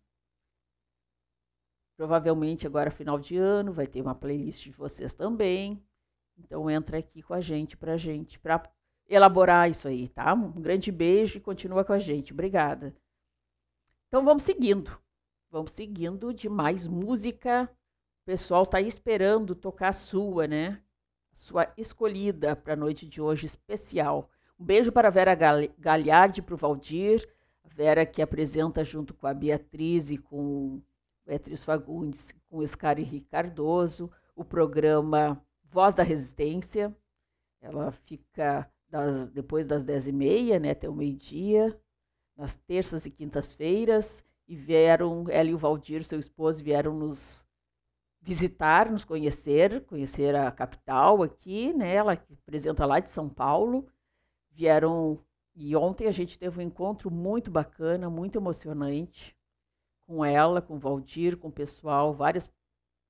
Provavelmente 1.97 2.65
agora, 2.65 2.89
final 2.89 3.19
de 3.19 3.35
ano, 3.35 3.73
vai 3.73 3.85
ter 3.85 4.01
uma 4.01 4.15
playlist 4.15 4.63
de 4.63 4.71
vocês 4.71 5.13
também. 5.13 5.83
Então 6.37 6.69
entra 6.69 6.99
aqui 6.99 7.21
com 7.21 7.33
a 7.33 7.41
gente 7.41 7.75
pra 7.75 7.97
gente, 7.97 8.39
para 8.39 8.63
elaborar 9.07 9.69
isso 9.69 9.87
aí, 9.87 10.07
tá? 10.07 10.33
Um 10.33 10.51
grande 10.51 10.91
beijo 10.91 11.37
e 11.37 11.41
continua 11.41 11.83
com 11.83 11.93
a 11.93 11.99
gente. 11.99 12.33
Obrigada. 12.33 12.95
Então 14.07 14.23
vamos 14.23 14.43
seguindo. 14.43 14.97
Vamos 15.49 15.71
seguindo 15.71 16.33
de 16.33 16.49
mais 16.49 16.87
música. 16.87 17.69
O 18.21 18.25
pessoal 18.25 18.65
tá 18.65 18.79
esperando 18.81 19.53
tocar 19.55 19.89
a 19.89 19.93
sua, 19.93 20.47
né? 20.47 20.81
Sua 21.33 21.71
escolhida 21.77 22.55
para 22.55 22.73
a 22.73 22.77
noite 22.77 23.07
de 23.07 23.21
hoje 23.21 23.45
especial. 23.45 24.29
Um 24.59 24.65
beijo 24.65 24.91
para 24.91 25.07
a 25.07 25.11
Vera 25.11 25.35
Gal- 25.35 25.69
Galhardi 25.77 26.41
para 26.41 26.55
o 26.55 26.57
Valdir. 26.57 27.27
A 27.63 27.67
Vera 27.67 28.05
que 28.05 28.21
apresenta 28.21 28.83
junto 28.83 29.13
com 29.13 29.27
a 29.27 29.33
Beatriz 29.33 30.11
e 30.11 30.17
com 30.17 30.81
Beatriz 31.25 31.63
Fagundes, 31.65 32.33
com 32.49 32.57
o 32.57 32.67
Scar 32.67 32.99
Henrique 32.99 33.27
Cardoso, 33.29 34.11
o 34.35 34.43
programa 34.43 35.41
Voz 35.63 35.93
da 35.93 36.03
Resistência. 36.03 36.95
Ela 37.61 37.91
fica 37.91 38.69
das- 38.93 39.29
depois 39.29 39.65
das 39.67 39.83
dez 39.83 40.07
e 40.07 40.11
meia, 40.13 40.59
né, 40.59 40.71
até 40.71 40.87
o 40.89 40.93
meio-dia, 40.93 41.77
nas 42.37 42.55
terças 42.55 43.05
e 43.05 43.11
quintas-feiras. 43.11 44.23
E 44.47 44.55
vieram, 44.55 45.25
ela 45.29 45.49
e 45.49 45.53
o 45.55 45.57
Valdir, 45.59 46.03
seu 46.03 46.19
esposo, 46.19 46.63
vieram 46.63 46.93
nos 46.95 47.45
visitar, 48.21 48.91
nos 48.91 49.05
conhecer, 49.05 49.85
conhecer 49.85 50.35
a 50.35 50.51
capital 50.51 51.23
aqui, 51.23 51.73
né? 51.73 51.93
Ela 51.95 52.15
que 52.17 52.33
apresenta 52.33 52.85
lá 52.85 52.99
de 52.99 53.09
São 53.09 53.29
Paulo. 53.29 53.87
Vieram 54.51 55.19
e 55.55 55.75
ontem 55.75 56.07
a 56.07 56.11
gente 56.11 56.39
teve 56.39 56.59
um 56.59 56.63
encontro 56.63 57.11
muito 57.11 57.51
bacana, 57.51 58.09
muito 58.09 58.37
emocionante 58.39 59.35
com 60.07 60.23
ela, 60.25 60.61
com 60.61 60.75
o 60.75 60.79
Valdir, 60.79 61.37
com 61.37 61.49
o 61.49 61.51
pessoal, 61.51 62.13
várias 62.13 62.47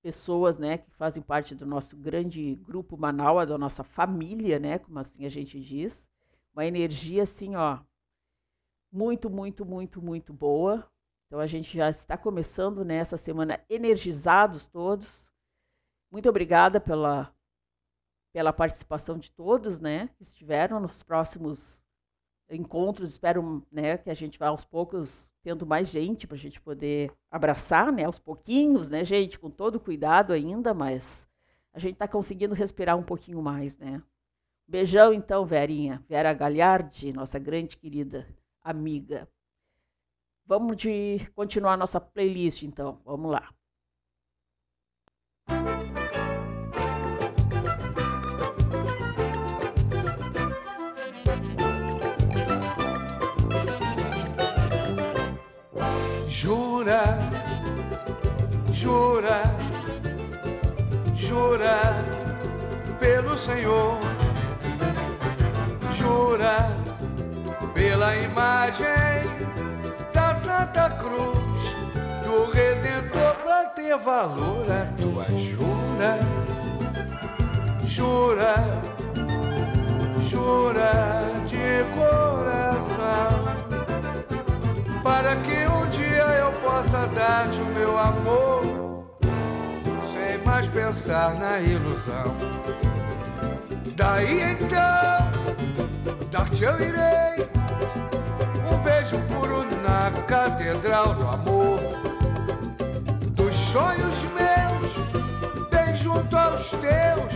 pessoas, 0.03 0.57
né, 0.57 0.77
que 0.77 0.91
fazem 0.91 1.23
parte 1.23 1.55
do 1.55 1.65
nosso 1.65 1.95
grande 1.95 2.55
grupo 2.55 2.97
Manaus, 2.97 3.47
da 3.47 3.57
nossa 3.57 3.84
família, 3.84 4.59
né, 4.59 4.77
como 4.77 4.99
assim 4.99 5.25
a 5.25 5.30
gente 5.30 5.59
diz. 5.59 6.05
Uma 6.53 6.65
energia 6.65 7.23
assim, 7.23 7.55
ó, 7.55 7.80
muito, 8.91 9.30
muito, 9.30 9.65
muito, 9.65 10.01
muito 10.01 10.34
boa. 10.34 10.85
Então 11.25 11.39
a 11.39 11.47
gente 11.47 11.75
já 11.75 11.89
está 11.89 12.17
começando 12.17 12.84
nessa 12.84 13.17
semana 13.17 13.63
energizados 13.69 14.67
todos. 14.67 15.31
Muito 16.11 16.30
obrigada 16.30 16.80
pela 16.80 17.34
pela 18.34 18.51
participação 18.51 19.19
de 19.19 19.31
todos, 19.31 19.80
né, 19.80 20.07
que 20.17 20.23
estiveram 20.23 20.80
nos 20.80 21.03
próximos 21.03 21.82
encontros. 22.49 23.11
Espero, 23.11 23.65
né, 23.72 23.98
que 23.98 24.10
a 24.10 24.14
gente 24.14 24.38
vá 24.40 24.48
aos 24.48 24.64
poucos 24.64 25.32
tendo 25.41 25.65
mais 25.65 25.88
gente 25.90 26.26
para 26.26 26.36
a 26.36 26.40
gente 26.40 26.61
poder 26.61 27.11
abraçar, 27.30 27.91
né, 27.91 28.06
aos 28.06 28.20
pouquinhos, 28.20 28.90
né, 28.90 29.03
gente, 29.03 29.38
com 29.38 29.49
todo 29.49 29.80
cuidado 29.80 30.32
ainda, 30.34 30.74
mas 30.74 31.28
a 31.74 31.80
gente 31.80 31.94
está 31.94 32.07
conseguindo 32.07 32.53
respirar 32.53 32.98
um 32.98 33.03
pouquinho 33.03 33.41
mais, 33.41 33.78
né. 33.78 34.02
Beijão 34.68 35.14
então, 35.14 35.45
Verinha, 35.45 36.03
Vera 36.07 36.34
Galhardi, 36.34 37.11
nossa 37.11 37.38
grande 37.38 37.78
querida 37.78 38.28
amiga. 38.64 39.28
Vamos 40.45 40.78
de 40.78 41.20
continuar 41.36 41.78
nossa 41.78 41.99
playlist, 41.99 42.64
então. 42.64 42.99
Vamos 43.06 43.32
lá. 43.32 43.53
Pelo 63.03 63.38
Senhor, 63.38 63.99
jura 65.97 66.71
pela 67.73 68.15
imagem 68.15 68.88
da 70.13 70.34
Santa 70.35 70.89
Cruz, 70.91 71.38
do 72.23 72.49
Redentor 72.49 73.35
pra 73.43 73.65
ter 73.75 73.97
valor 73.97 74.65
a 74.71 74.85
tua 74.95 75.25
jura, 75.38 76.17
jura, 77.85 78.55
jura 80.30 80.91
de 81.45 81.84
coração 81.99 83.43
para 85.03 85.35
que 85.35 85.67
um 85.67 85.89
dia 85.89 86.23
eu 86.39 86.53
possa 86.53 87.05
dar-te 87.07 87.59
o 87.59 87.65
meu 87.65 87.97
amor, 87.97 88.61
mais 90.53 90.67
pensar 90.67 91.34
na 91.39 91.59
ilusão. 91.61 92.35
Daí 93.95 94.51
então, 94.51 95.31
dar-te 96.30 96.63
eu 96.63 96.80
irei 96.80 97.49
um 98.71 98.77
beijo 98.84 99.17
puro 99.30 99.65
na 99.81 100.11
catedral 100.27 101.15
do 101.15 101.27
amor, 101.27 101.80
dos 103.31 103.55
sonhos 103.55 104.15
meus, 104.38 105.69
bem 105.71 105.95
junto 105.95 106.38
aos 106.38 106.69
teus, 106.69 107.34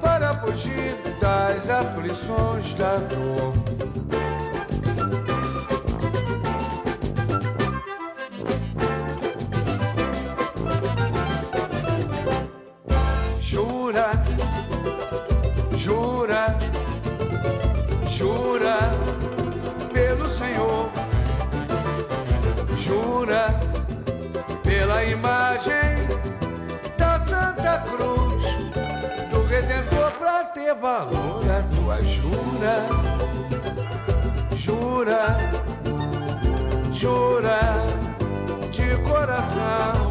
para 0.00 0.34
fugir 0.40 0.98
das 1.20 1.70
aflições 1.70 2.74
da 2.74 2.96
dor. 2.96 3.89
dê 30.70 30.74
valor 30.74 31.42
à 31.50 31.62
tua 31.74 32.00
jura. 32.02 32.86
Jura, 34.56 35.36
jura 36.92 37.60
de 38.70 38.96
coração. 39.08 40.10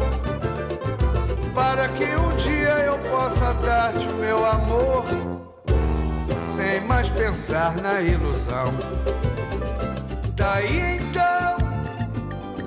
Para 1.54 1.88
que 1.88 2.04
um 2.04 2.36
dia 2.36 2.74
eu 2.84 2.98
possa 2.98 3.54
dar-te 3.64 4.06
o 4.06 4.14
meu 4.16 4.44
amor, 4.44 5.04
sem 6.56 6.80
mais 6.82 7.08
pensar 7.08 7.74
na 7.76 8.02
ilusão. 8.02 8.74
Daí 10.34 10.98
então, 10.98 11.56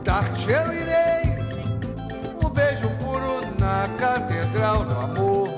dar-te 0.03 0.49
eu 0.49 0.73
irei, 0.73 1.37
um 2.43 2.49
beijo 2.49 2.89
puro 2.99 3.41
na 3.59 3.87
catedral 3.99 4.83
do 4.83 4.99
amor. 4.99 5.49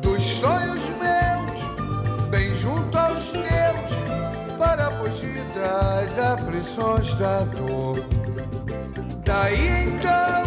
Dos 0.00 0.22
sonhos 0.22 0.81
das 6.02 6.18
aflições 6.18 7.14
da 7.14 7.44
dor. 7.44 7.96
Daí 9.24 9.86
então, 9.86 10.42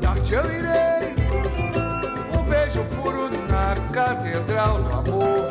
dar-te 0.00 0.34
eu 0.34 0.44
irei, 0.44 1.14
um 2.38 2.42
beijo 2.42 2.84
puro 2.94 3.30
na 3.48 3.74
catedral 3.92 4.82
do 4.82 4.92
amor. 4.92 5.50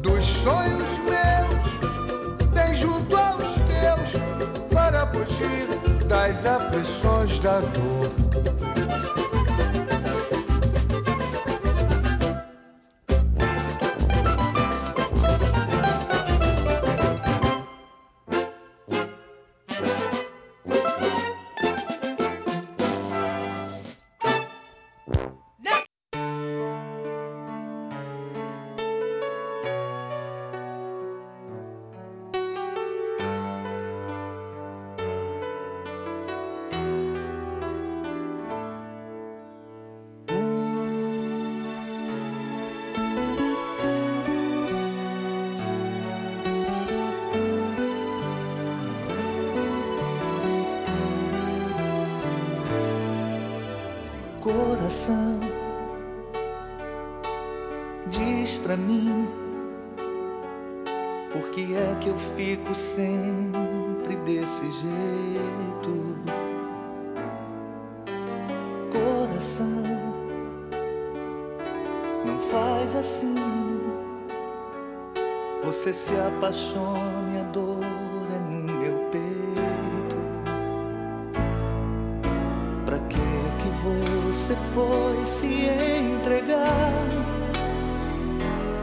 Dos 0.00 0.24
sonhos 0.24 0.98
meus, 1.08 2.50
bem 2.52 2.74
junto 2.74 3.16
aos 3.16 3.44
teus, 3.44 4.10
para 4.72 5.06
fugir 5.06 5.68
das 6.08 6.44
aflições 6.44 7.38
da 7.38 7.60
dor. 7.60 8.23
Você 75.64 75.94
se 75.94 76.12
apaixone, 76.14 77.40
a 77.40 77.44
dor 77.44 77.80
é 77.82 78.38
no 78.38 78.60
meu 78.70 78.98
peito. 79.10 80.16
Pra 82.84 82.98
que 82.98 83.16
que 83.16 83.70
você 83.82 84.54
foi 84.74 85.26
se 85.26 85.66
entregar? 86.12 87.08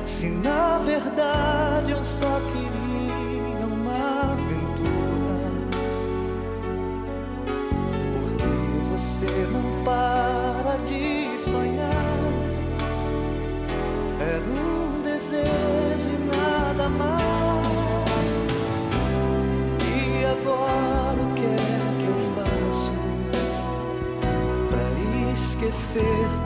Se 0.07 0.27
na 0.29 0.79
verdade 0.79 1.91
eu 1.91 2.03
só 2.03 2.39
queria. 2.51 2.70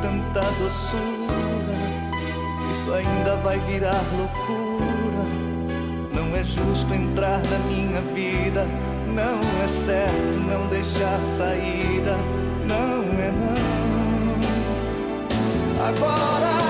tanta 0.01 0.41
doçura. 0.59 1.75
Isso 2.71 2.93
ainda 2.93 3.35
vai 3.37 3.59
virar 3.59 4.01
loucura. 4.17 5.23
Não 6.13 6.35
é 6.35 6.43
justo 6.43 6.93
entrar 6.93 7.39
na 7.39 7.59
minha 7.67 8.01
vida. 8.01 8.65
Não 9.07 9.63
é 9.63 9.67
certo 9.67 10.39
não 10.49 10.67
deixar 10.67 11.19
saída. 11.37 12.17
Não 12.65 13.03
é 13.19 13.31
não. 13.31 13.55
Agora. 15.87 16.65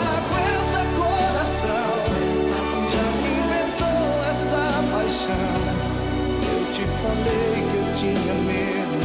Eu 5.27 6.72
te 6.72 6.81
falei 7.02 7.56
que 7.72 7.77
eu 7.77 7.93
tinha 7.95 8.34
medo. 8.45 8.99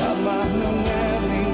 Amar 0.00 0.46
não 0.46 0.76
é 0.86 1.20
nem 1.28 1.45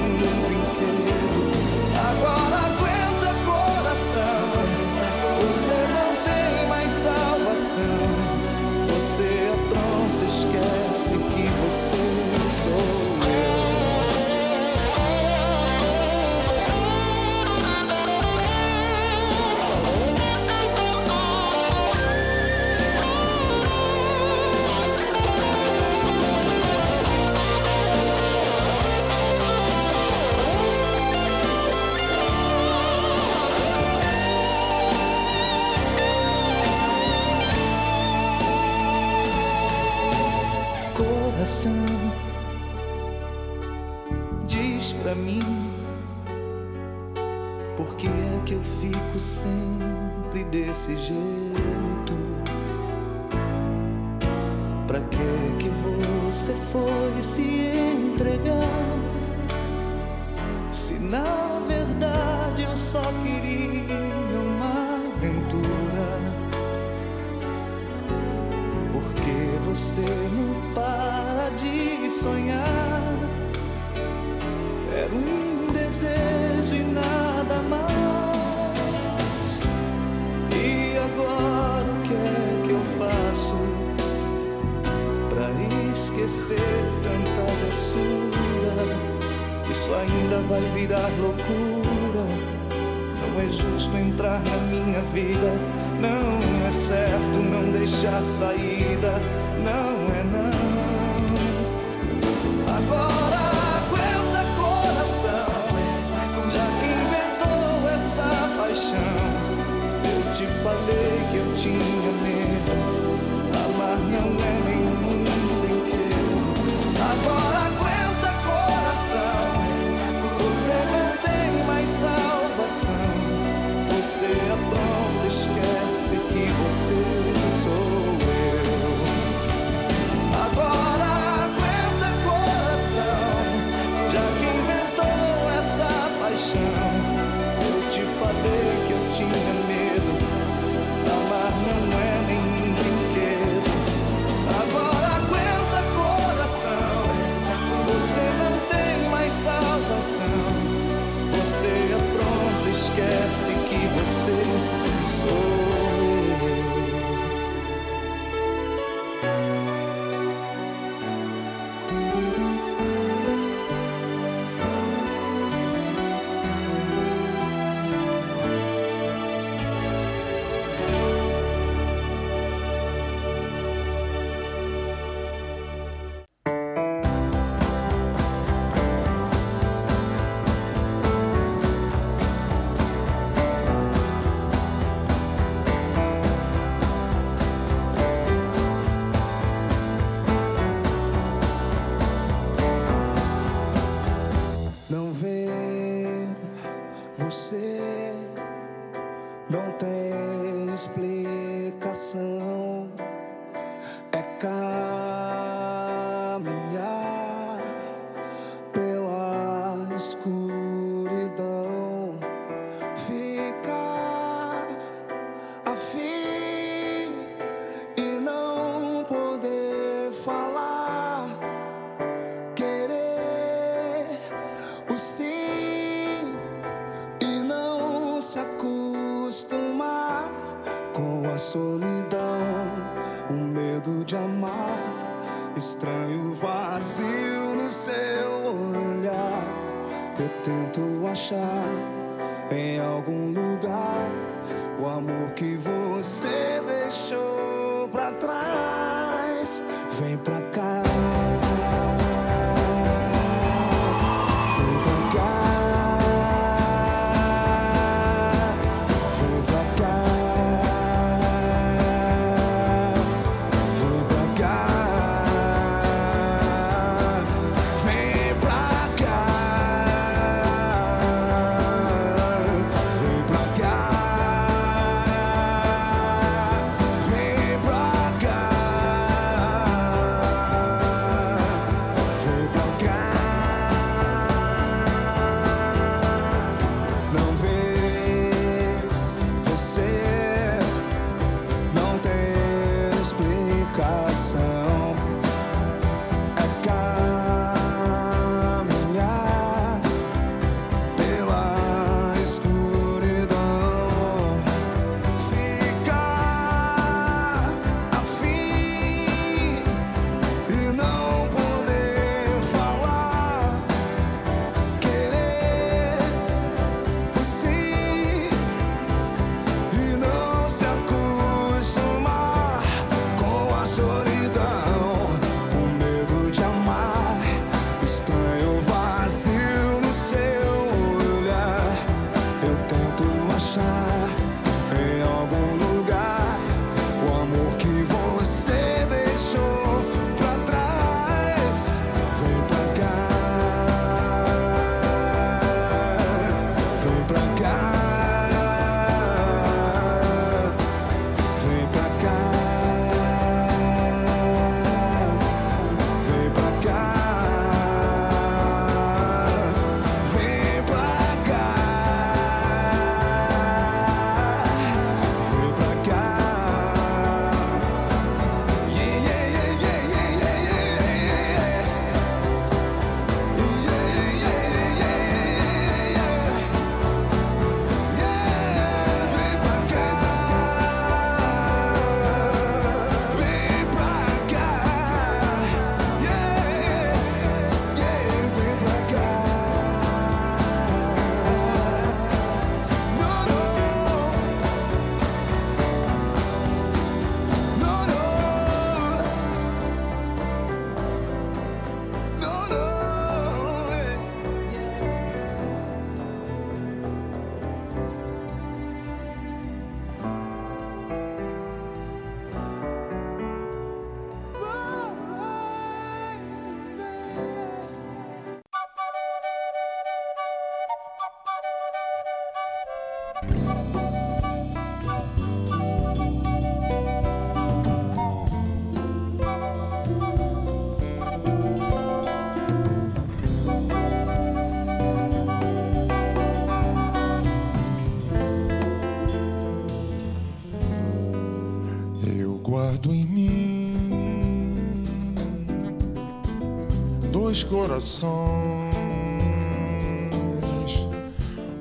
corações, 447.53 448.09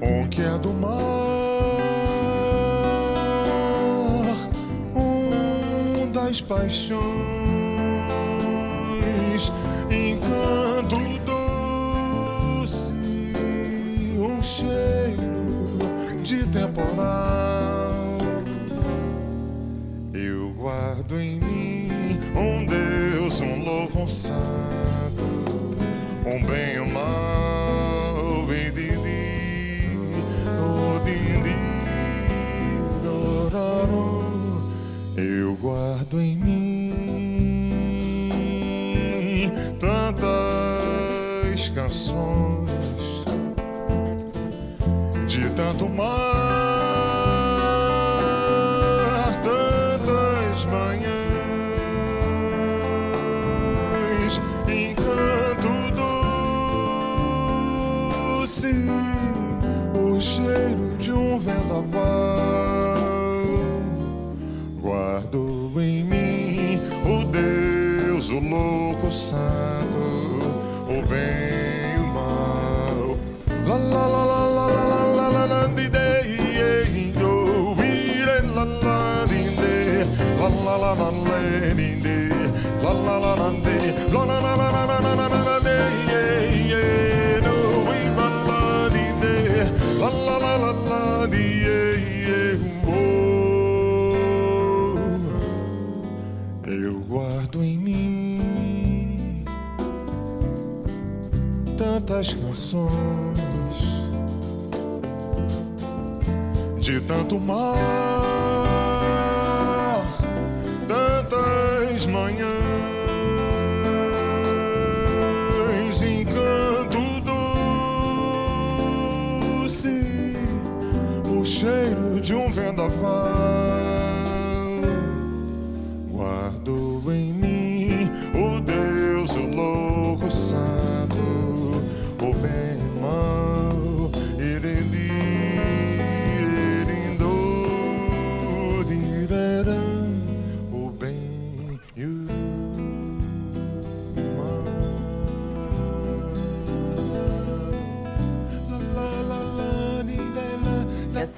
um 0.01 0.27
que 0.27 0.41
é 0.41 0.57
do 0.57 0.73
mar, 0.73 0.91
um 4.97 6.11
das 6.11 6.41
paixões, 6.41 7.52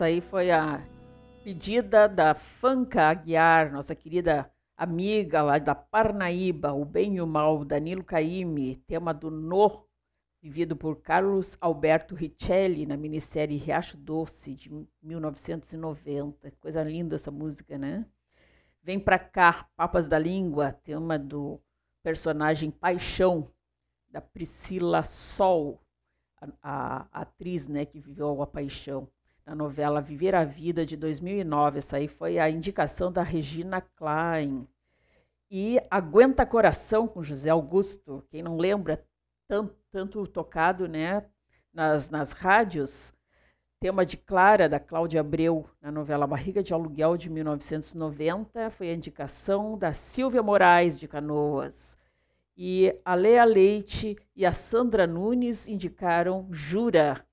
Essa 0.05 0.11
aí 0.11 0.21
foi 0.21 0.51
a 0.51 0.87
pedida 1.43 2.07
da 2.07 2.35
Fanca 2.35 3.09
Aguiar, 3.09 3.73
nossa 3.73 3.95
querida 3.95 4.53
amiga 4.77 5.41
lá 5.43 5.59
da 5.59 5.75
Parnaíba, 5.75 6.75
O 6.75 6.85
Bem 6.85 7.17
e 7.17 7.23
o 7.23 7.27
Mal, 7.27 7.65
Danilo 7.65 8.05
Caime, 8.05 8.77
tema 8.87 9.15
do 9.15 9.31
No, 9.31 9.87
vivido 10.43 10.77
por 10.77 11.01
Carlos 11.01 11.57
Alberto 11.59 12.15
Richelli 12.15 12.85
na 12.85 12.99
minissérie 12.99 13.57
Riacho 13.57 13.97
Doce, 13.97 14.55
de 14.55 14.71
1990. 15.03 16.51
Coisa 16.61 16.83
linda 16.83 17.15
essa 17.15 17.31
música, 17.31 17.79
né? 17.79 18.05
Vem 18.83 19.01
pra 19.01 19.19
cá, 19.19 19.67
Papas 19.75 20.07
da 20.07 20.19
Língua, 20.19 20.79
tema 20.85 21.19
do 21.19 21.59
personagem 22.03 22.71
Paixão, 22.71 23.51
da 24.11 24.21
Priscila 24.21 25.03
Sol, 25.03 25.81
a, 26.39 27.07
a 27.11 27.23
atriz 27.23 27.67
né, 27.67 27.87
que 27.87 27.99
viveu 27.99 28.43
a 28.43 28.47
paixão 28.47 29.09
na 29.47 29.55
novela 29.55 30.01
Viver 30.01 30.35
a 30.35 30.45
Vida 30.45 30.87
de 30.87 30.97
2009. 30.97 31.79
Essa 31.79 31.97
aí 31.99 32.09
foi 32.09 32.39
a 32.39 32.49
indicação 32.49 33.13
da 33.13 33.23
Regina 33.23 33.81
Klein. 33.81 34.67
E 35.51 35.79
Aguenta 35.91 36.47
Coração 36.47 37.07
com 37.07 37.23
José 37.23 37.51
Augusto. 37.51 38.25
Quem 38.31 38.43
não 38.43 38.57
lembra, 38.57 39.05
tanto, 39.47 39.77
tanto 39.91 40.27
tocado 40.27 40.89
né, 40.89 41.25
nas, 41.73 42.11
nas 42.11 42.33
rádios. 42.33 43.13
Tema 43.81 44.07
de 44.07 44.17
Clara, 44.17 44.67
da 44.67 44.81
Cláudia 44.81 45.21
Abreu, 45.21 45.69
na 45.81 45.93
novela 45.93 46.27
Barriga 46.27 46.63
de 46.63 46.73
Aluguel 46.73 47.19
de 47.19 47.29
1990. 47.29 48.71
Foi 48.71 48.89
a 48.89 48.95
indicação 48.95 49.77
da 49.77 49.93
Silvia 49.93 50.43
Moraes 50.43 50.99
de 50.99 51.07
Canoas. 51.07 51.99
E 52.57 52.99
a 53.05 53.15
Lea 53.15 53.45
Leite 53.45 54.17
e 54.35 54.47
a 54.47 54.53
Sandra 54.53 55.07
Nunes 55.07 55.69
indicaram 55.69 56.49
Jura, 56.51 57.27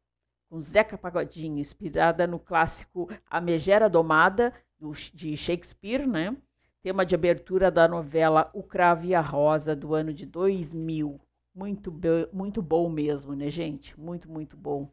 com 0.52 0.60
Zeca 0.60 0.98
Pagodinho, 0.98 1.60
inspirada 1.60 2.28
no 2.28 2.38
clássico 2.38 3.10
A 3.30 3.40
Megera 3.40 3.90
Domada, 3.90 4.53
do, 4.78 4.91
de 4.91 5.38
Shakespeare, 5.38 6.06
né? 6.06 6.36
Tema 6.84 7.06
de 7.06 7.15
abertura 7.15 7.72
da 7.72 7.88
novela 7.88 8.52
O 8.53 8.61
Cravo 8.61 9.06
e 9.06 9.15
a 9.15 9.22
Rosa, 9.22 9.73
do 9.73 9.95
ano 9.95 10.14
de 10.14 10.26
2000. 10.26 11.22
Muito, 11.56 11.94
muito 12.34 12.61
bom 12.61 12.90
mesmo, 12.90 13.34
né, 13.34 13.49
gente? 13.49 13.98
Muito, 13.98 14.30
muito 14.30 14.57
bom. 14.57 14.91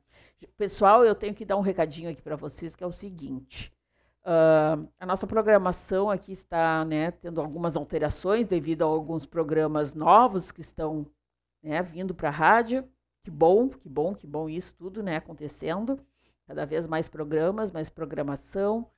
Pessoal, 0.57 1.05
eu 1.05 1.15
tenho 1.17 1.35
que 1.35 1.45
dar 1.45 1.57
um 1.57 1.61
recadinho 1.61 2.09
aqui 2.09 2.23
para 2.23 2.37
vocês, 2.37 2.77
que 2.77 2.85
é 2.85 2.87
o 2.87 2.93
seguinte. 2.93 3.73
Uh, 4.23 4.87
a 5.01 5.07
nossa 5.07 5.27
programação 5.27 6.09
aqui 6.09 6.31
está 6.31 6.85
né, 6.85 7.11
tendo 7.11 7.41
algumas 7.41 7.77
alterações 7.77 8.47
devido 8.47 8.83
a 8.83 8.87
alguns 8.87 9.27
programas 9.27 9.93
novos 9.93 10.53
que 10.53 10.61
estão 10.61 11.05
né, 11.61 11.83
vindo 11.83 12.15
para 12.15 12.29
a 12.29 12.33
rádio. 12.33 12.89
Que 13.29 13.33
bom, 13.33 13.69
que 13.69 13.87
bom, 13.91 14.15
que 14.15 14.27
bom 14.27 14.49
isso 14.49 14.75
tudo 14.75 15.03
né, 15.03 15.17
acontecendo. 15.17 16.01
Cada 16.47 16.65
vez 16.65 16.87
mais 16.87 17.09
programas, 17.09 17.71
mais 17.71 17.91
programação. 17.91 18.91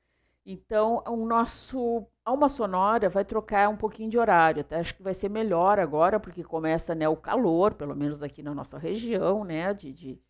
Então, 0.47 1.03
o 1.05 1.27
nosso 1.27 2.07
Alma 2.25 2.49
Sonora 2.49 3.09
vai 3.09 3.25
trocar 3.25 3.69
um 3.69 3.77
pouquinho 3.77 4.09
de 4.09 4.17
horário. 4.17 4.61
Até 4.61 4.77
acho 4.77 4.95
que 4.95 5.03
vai 5.03 5.15
ser 5.15 5.29
melhor 5.29 5.81
agora, 5.81 6.21
porque 6.21 6.45
começa 6.45 6.95
né, 6.95 7.09
o 7.09 7.17
calor, 7.17 7.75
pelo 7.75 7.97
menos 7.97 8.23
aqui 8.23 8.41
na 8.41 8.55
nossa 8.55 8.79
região, 8.79 9.43
né, 9.43 9.75
de, 9.75 9.93
de, 9.93 10.23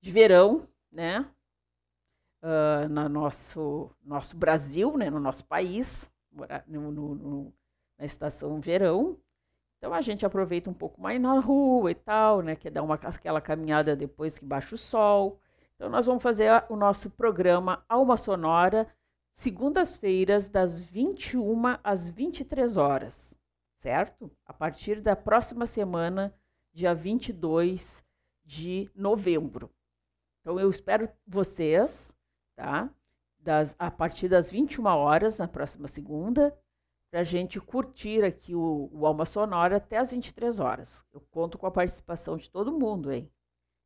de 0.00 0.10
verão, 0.10 0.66
né? 0.90 1.30
Uh, 2.42 2.88
no 2.88 3.10
nosso, 3.10 3.90
nosso 4.02 4.34
Brasil, 4.38 4.96
né, 4.96 5.10
no 5.10 5.20
nosso 5.20 5.44
país, 5.44 6.10
no, 6.66 6.90
no, 6.90 7.14
no, 7.14 7.54
na 7.98 8.06
estação 8.06 8.58
verão. 8.58 9.18
Então 9.80 9.94
a 9.94 10.02
gente 10.02 10.26
aproveita 10.26 10.68
um 10.68 10.74
pouco 10.74 11.00
mais 11.00 11.18
na 11.18 11.40
rua 11.40 11.90
e 11.90 11.94
tal, 11.94 12.42
né, 12.42 12.54
que 12.54 12.68
dar 12.68 12.82
uma, 12.82 12.96
aquela 12.96 13.40
caminhada 13.40 13.96
depois 13.96 14.38
que 14.38 14.44
baixa 14.44 14.74
o 14.74 14.78
sol. 14.78 15.40
Então 15.74 15.88
nós 15.88 16.04
vamos 16.04 16.22
fazer 16.22 16.50
o 16.68 16.76
nosso 16.76 17.08
programa 17.08 17.82
Alma 17.88 18.16
Sonora, 18.18 18.86
segundas-feiras, 19.32 20.48
das 20.48 20.80
21 20.80 21.78
às 21.82 22.10
23 22.10 22.76
horas, 22.76 23.40
certo? 23.78 24.30
A 24.44 24.52
partir 24.52 25.00
da 25.00 25.16
próxima 25.16 25.64
semana, 25.64 26.34
dia 26.74 26.94
22 26.94 28.04
de 28.44 28.90
novembro. 28.94 29.70
Então 30.42 30.60
eu 30.60 30.68
espero 30.68 31.08
vocês 31.26 32.14
tá? 32.60 32.90
Das, 33.38 33.74
a 33.78 33.90
partir 33.90 34.28
das 34.28 34.52
21 34.52 34.84
horas, 34.84 35.38
na 35.38 35.48
próxima 35.48 35.88
segunda, 35.88 36.54
para 37.10 37.20
a 37.20 37.24
gente 37.24 37.60
curtir 37.60 38.24
aqui 38.24 38.54
o, 38.54 38.88
o 38.92 39.06
Alma 39.06 39.24
Sonora 39.24 39.76
até 39.76 39.98
as 39.98 40.12
23 40.12 40.60
horas. 40.60 41.04
Eu 41.12 41.20
conto 41.30 41.58
com 41.58 41.66
a 41.66 41.70
participação 41.70 42.36
de 42.36 42.48
todo 42.48 42.72
mundo, 42.72 43.12
hein? 43.12 43.28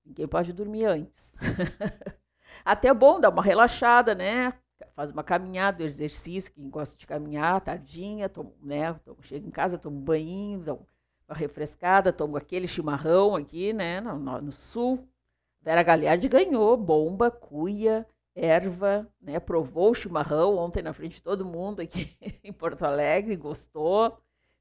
Ninguém 0.04 0.28
pode 0.28 0.52
dormir 0.52 0.84
antes. 0.84 1.32
até 2.64 2.88
é 2.88 2.94
bom 2.94 3.18
dar 3.18 3.30
uma 3.30 3.42
relaxada, 3.42 4.14
né? 4.14 4.52
Faz 4.94 5.10
uma 5.10 5.24
caminhada, 5.24 5.82
exercício, 5.82 6.52
quem 6.52 6.68
gosta 6.68 6.96
de 6.96 7.06
caminhar, 7.06 7.60
tardinha, 7.62 8.28
tomo, 8.28 8.54
né? 8.62 8.92
Tomo, 9.04 9.22
chega 9.22 9.46
em 9.46 9.50
casa, 9.50 9.78
tomo 9.78 9.96
um 9.96 10.02
banho, 10.02 10.60
dá 10.60 10.74
uma 10.74 10.84
refrescada, 11.30 12.12
tomo 12.12 12.36
aquele 12.36 12.68
chimarrão 12.68 13.34
aqui, 13.34 13.72
né? 13.72 14.00
No, 14.02 14.18
no, 14.18 14.42
no 14.42 14.52
sul. 14.52 15.08
Vera 15.62 15.82
Galhardi 15.82 16.28
ganhou 16.28 16.76
bomba, 16.76 17.30
cuia, 17.30 18.06
erva, 18.34 19.08
né? 19.20 19.38
Provou 19.38 19.90
o 19.90 19.94
chimarrão 19.94 20.56
ontem 20.56 20.82
na 20.82 20.92
frente 20.92 21.16
de 21.16 21.22
todo 21.22 21.44
mundo 21.44 21.80
aqui 21.80 22.16
em 22.42 22.52
Porto 22.52 22.82
Alegre, 22.82 23.36
gostou. 23.36 24.18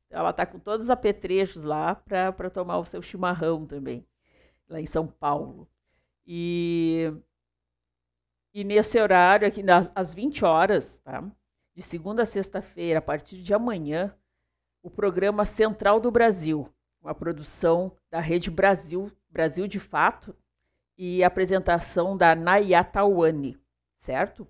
Ela 0.09 0.29
está 0.29 0.45
com 0.45 0.59
todos 0.59 0.85
os 0.85 0.91
apetrechos 0.91 1.63
lá 1.63 1.95
para 1.95 2.49
tomar 2.49 2.77
o 2.77 2.85
seu 2.85 3.01
chimarrão 3.01 3.65
também, 3.65 4.05
lá 4.69 4.79
em 4.79 4.85
São 4.85 5.07
Paulo. 5.07 5.67
E, 6.25 7.11
e 8.53 8.63
nesse 8.63 8.99
horário, 8.99 9.47
aqui 9.47 9.63
nas, 9.63 9.91
às 9.95 10.13
20 10.13 10.45
horas, 10.45 10.99
tá? 10.99 11.23
de 11.73 11.81
segunda 11.81 12.21
a 12.21 12.25
sexta-feira, 12.25 12.99
a 12.99 13.01
partir 13.01 13.41
de 13.41 13.53
amanhã, 13.53 14.15
o 14.83 14.89
programa 14.89 15.45
Central 15.45 15.99
do 15.99 16.11
Brasil, 16.11 16.69
uma 17.01 17.15
produção 17.15 17.91
da 18.11 18.19
Rede 18.19 18.51
Brasil, 18.51 19.11
Brasil 19.29 19.67
de 19.67 19.79
Fato, 19.79 20.35
e 20.95 21.23
apresentação 21.23 22.15
da 22.15 22.35
Naya 22.35 22.83
Tawane, 22.83 23.57
certo? 24.03 24.45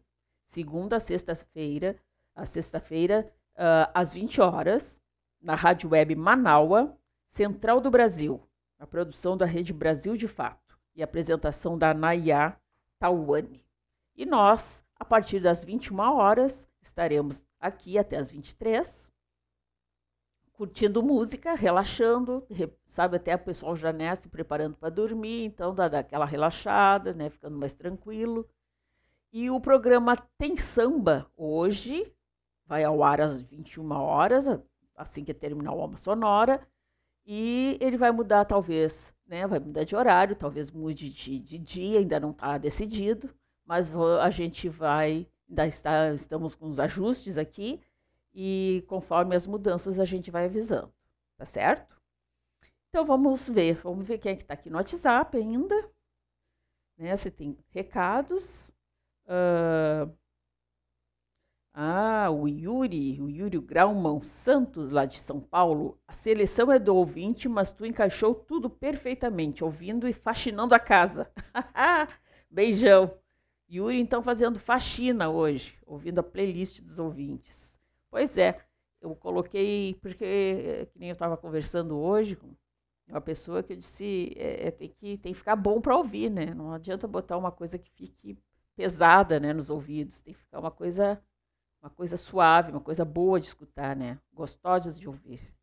Segunda 0.47 0.95
a 0.95 0.99
sexta-feira, 0.99 1.95
a 2.35 2.45
sexta-feira, 2.45 3.31
uh, 3.55 3.89
às 3.93 4.15
20 4.15 4.41
horas, 4.41 4.99
na 5.39 5.53
Rádio 5.53 5.91
Web 5.91 6.15
Manaua, 6.15 6.97
Central 7.27 7.79
do 7.79 7.91
Brasil, 7.91 8.41
a 8.79 8.87
produção 8.87 9.37
da 9.37 9.45
Rede 9.45 9.71
Brasil 9.71 10.17
de 10.17 10.27
Fato 10.27 10.79
e 10.95 11.03
apresentação 11.03 11.77
da 11.77 11.93
Naya 11.93 12.57
Tawane. 12.97 13.63
E 14.15 14.25
nós, 14.25 14.83
a 14.95 15.05
partir 15.05 15.39
das 15.39 15.63
21 15.63 15.99
horas, 15.99 16.67
estaremos 16.81 17.45
aqui 17.59 17.97
até 17.97 18.17
as 18.17 18.31
23 18.31 19.13
curtindo 20.53 21.01
música, 21.03 21.55
relaxando, 21.55 22.45
sabe, 22.85 23.17
até 23.17 23.35
o 23.35 23.39
pessoal 23.39 23.75
já 23.75 23.91
né, 23.91 24.15
se 24.15 24.29
preparando 24.29 24.77
para 24.77 24.89
dormir, 24.89 25.45
então 25.45 25.73
dá, 25.73 25.87
dá 25.87 25.99
aquela 25.99 26.25
relaxada, 26.25 27.11
né, 27.11 27.29
ficando 27.29 27.57
mais 27.57 27.73
tranquilo. 27.73 28.47
E 29.33 29.49
o 29.49 29.59
programa 29.59 30.15
Tem 30.37 30.55
Samba 30.57 31.25
hoje 31.35 32.13
vai 32.67 32.83
ao 32.83 33.03
ar 33.03 33.19
às 33.19 33.41
21 33.41 33.91
horas, 33.91 34.45
assim 34.95 35.25
que 35.25 35.33
terminar 35.33 35.73
o 35.73 35.81
alma 35.81 35.97
sonora, 35.97 36.61
e 37.25 37.75
ele 37.81 37.97
vai 37.97 38.11
mudar 38.11 38.45
talvez, 38.45 39.11
né, 39.25 39.47
vai 39.47 39.57
mudar 39.57 39.85
de 39.85 39.95
horário, 39.95 40.35
talvez 40.35 40.69
mude 40.69 41.09
de, 41.09 41.39
de 41.39 41.57
dia, 41.57 41.97
ainda 41.97 42.19
não 42.19 42.29
está 42.29 42.59
decidido, 42.59 43.27
mas 43.65 43.91
a 44.21 44.29
gente 44.29 44.69
vai, 44.69 45.27
ainda 45.49 45.65
está, 45.65 46.13
estamos 46.13 46.53
com 46.53 46.69
os 46.69 46.79
ajustes 46.79 47.35
aqui, 47.35 47.81
e 48.35 48.85
conforme 48.87 49.35
as 49.35 49.47
mudanças 49.47 49.99
a 49.99 50.05
gente 50.05 50.29
vai 50.29 50.45
avisando, 50.45 50.93
tá 51.37 51.45
certo? 51.45 51.99
Então 52.89 53.03
vamos 53.03 53.49
ver, 53.49 53.81
vamos 53.81 54.05
ver 54.05 54.19
quem 54.19 54.33
é 54.33 54.35
que 54.35 54.43
está 54.43 54.53
aqui 54.53 54.69
no 54.69 54.77
WhatsApp 54.77 55.35
ainda, 55.35 55.89
né? 56.95 57.17
Se 57.17 57.31
tem 57.31 57.57
recados. 57.71 58.72
Uh, 59.25 60.11
ah, 61.75 62.29
o 62.29 62.47
Yuri, 62.47 63.19
o 63.19 63.27
Yuri 63.27 63.59
Grauman 63.59 64.21
Santos, 64.21 64.91
lá 64.91 65.05
de 65.05 65.19
São 65.19 65.39
Paulo. 65.39 65.99
A 66.07 66.13
seleção 66.13 66.71
é 66.71 66.77
do 66.77 66.95
ouvinte, 66.95 67.49
mas 67.49 67.71
tu 67.71 67.83
encaixou 67.83 68.35
tudo 68.35 68.69
perfeitamente, 68.69 69.63
ouvindo 69.63 70.07
e 70.07 70.13
faxinando 70.13 70.75
a 70.75 70.79
casa. 70.79 71.31
Beijão. 72.49 73.17
Yuri, 73.71 73.99
então, 73.99 74.21
fazendo 74.21 74.59
faxina 74.59 75.29
hoje, 75.31 75.75
ouvindo 75.87 76.19
a 76.19 76.23
playlist 76.23 76.79
dos 76.81 76.99
ouvintes. 76.99 77.73
Pois 78.11 78.37
é, 78.37 78.61
eu 79.01 79.15
coloquei, 79.15 79.95
porque, 79.99 80.87
que 80.91 80.99
nem 80.99 81.09
eu 81.09 81.13
estava 81.13 81.35
conversando 81.35 81.97
hoje 81.97 82.35
com 82.35 82.53
uma 83.07 83.21
pessoa 83.21 83.63
que 83.63 83.73
eu 83.73 83.77
disse, 83.77 84.33
é, 84.37 84.67
é, 84.67 84.71
tem, 84.71 84.89
que, 84.89 85.17
tem 85.17 85.31
que 85.31 85.37
ficar 85.39 85.55
bom 85.55 85.81
para 85.81 85.97
ouvir, 85.97 86.29
né? 86.29 86.53
Não 86.53 86.71
adianta 86.71 87.07
botar 87.07 87.37
uma 87.37 87.51
coisa 87.51 87.79
que 87.79 87.89
fique 87.89 88.37
pesada 88.75 89.39
né, 89.39 89.53
nos 89.53 89.69
ouvidos, 89.69 90.21
tem 90.21 90.33
que 90.33 90.39
ficar 90.39 90.59
uma 90.59 90.71
coisa, 90.71 91.21
uma 91.81 91.89
coisa 91.89 92.17
suave, 92.17 92.71
uma 92.71 92.81
coisa 92.81 93.05
boa 93.05 93.39
de 93.39 93.47
escutar, 93.47 93.95
né? 93.95 94.19
Gostosas 94.33 94.99
de 94.99 95.07
ouvir. 95.07 95.53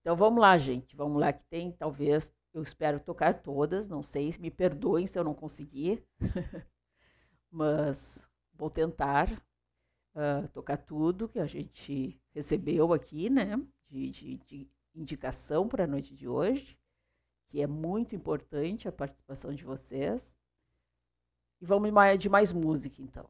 Então 0.00 0.16
vamos 0.16 0.40
lá, 0.40 0.56
gente, 0.56 0.96
vamos 0.96 1.20
lá 1.20 1.32
que 1.32 1.44
tem, 1.50 1.72
talvez, 1.72 2.32
eu 2.54 2.62
espero 2.62 2.98
tocar 3.00 3.34
todas, 3.42 3.88
não 3.88 4.02
sei, 4.02 4.30
me 4.38 4.50
perdoem 4.50 5.06
se 5.06 5.18
eu 5.18 5.24
não 5.24 5.34
conseguir, 5.34 6.02
mas 7.50 8.24
vou 8.54 8.70
tentar 8.70 9.30
uh, 10.14 10.48
tocar 10.52 10.76
tudo 10.78 11.28
que 11.28 11.38
a 11.38 11.46
gente 11.46 12.20
recebeu 12.34 12.92
aqui, 12.92 13.28
né? 13.28 13.60
De, 13.88 14.10
de, 14.10 14.36
de 14.38 14.70
indicação 14.94 15.68
para 15.68 15.84
a 15.84 15.86
noite 15.86 16.14
de 16.14 16.28
hoje, 16.28 16.78
que 17.48 17.62
é 17.62 17.66
muito 17.66 18.14
importante 18.14 18.88
a 18.88 18.92
participação 18.92 19.54
de 19.54 19.64
vocês. 19.64 20.37
E 21.60 21.66
vamos 21.66 21.88
de 22.18 22.28
mais 22.28 22.52
música, 22.52 23.02
então. 23.02 23.28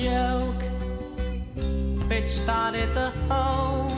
joke 0.00 0.62
which 2.08 2.30
started 2.30 2.94
the 2.94 3.10
whole 3.28 3.89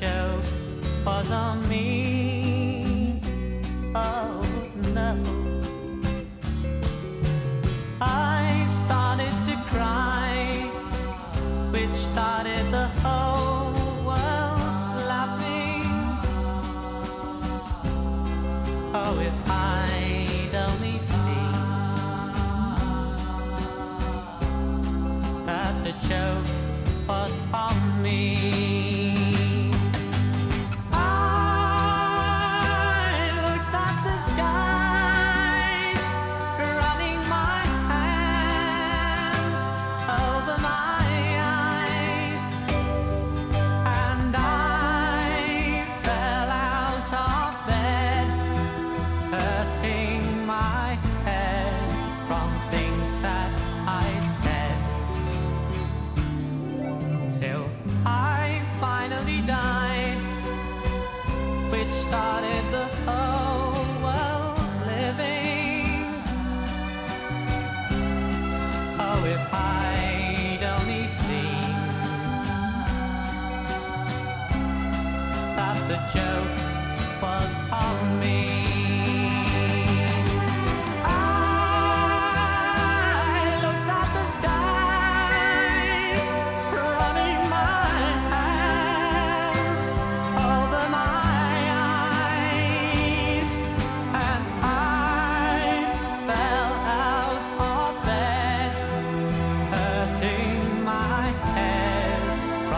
that 0.00 0.40
the 0.40 0.42
joke 0.42 1.04
was 1.04 1.30
on 1.30 1.68
me. 1.68 2.19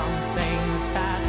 some 0.02 0.34
things 0.34 0.80
that 0.94 1.21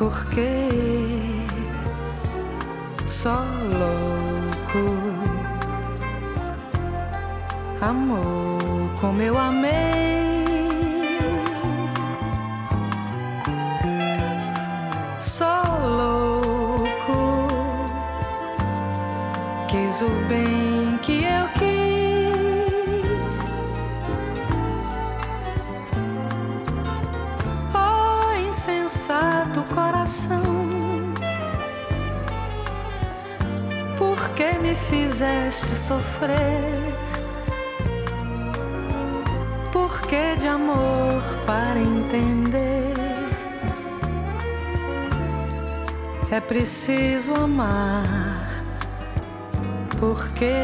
porque 0.00 0.49
fizeste 35.60 35.76
sofrer? 35.76 36.94
porque 39.72 40.36
de 40.36 40.48
amor 40.48 41.22
para 41.46 41.78
entender? 41.78 42.94
É 46.30 46.40
preciso 46.40 47.34
amar, 47.34 48.64
porque 49.98 50.54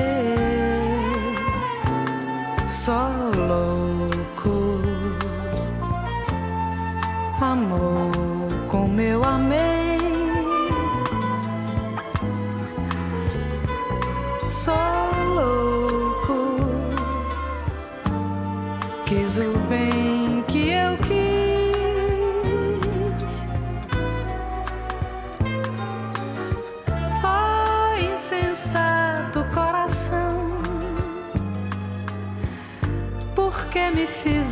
só 2.69 3.09
louco 3.35 4.81
amor 7.41 8.11
com 8.69 8.89
meu 8.89 9.23
amor. 9.25 9.76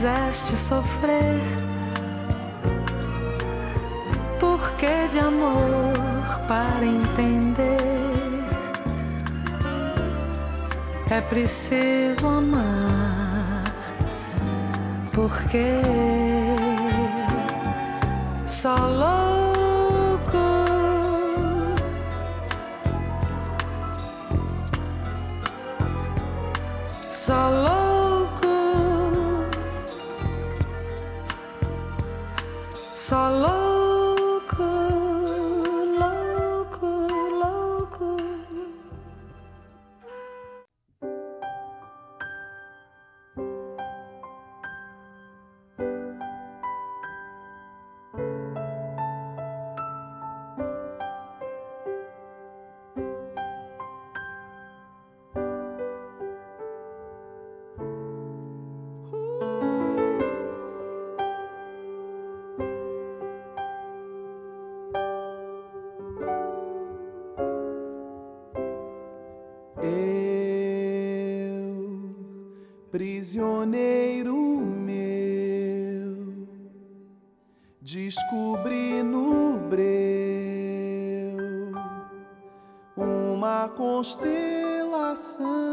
Fizeste 0.04 0.54
sofrer? 0.54 1.40
Por 4.38 4.60
que 4.72 5.08
de 5.10 5.18
amor 5.18 5.94
para 6.46 6.84
entender? 6.84 7.64
É 11.10 11.22
preciso 11.22 12.26
amar, 12.26 13.62
porque 15.14 15.80
só 18.46 18.74
louco. 18.74 19.23
Prisioneiro 72.94 74.36
meu, 74.86 76.46
descobri 77.82 79.02
no 79.02 79.58
breu 79.68 80.14
uma 82.96 83.68
constelação. 83.70 85.63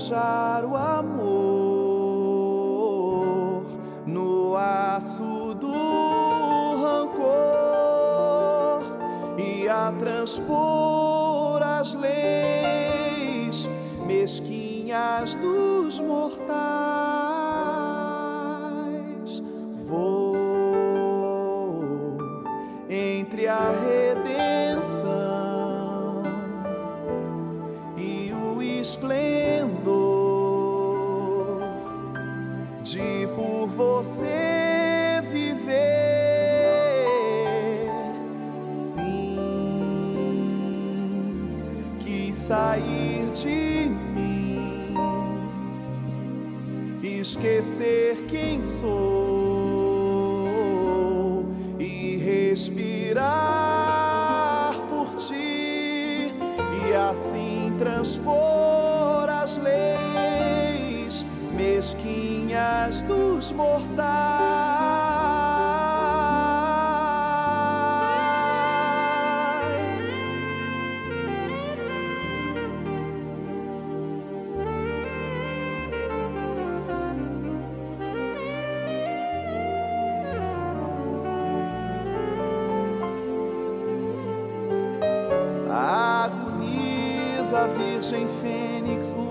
Forjar 0.00 0.64
o 0.64 0.74
amor 0.74 1.20
no 4.06 4.56
aço 4.56 5.54
do 5.54 5.70
rancor 6.80 7.20
e 9.36 9.68
a 9.68 9.92
transpor 9.98 10.79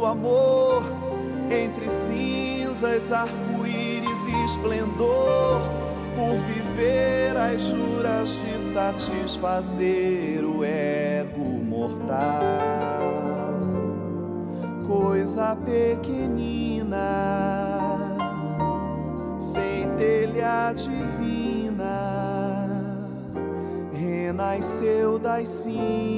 Amor 0.05 0.83
entre 1.51 1.89
cinzas, 1.89 3.11
arco-íris 3.11 4.25
e 4.25 4.45
esplendor, 4.45 5.61
por 6.15 6.37
viver 6.47 7.35
as 7.35 7.61
juras 7.61 8.29
de 8.29 8.59
satisfazer 8.61 10.45
o 10.45 10.63
ego 10.63 11.39
mortal. 11.39 12.19
Coisa 14.85 15.55
pequenina, 15.55 16.97
sem 19.39 19.89
telha 19.97 20.73
divina, 20.73 21.89
renasceu 23.91 25.17
das 25.19 25.47
cinzas, 25.49 26.08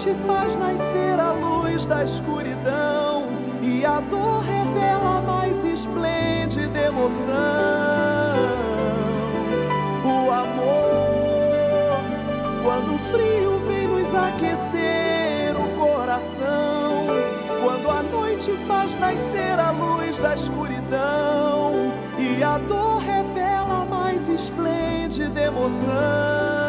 noite 0.00 0.18
faz 0.26 0.56
nascer 0.56 1.20
a 1.20 1.32
luz 1.32 1.84
da 1.84 2.02
escuridão 2.02 3.24
e 3.60 3.84
a 3.84 4.00
dor 4.00 4.42
revela 4.44 5.18
a 5.18 5.20
mais 5.20 5.62
esplêndida 5.62 6.86
emoção. 6.86 7.28
O 10.02 10.30
amor, 10.30 12.00
quando 12.62 12.94
o 12.94 12.98
frio 12.98 13.58
vem 13.68 13.88
nos 13.88 14.14
aquecer 14.14 15.54
o 15.54 15.68
coração, 15.78 17.06
quando 17.62 17.90
a 17.90 18.02
noite 18.02 18.56
faz 18.66 18.94
nascer 18.94 19.58
a 19.58 19.70
luz 19.70 20.18
da 20.18 20.32
escuridão 20.34 21.92
e 22.18 22.42
a 22.42 22.56
dor 22.56 23.00
revela 23.00 23.82
a 23.82 23.84
mais 23.84 24.30
esplêndida 24.30 25.42
emoção. 25.42 26.59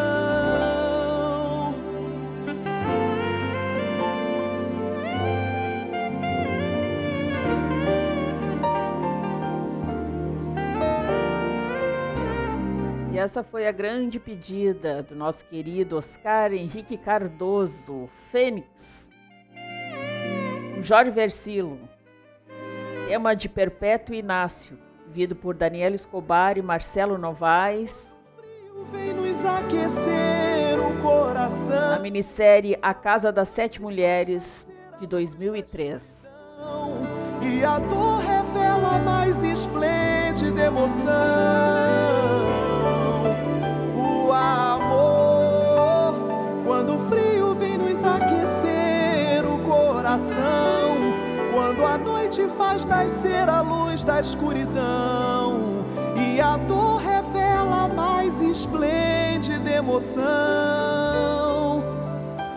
Essa 13.22 13.44
foi 13.44 13.68
a 13.68 13.72
grande 13.72 14.18
pedida 14.18 15.02
do 15.02 15.14
nosso 15.14 15.44
querido 15.44 15.96
Oscar 15.96 16.52
Henrique 16.52 16.96
Cardoso, 16.96 18.10
Fênix. 18.32 19.08
Jorge 20.82 21.12
Versilo. 21.12 21.78
Tema 23.06 23.34
de 23.34 23.48
Perpétuo 23.48 24.14
Inácio, 24.14 24.76
vivido 25.06 25.36
por 25.36 25.54
Daniel 25.54 25.94
Escobar 25.94 26.58
e 26.58 26.62
Marcelo 26.62 27.16
Novaes. 27.16 28.18
Na 31.70 31.98
minissérie 32.00 32.76
A 32.82 32.92
Casa 32.92 33.30
das 33.30 33.50
Sete 33.50 33.80
Mulheres, 33.80 34.68
de 34.98 35.06
2003. 35.06 36.32
E 37.40 37.64
a 37.64 37.78
dor 37.78 38.18
revela 38.18 38.98
mais 38.98 39.42
esplêndida 39.44 40.64
emoção. 40.64 42.71
Quando 46.72 46.94
o 46.96 46.98
frio 47.00 47.54
vem 47.54 47.76
nos 47.76 48.02
aquecer 48.02 49.44
o 49.44 49.58
coração. 49.58 50.96
Quando 51.52 51.84
a 51.84 51.98
noite 51.98 52.48
faz 52.48 52.86
nascer 52.86 53.46
a 53.46 53.60
luz 53.60 54.02
da 54.02 54.18
escuridão. 54.20 55.84
E 56.16 56.40
a 56.40 56.56
dor 56.56 56.96
revela 56.96 57.84
a 57.84 57.88
mais 57.88 58.40
esplêndida 58.40 59.70
emoção. 59.70 60.22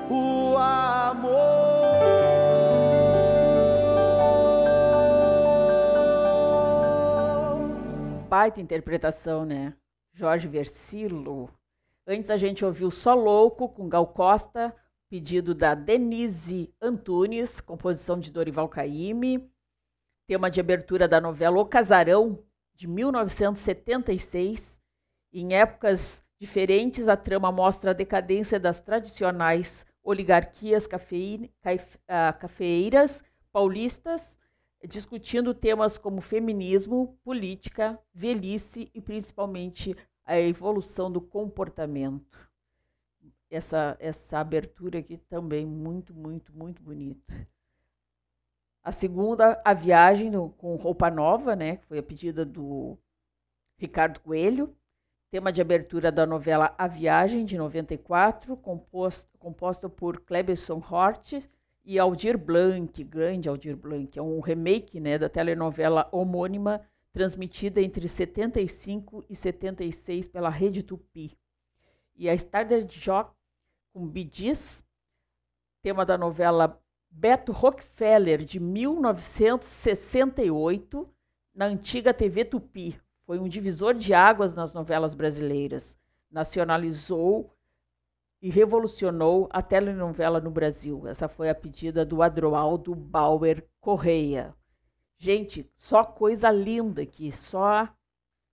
O 0.10 0.56
amor. 0.58 1.36
Baita 8.30 8.62
interpretação, 8.62 9.44
né? 9.44 9.74
Jorge 10.14 10.48
Versilo. 10.48 11.50
Antes 12.08 12.30
a 12.30 12.38
gente 12.38 12.64
ouviu 12.64 12.92
Só 12.92 13.16
Louco 13.16 13.68
com 13.68 13.90
Gal 13.90 14.06
Costa, 14.06 14.76
pedido 15.10 15.56
da 15.56 15.74
Denise 15.74 16.72
Antunes, 16.80 17.60
composição 17.60 18.20
de 18.20 18.32
Dorival 18.32 18.70
Caymmi. 18.70 19.50
Tema 20.28 20.52
de 20.52 20.60
abertura 20.60 21.08
da 21.08 21.20
novela 21.20 21.60
O 21.60 21.66
Casarão, 21.66 22.44
de 22.76 22.88
1976. 22.88 24.80
Em 25.34 25.56
épocas 25.56 26.24
diferentes, 26.40 27.08
a 27.08 27.18
trama 27.18 27.52
mostra 27.52 27.90
a 27.90 27.94
decadência 27.94 28.60
das 28.60 28.80
tradicionais 28.80 29.84
oligarquias 30.04 30.88
ah, 32.08 32.34
cafeeiras 32.34 33.24
paulistas, 33.52 34.38
discutindo 34.88 35.56
temas 35.56 35.98
como 35.98 36.22
feminismo, 36.22 37.18
política, 37.24 38.00
velhice 38.14 38.92
e 38.94 39.02
principalmente 39.02 39.96
a 40.26 40.40
evolução 40.40 41.12
do 41.12 41.22
comportamento. 41.22 42.50
Essa, 43.50 43.96
essa 44.00 44.40
abertura 44.40 45.00
aqui 45.00 45.18
também 45.18 45.66
muito, 45.66 46.14
muito, 46.14 46.52
muito 46.52 46.82
bonita. 46.82 47.48
A 48.84 48.92
segunda, 48.92 49.62
a 49.64 49.74
viagem 49.74 50.32
com 50.58 50.76
roupa 50.76 51.10
nova, 51.10 51.56
né, 51.56 51.78
que 51.78 51.86
foi 51.86 52.00
a 52.00 52.04
pedida 52.04 52.44
do 52.44 52.98
Ricardo 53.78 54.20
Coelho. 54.20 54.76
Tema 55.32 55.52
de 55.52 55.62
abertura 55.62 56.12
da 56.12 56.26
novela 56.26 56.74
A 56.78 56.88
Viagem, 56.88 57.46
de 57.46 57.58
94, 57.58 58.56
composto, 58.56 59.38
composta 59.38 59.90
por 59.90 60.22
Cleberson 60.22 60.82
Hort 60.90 61.34
e 61.84 62.00
Aldir 62.00 62.38
Blanc, 62.38 63.04
grande 63.04 63.50
Aldir 63.50 63.76
Blanc. 63.76 64.18
É 64.18 64.22
um 64.22 64.40
remake 64.40 65.00
né, 65.00 65.18
da 65.18 65.28
telenovela 65.28 66.08
homônima, 66.12 66.82
transmitida 67.16 67.82
entre 67.82 68.08
75 68.10 69.24
e 69.30 69.36
76 69.36 70.28
pela 70.28 70.50
Rede 70.50 70.84
Tupi. 70.84 71.38
E 72.14 72.30
a 72.30 72.34
Starter 72.34 72.86
Jock 72.86 73.32
com 73.94 74.06
Bidis, 74.06 74.84
tema 75.82 76.06
da 76.06 76.18
novela 76.18 76.78
Beto 77.10 77.54
Rockefeller, 77.54 78.44
de 78.44 78.60
1968, 78.60 81.10
na 81.54 81.68
antiga 81.68 82.14
TV 82.14 82.44
Tupi. 82.44 83.00
Foi 83.26 83.40
um 83.40 83.48
divisor 83.48 83.94
de 83.94 84.14
águas 84.14 84.54
nas 84.54 84.74
novelas 84.74 85.16
brasileiras. 85.16 85.98
Nacionalizou 86.30 87.50
e 88.42 88.50
revolucionou 88.50 89.48
a 89.54 89.62
telenovela 89.62 90.42
no 90.42 90.52
Brasil. 90.52 91.08
Essa 91.08 91.30
foi 91.30 91.50
a 91.50 91.56
pedida 91.56 92.06
do 92.06 92.22
Adroaldo 92.22 92.94
Bauer 92.94 93.66
Correia. 93.80 94.54
Gente, 95.18 95.70
só 95.76 96.04
coisa 96.04 96.52
linda 96.52 97.02
aqui, 97.02 97.32
só 97.32 97.88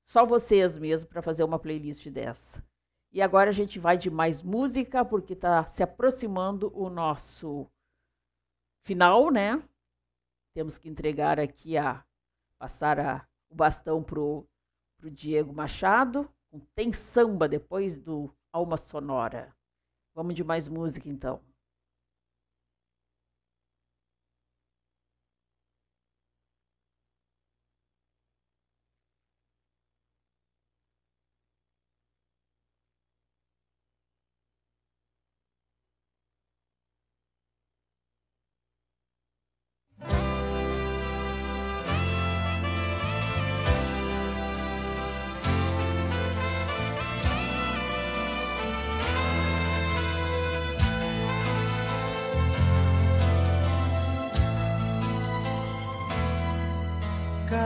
só 0.04 0.26
vocês 0.26 0.78
mesmo 0.78 1.08
para 1.08 1.22
fazer 1.22 1.44
uma 1.44 1.58
playlist 1.58 2.08
dessa. 2.08 2.64
E 3.12 3.20
agora 3.20 3.50
a 3.50 3.52
gente 3.52 3.78
vai 3.78 3.96
de 3.96 4.10
mais 4.10 4.42
música 4.42 5.04
porque 5.04 5.32
está 5.32 5.64
se 5.66 5.82
aproximando 5.82 6.72
o 6.74 6.88
nosso 6.88 7.66
final, 8.82 9.30
né? 9.30 9.62
Temos 10.54 10.78
que 10.78 10.88
entregar 10.88 11.38
aqui 11.38 11.76
a 11.76 12.04
passar 12.58 12.98
a, 12.98 13.26
o 13.48 13.54
bastão 13.54 14.02
pro 14.02 14.46
pro 15.02 15.10
Diego 15.10 15.52
Machado. 15.52 16.32
Tem 16.76 16.92
samba 16.92 17.48
depois 17.48 17.96
do 17.96 18.32
Alma 18.52 18.76
Sonora. 18.76 19.52
Vamos 20.14 20.34
de 20.34 20.44
mais 20.44 20.68
música 20.68 21.08
então. 21.08 21.40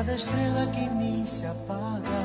Cada 0.06 0.18
estrela 0.18 0.66
que 0.68 0.82
em 0.82 0.90
mim 0.90 1.24
se 1.24 1.44
apaga 1.44 2.24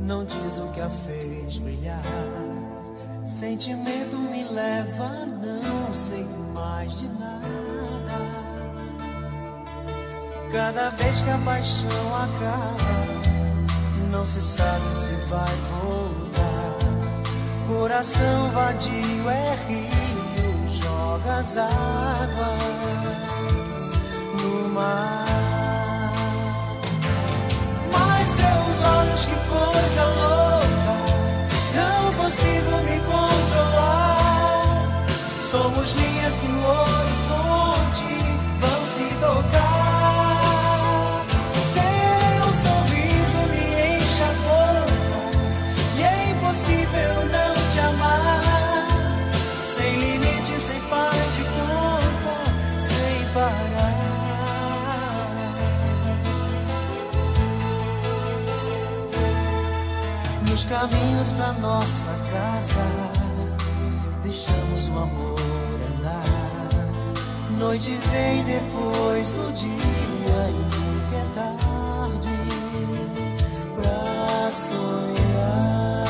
não 0.00 0.24
diz 0.24 0.56
o 0.56 0.66
que 0.68 0.80
a 0.80 0.88
fez 0.88 1.58
brilhar. 1.58 2.02
Sentimento 3.22 4.16
me 4.16 4.42
leva 4.44 5.26
não 5.26 5.92
sei 5.92 6.26
mais 6.54 6.98
de 6.98 7.08
nada. 7.08 7.44
Cada 10.50 10.88
vez 10.88 11.20
que 11.20 11.28
a 11.28 11.36
paixão 11.44 12.16
acaba, 12.16 13.04
não 14.10 14.24
se 14.24 14.40
sabe 14.40 14.94
se 14.94 15.12
vai 15.28 15.54
voltar. 15.74 16.78
Coração 17.68 18.50
vadio 18.52 19.28
é 19.28 19.56
rio, 19.68 20.68
joga 20.70 21.36
as 21.36 21.58
águas 21.58 21.74
no 24.42 24.68
mar. 24.70 25.35
Mas 28.76 28.84
seus 28.84 28.92
olhos, 28.92 29.24
que 29.26 29.34
coisa 29.48 30.04
louca, 30.04 30.96
não 31.74 32.12
consigo 32.14 32.76
me 32.82 33.00
controlar. 33.00 34.84
Somos 35.40 35.94
linhas 35.94 36.38
que 36.38 36.48
no 36.48 36.60
horizonte 36.60 38.04
vão 38.60 38.84
se 38.84 39.04
tocar. 39.14 39.75
caminhos 60.68 61.32
pra 61.32 61.52
nossa 61.54 62.08
casa. 62.30 62.82
Deixamos 64.22 64.88
o 64.88 64.98
amor 64.98 65.40
andar. 65.98 66.24
Noite 67.58 67.98
vem 68.10 68.44
depois 68.44 69.32
do 69.32 69.52
dia 69.52 70.50
e 70.50 70.54
nunca 70.74 71.16
é 71.16 71.24
tarde 71.34 72.28
pra 73.74 74.50
sonhar. 74.50 76.05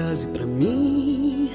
Frase 0.00 0.26
pra 0.28 0.46
mim. 0.46 1.50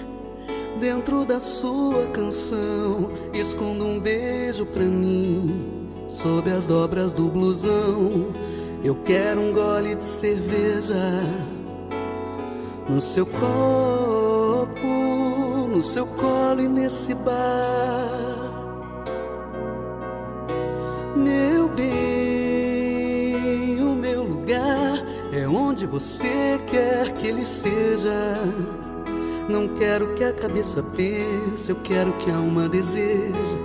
Dentro 0.79 1.25
da 1.25 1.39
sua 1.39 2.05
canção, 2.07 3.09
esconda 3.33 3.83
um 3.83 3.99
beijo 3.99 4.65
pra 4.67 4.83
mim. 4.83 5.89
Sob 6.07 6.49
as 6.51 6.67
dobras 6.67 7.11
do 7.11 7.27
blusão, 7.27 8.27
eu 8.83 8.95
quero 9.03 9.41
um 9.41 9.51
gole 9.51 9.95
de 9.95 10.05
cerveja. 10.05 11.23
No 12.87 13.01
seu 13.01 13.25
copo, 13.25 14.77
no 15.67 15.81
seu 15.81 16.05
colo 16.05 16.61
e 16.61 16.67
nesse 16.67 17.15
bar. 17.15 18.53
Meu 21.15 21.64
você 25.95 26.57
quer 26.67 27.13
que 27.13 27.27
ele 27.27 27.45
seja. 27.45 28.11
Não 29.47 29.69
quero 29.69 30.13
que 30.13 30.25
a 30.25 30.33
cabeça 30.33 30.83
pense, 30.83 31.69
eu 31.69 31.77
quero 31.77 32.11
que 32.17 32.29
a 32.29 32.35
alma 32.35 32.67
deseja. 32.67 33.57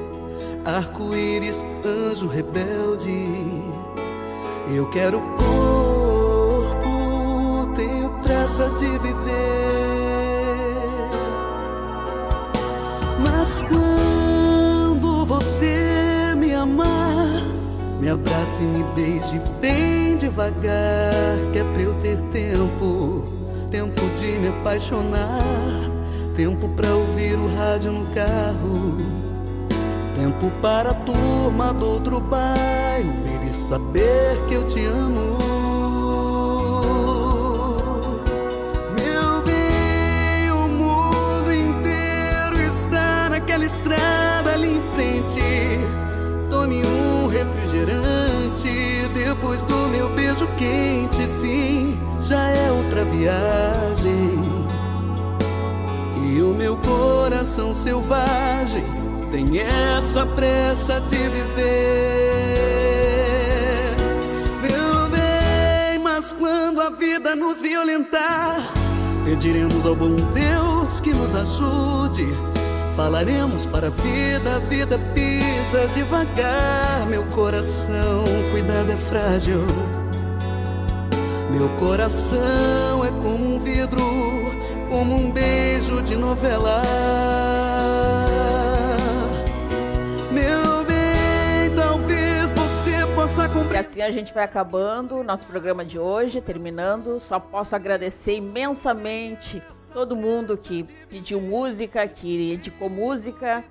Arco-íris, 0.64 1.64
anjo 1.84 2.28
rebelde. 2.28 3.10
Eu 4.72 4.88
quero 4.90 5.20
corpo, 5.38 6.86
tenho 7.74 8.10
pressa 8.22 8.68
de 8.78 8.86
viver. 8.86 9.10
Mas 13.18 13.60
quando 13.62 15.26
você 15.26 16.32
me 16.36 16.54
amar, 16.54 17.42
me 18.00 18.08
abrace 18.08 18.62
e 18.62 18.66
me 18.66 18.84
beije 18.94 19.40
bem 19.60 19.89
devagar, 20.30 21.12
que 21.52 21.58
é 21.58 21.64
pra 21.64 21.82
eu 21.82 21.92
ter 21.94 22.16
tempo, 22.30 23.24
tempo 23.68 24.00
de 24.16 24.38
me 24.38 24.48
apaixonar, 24.48 25.42
tempo 26.36 26.68
pra 26.68 26.88
ouvir 26.94 27.34
o 27.34 27.52
rádio 27.56 27.90
no 27.90 28.06
carro, 28.14 28.96
tempo 30.14 30.52
para 30.62 30.90
a 30.90 30.94
turma 30.94 31.74
do 31.74 31.84
outro 31.84 32.20
bairro 32.20 33.12
vir 33.24 33.50
e 33.50 33.54
saber 33.54 34.38
que 34.48 34.54
eu 34.54 34.64
te 34.66 34.86
amo. 34.86 35.36
Meu 38.94 39.42
bem, 39.42 40.52
o 40.52 40.68
mundo 40.68 41.52
inteiro 41.52 42.60
está 42.68 43.28
naquela 43.30 43.64
estrada 43.64 44.52
ali 44.52 44.76
em 44.76 44.82
frente. 44.92 45.40
Tome 46.48 46.84
um 46.84 47.26
refrigerante 47.26 48.99
depois 49.10 49.64
do 49.64 49.88
meu 49.88 50.08
beijo 50.10 50.46
quente. 50.56 51.26
Sim, 51.28 51.98
já 52.20 52.48
é 52.48 52.70
outra 52.70 53.04
viagem. 53.04 54.38
E 56.22 56.42
o 56.42 56.54
meu 56.54 56.76
coração 56.76 57.74
selvagem 57.74 58.84
tem 59.30 59.58
essa 59.58 60.24
pressa 60.26 61.00
de 61.00 61.16
viver. 61.16 61.56
Meu 64.62 65.08
bem, 65.08 65.98
mas 66.02 66.32
quando 66.32 66.80
a 66.80 66.90
vida 66.90 67.34
nos 67.34 67.60
violentar, 67.60 68.72
pediremos 69.24 69.86
ao 69.86 69.94
bom 69.94 70.14
Deus 70.32 71.00
que 71.00 71.12
nos 71.12 71.34
ajude. 71.34 72.28
Falaremos 72.96 73.66
para 73.66 73.86
a 73.86 73.90
vida, 73.90 74.56
a 74.56 74.58
vida 74.58 74.98
pisa 75.60 75.86
devagar. 75.88 77.06
Meu 77.08 77.22
coração, 77.26 78.24
cuidado 78.50 78.90
é 78.90 78.96
frágil. 78.96 79.60
Meu 81.50 81.68
coração 81.78 83.04
é 83.04 83.08
como 83.22 83.56
um 83.56 83.58
vidro, 83.58 84.00
como 84.88 85.14
um 85.16 85.30
beijo 85.30 86.02
de 86.02 86.16
novela. 86.16 86.82
Meu 90.32 90.84
bem, 90.84 91.74
talvez 91.76 92.52
você 92.54 93.06
possa 93.14 93.44
E 93.44 93.48
cumprir. 93.50 93.80
assim 93.80 94.00
a 94.00 94.10
gente 94.10 94.32
vai 94.32 94.44
acabando 94.44 95.22
nosso 95.22 95.44
programa 95.44 95.84
de 95.84 95.98
hoje, 95.98 96.40
terminando. 96.40 97.20
Só 97.20 97.38
posso 97.38 97.76
agradecer 97.76 98.36
imensamente 98.36 99.62
todo 99.92 100.16
mundo 100.16 100.56
que 100.56 100.84
pediu 101.08 101.40
música, 101.40 102.06
que 102.06 102.54
indicou 102.54 102.88
música, 102.88 103.62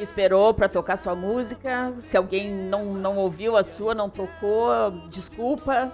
esperou 0.00 0.54
para 0.54 0.68
tocar 0.68 0.96
sua 0.96 1.14
música. 1.14 1.90
Se 1.90 2.16
alguém 2.16 2.50
não, 2.50 2.94
não 2.94 3.16
ouviu 3.16 3.56
a 3.56 3.62
sua, 3.62 3.94
não 3.94 4.08
tocou, 4.08 4.90
desculpa. 5.10 5.92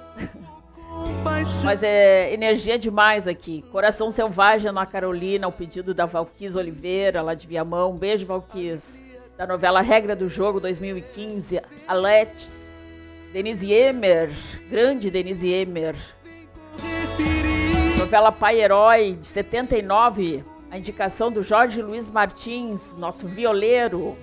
Mas 1.65 1.83
é 1.83 2.33
energia 2.33 2.79
demais 2.79 3.27
aqui. 3.27 3.63
Coração 3.73 4.11
Selvagem 4.11 4.71
na 4.71 4.87
Carolina, 4.87 5.49
o 5.49 5.53
pedido 5.53 5.93
da 5.93 6.07
Valquis 6.07 6.55
Oliveira, 6.55 7.23
lá 7.23 7.35
de 7.35 7.47
Viamão. 7.47 7.93
Um 7.93 7.97
beijo, 7.97 8.27
Valquis. 8.27 9.03
Da 9.37 9.47
novela 9.47 9.81
Regra 9.81 10.15
do 10.15 10.29
Jogo 10.29 10.61
2015. 10.61 11.61
Alete. 11.89 12.49
Denise 13.33 13.73
Emer, 13.73 14.31
grande 14.71 15.11
Denise 15.11 15.49
Emer. 15.49 15.97
Novela 17.99 18.31
Pai 18.31 18.61
Herói, 18.61 19.19
de 19.21 19.27
79. 19.27 20.45
A 20.75 20.79
indicação 20.79 21.31
do 21.31 21.41
Jorge 21.41 21.81
Luiz 21.81 22.11
Martins, 22.11 22.97
nosso 22.97 23.29
violeiro. 23.29 24.17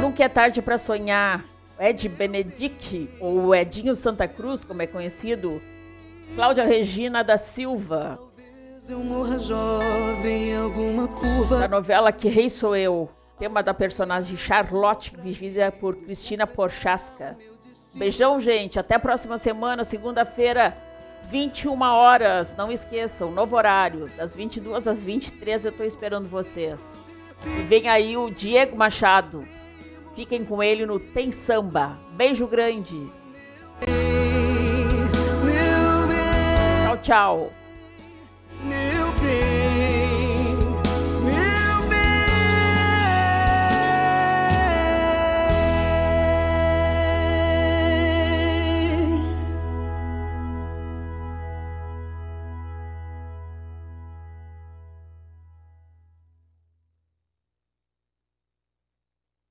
Nunca 0.00 0.24
é 0.24 0.30
tarde 0.30 0.62
para 0.62 0.78
sonhar. 0.78 1.44
Ed 1.78 2.08
Benedict, 2.08 3.06
ou 3.20 3.54
Edinho 3.54 3.94
Santa 3.94 4.26
Cruz, 4.26 4.64
como 4.64 4.80
é 4.80 4.86
conhecido. 4.86 5.60
Cláudia 6.34 6.64
Regina 6.64 7.22
da 7.22 7.36
Silva. 7.36 8.18
Eu 8.88 9.00
morra 9.00 9.38
jovem 9.38 10.52
em 10.52 10.56
alguma 10.56 11.06
curva. 11.08 11.58
Da 11.58 11.68
novela 11.68 12.10
Que 12.10 12.30
Rei 12.30 12.48
Sou 12.48 12.74
Eu. 12.74 13.10
Tema 13.38 13.62
da 13.62 13.74
personagem 13.74 14.38
Charlotte, 14.38 15.14
vivida 15.18 15.70
por 15.70 15.96
Cristina 15.96 16.46
Porchaska. 16.46 17.36
Beijão, 17.94 18.40
gente. 18.40 18.78
Até 18.78 18.94
a 18.94 18.98
próxima 18.98 19.36
semana, 19.36 19.84
segunda-feira, 19.84 20.74
21 21.30 21.80
horas. 21.82 22.54
Não 22.56 22.70
esqueçam, 22.70 23.30
novo 23.30 23.56
horário. 23.56 24.10
Das 24.16 24.36
22 24.36 24.86
às 24.86 25.04
23 25.04 25.64
eu 25.64 25.72
tô 25.72 25.84
esperando 25.84 26.28
vocês. 26.28 26.98
E 27.44 27.62
vem 27.62 27.88
aí 27.88 28.16
o 28.16 28.30
Diego 28.30 28.76
Machado. 28.76 29.46
Fiquem 30.14 30.44
com 30.44 30.62
ele 30.62 30.86
no 30.86 30.98
Tem 30.98 31.30
Samba. 31.30 31.96
Beijo 32.12 32.46
grande. 32.46 33.06
Tchau, 36.84 36.98
tchau. 37.02 37.65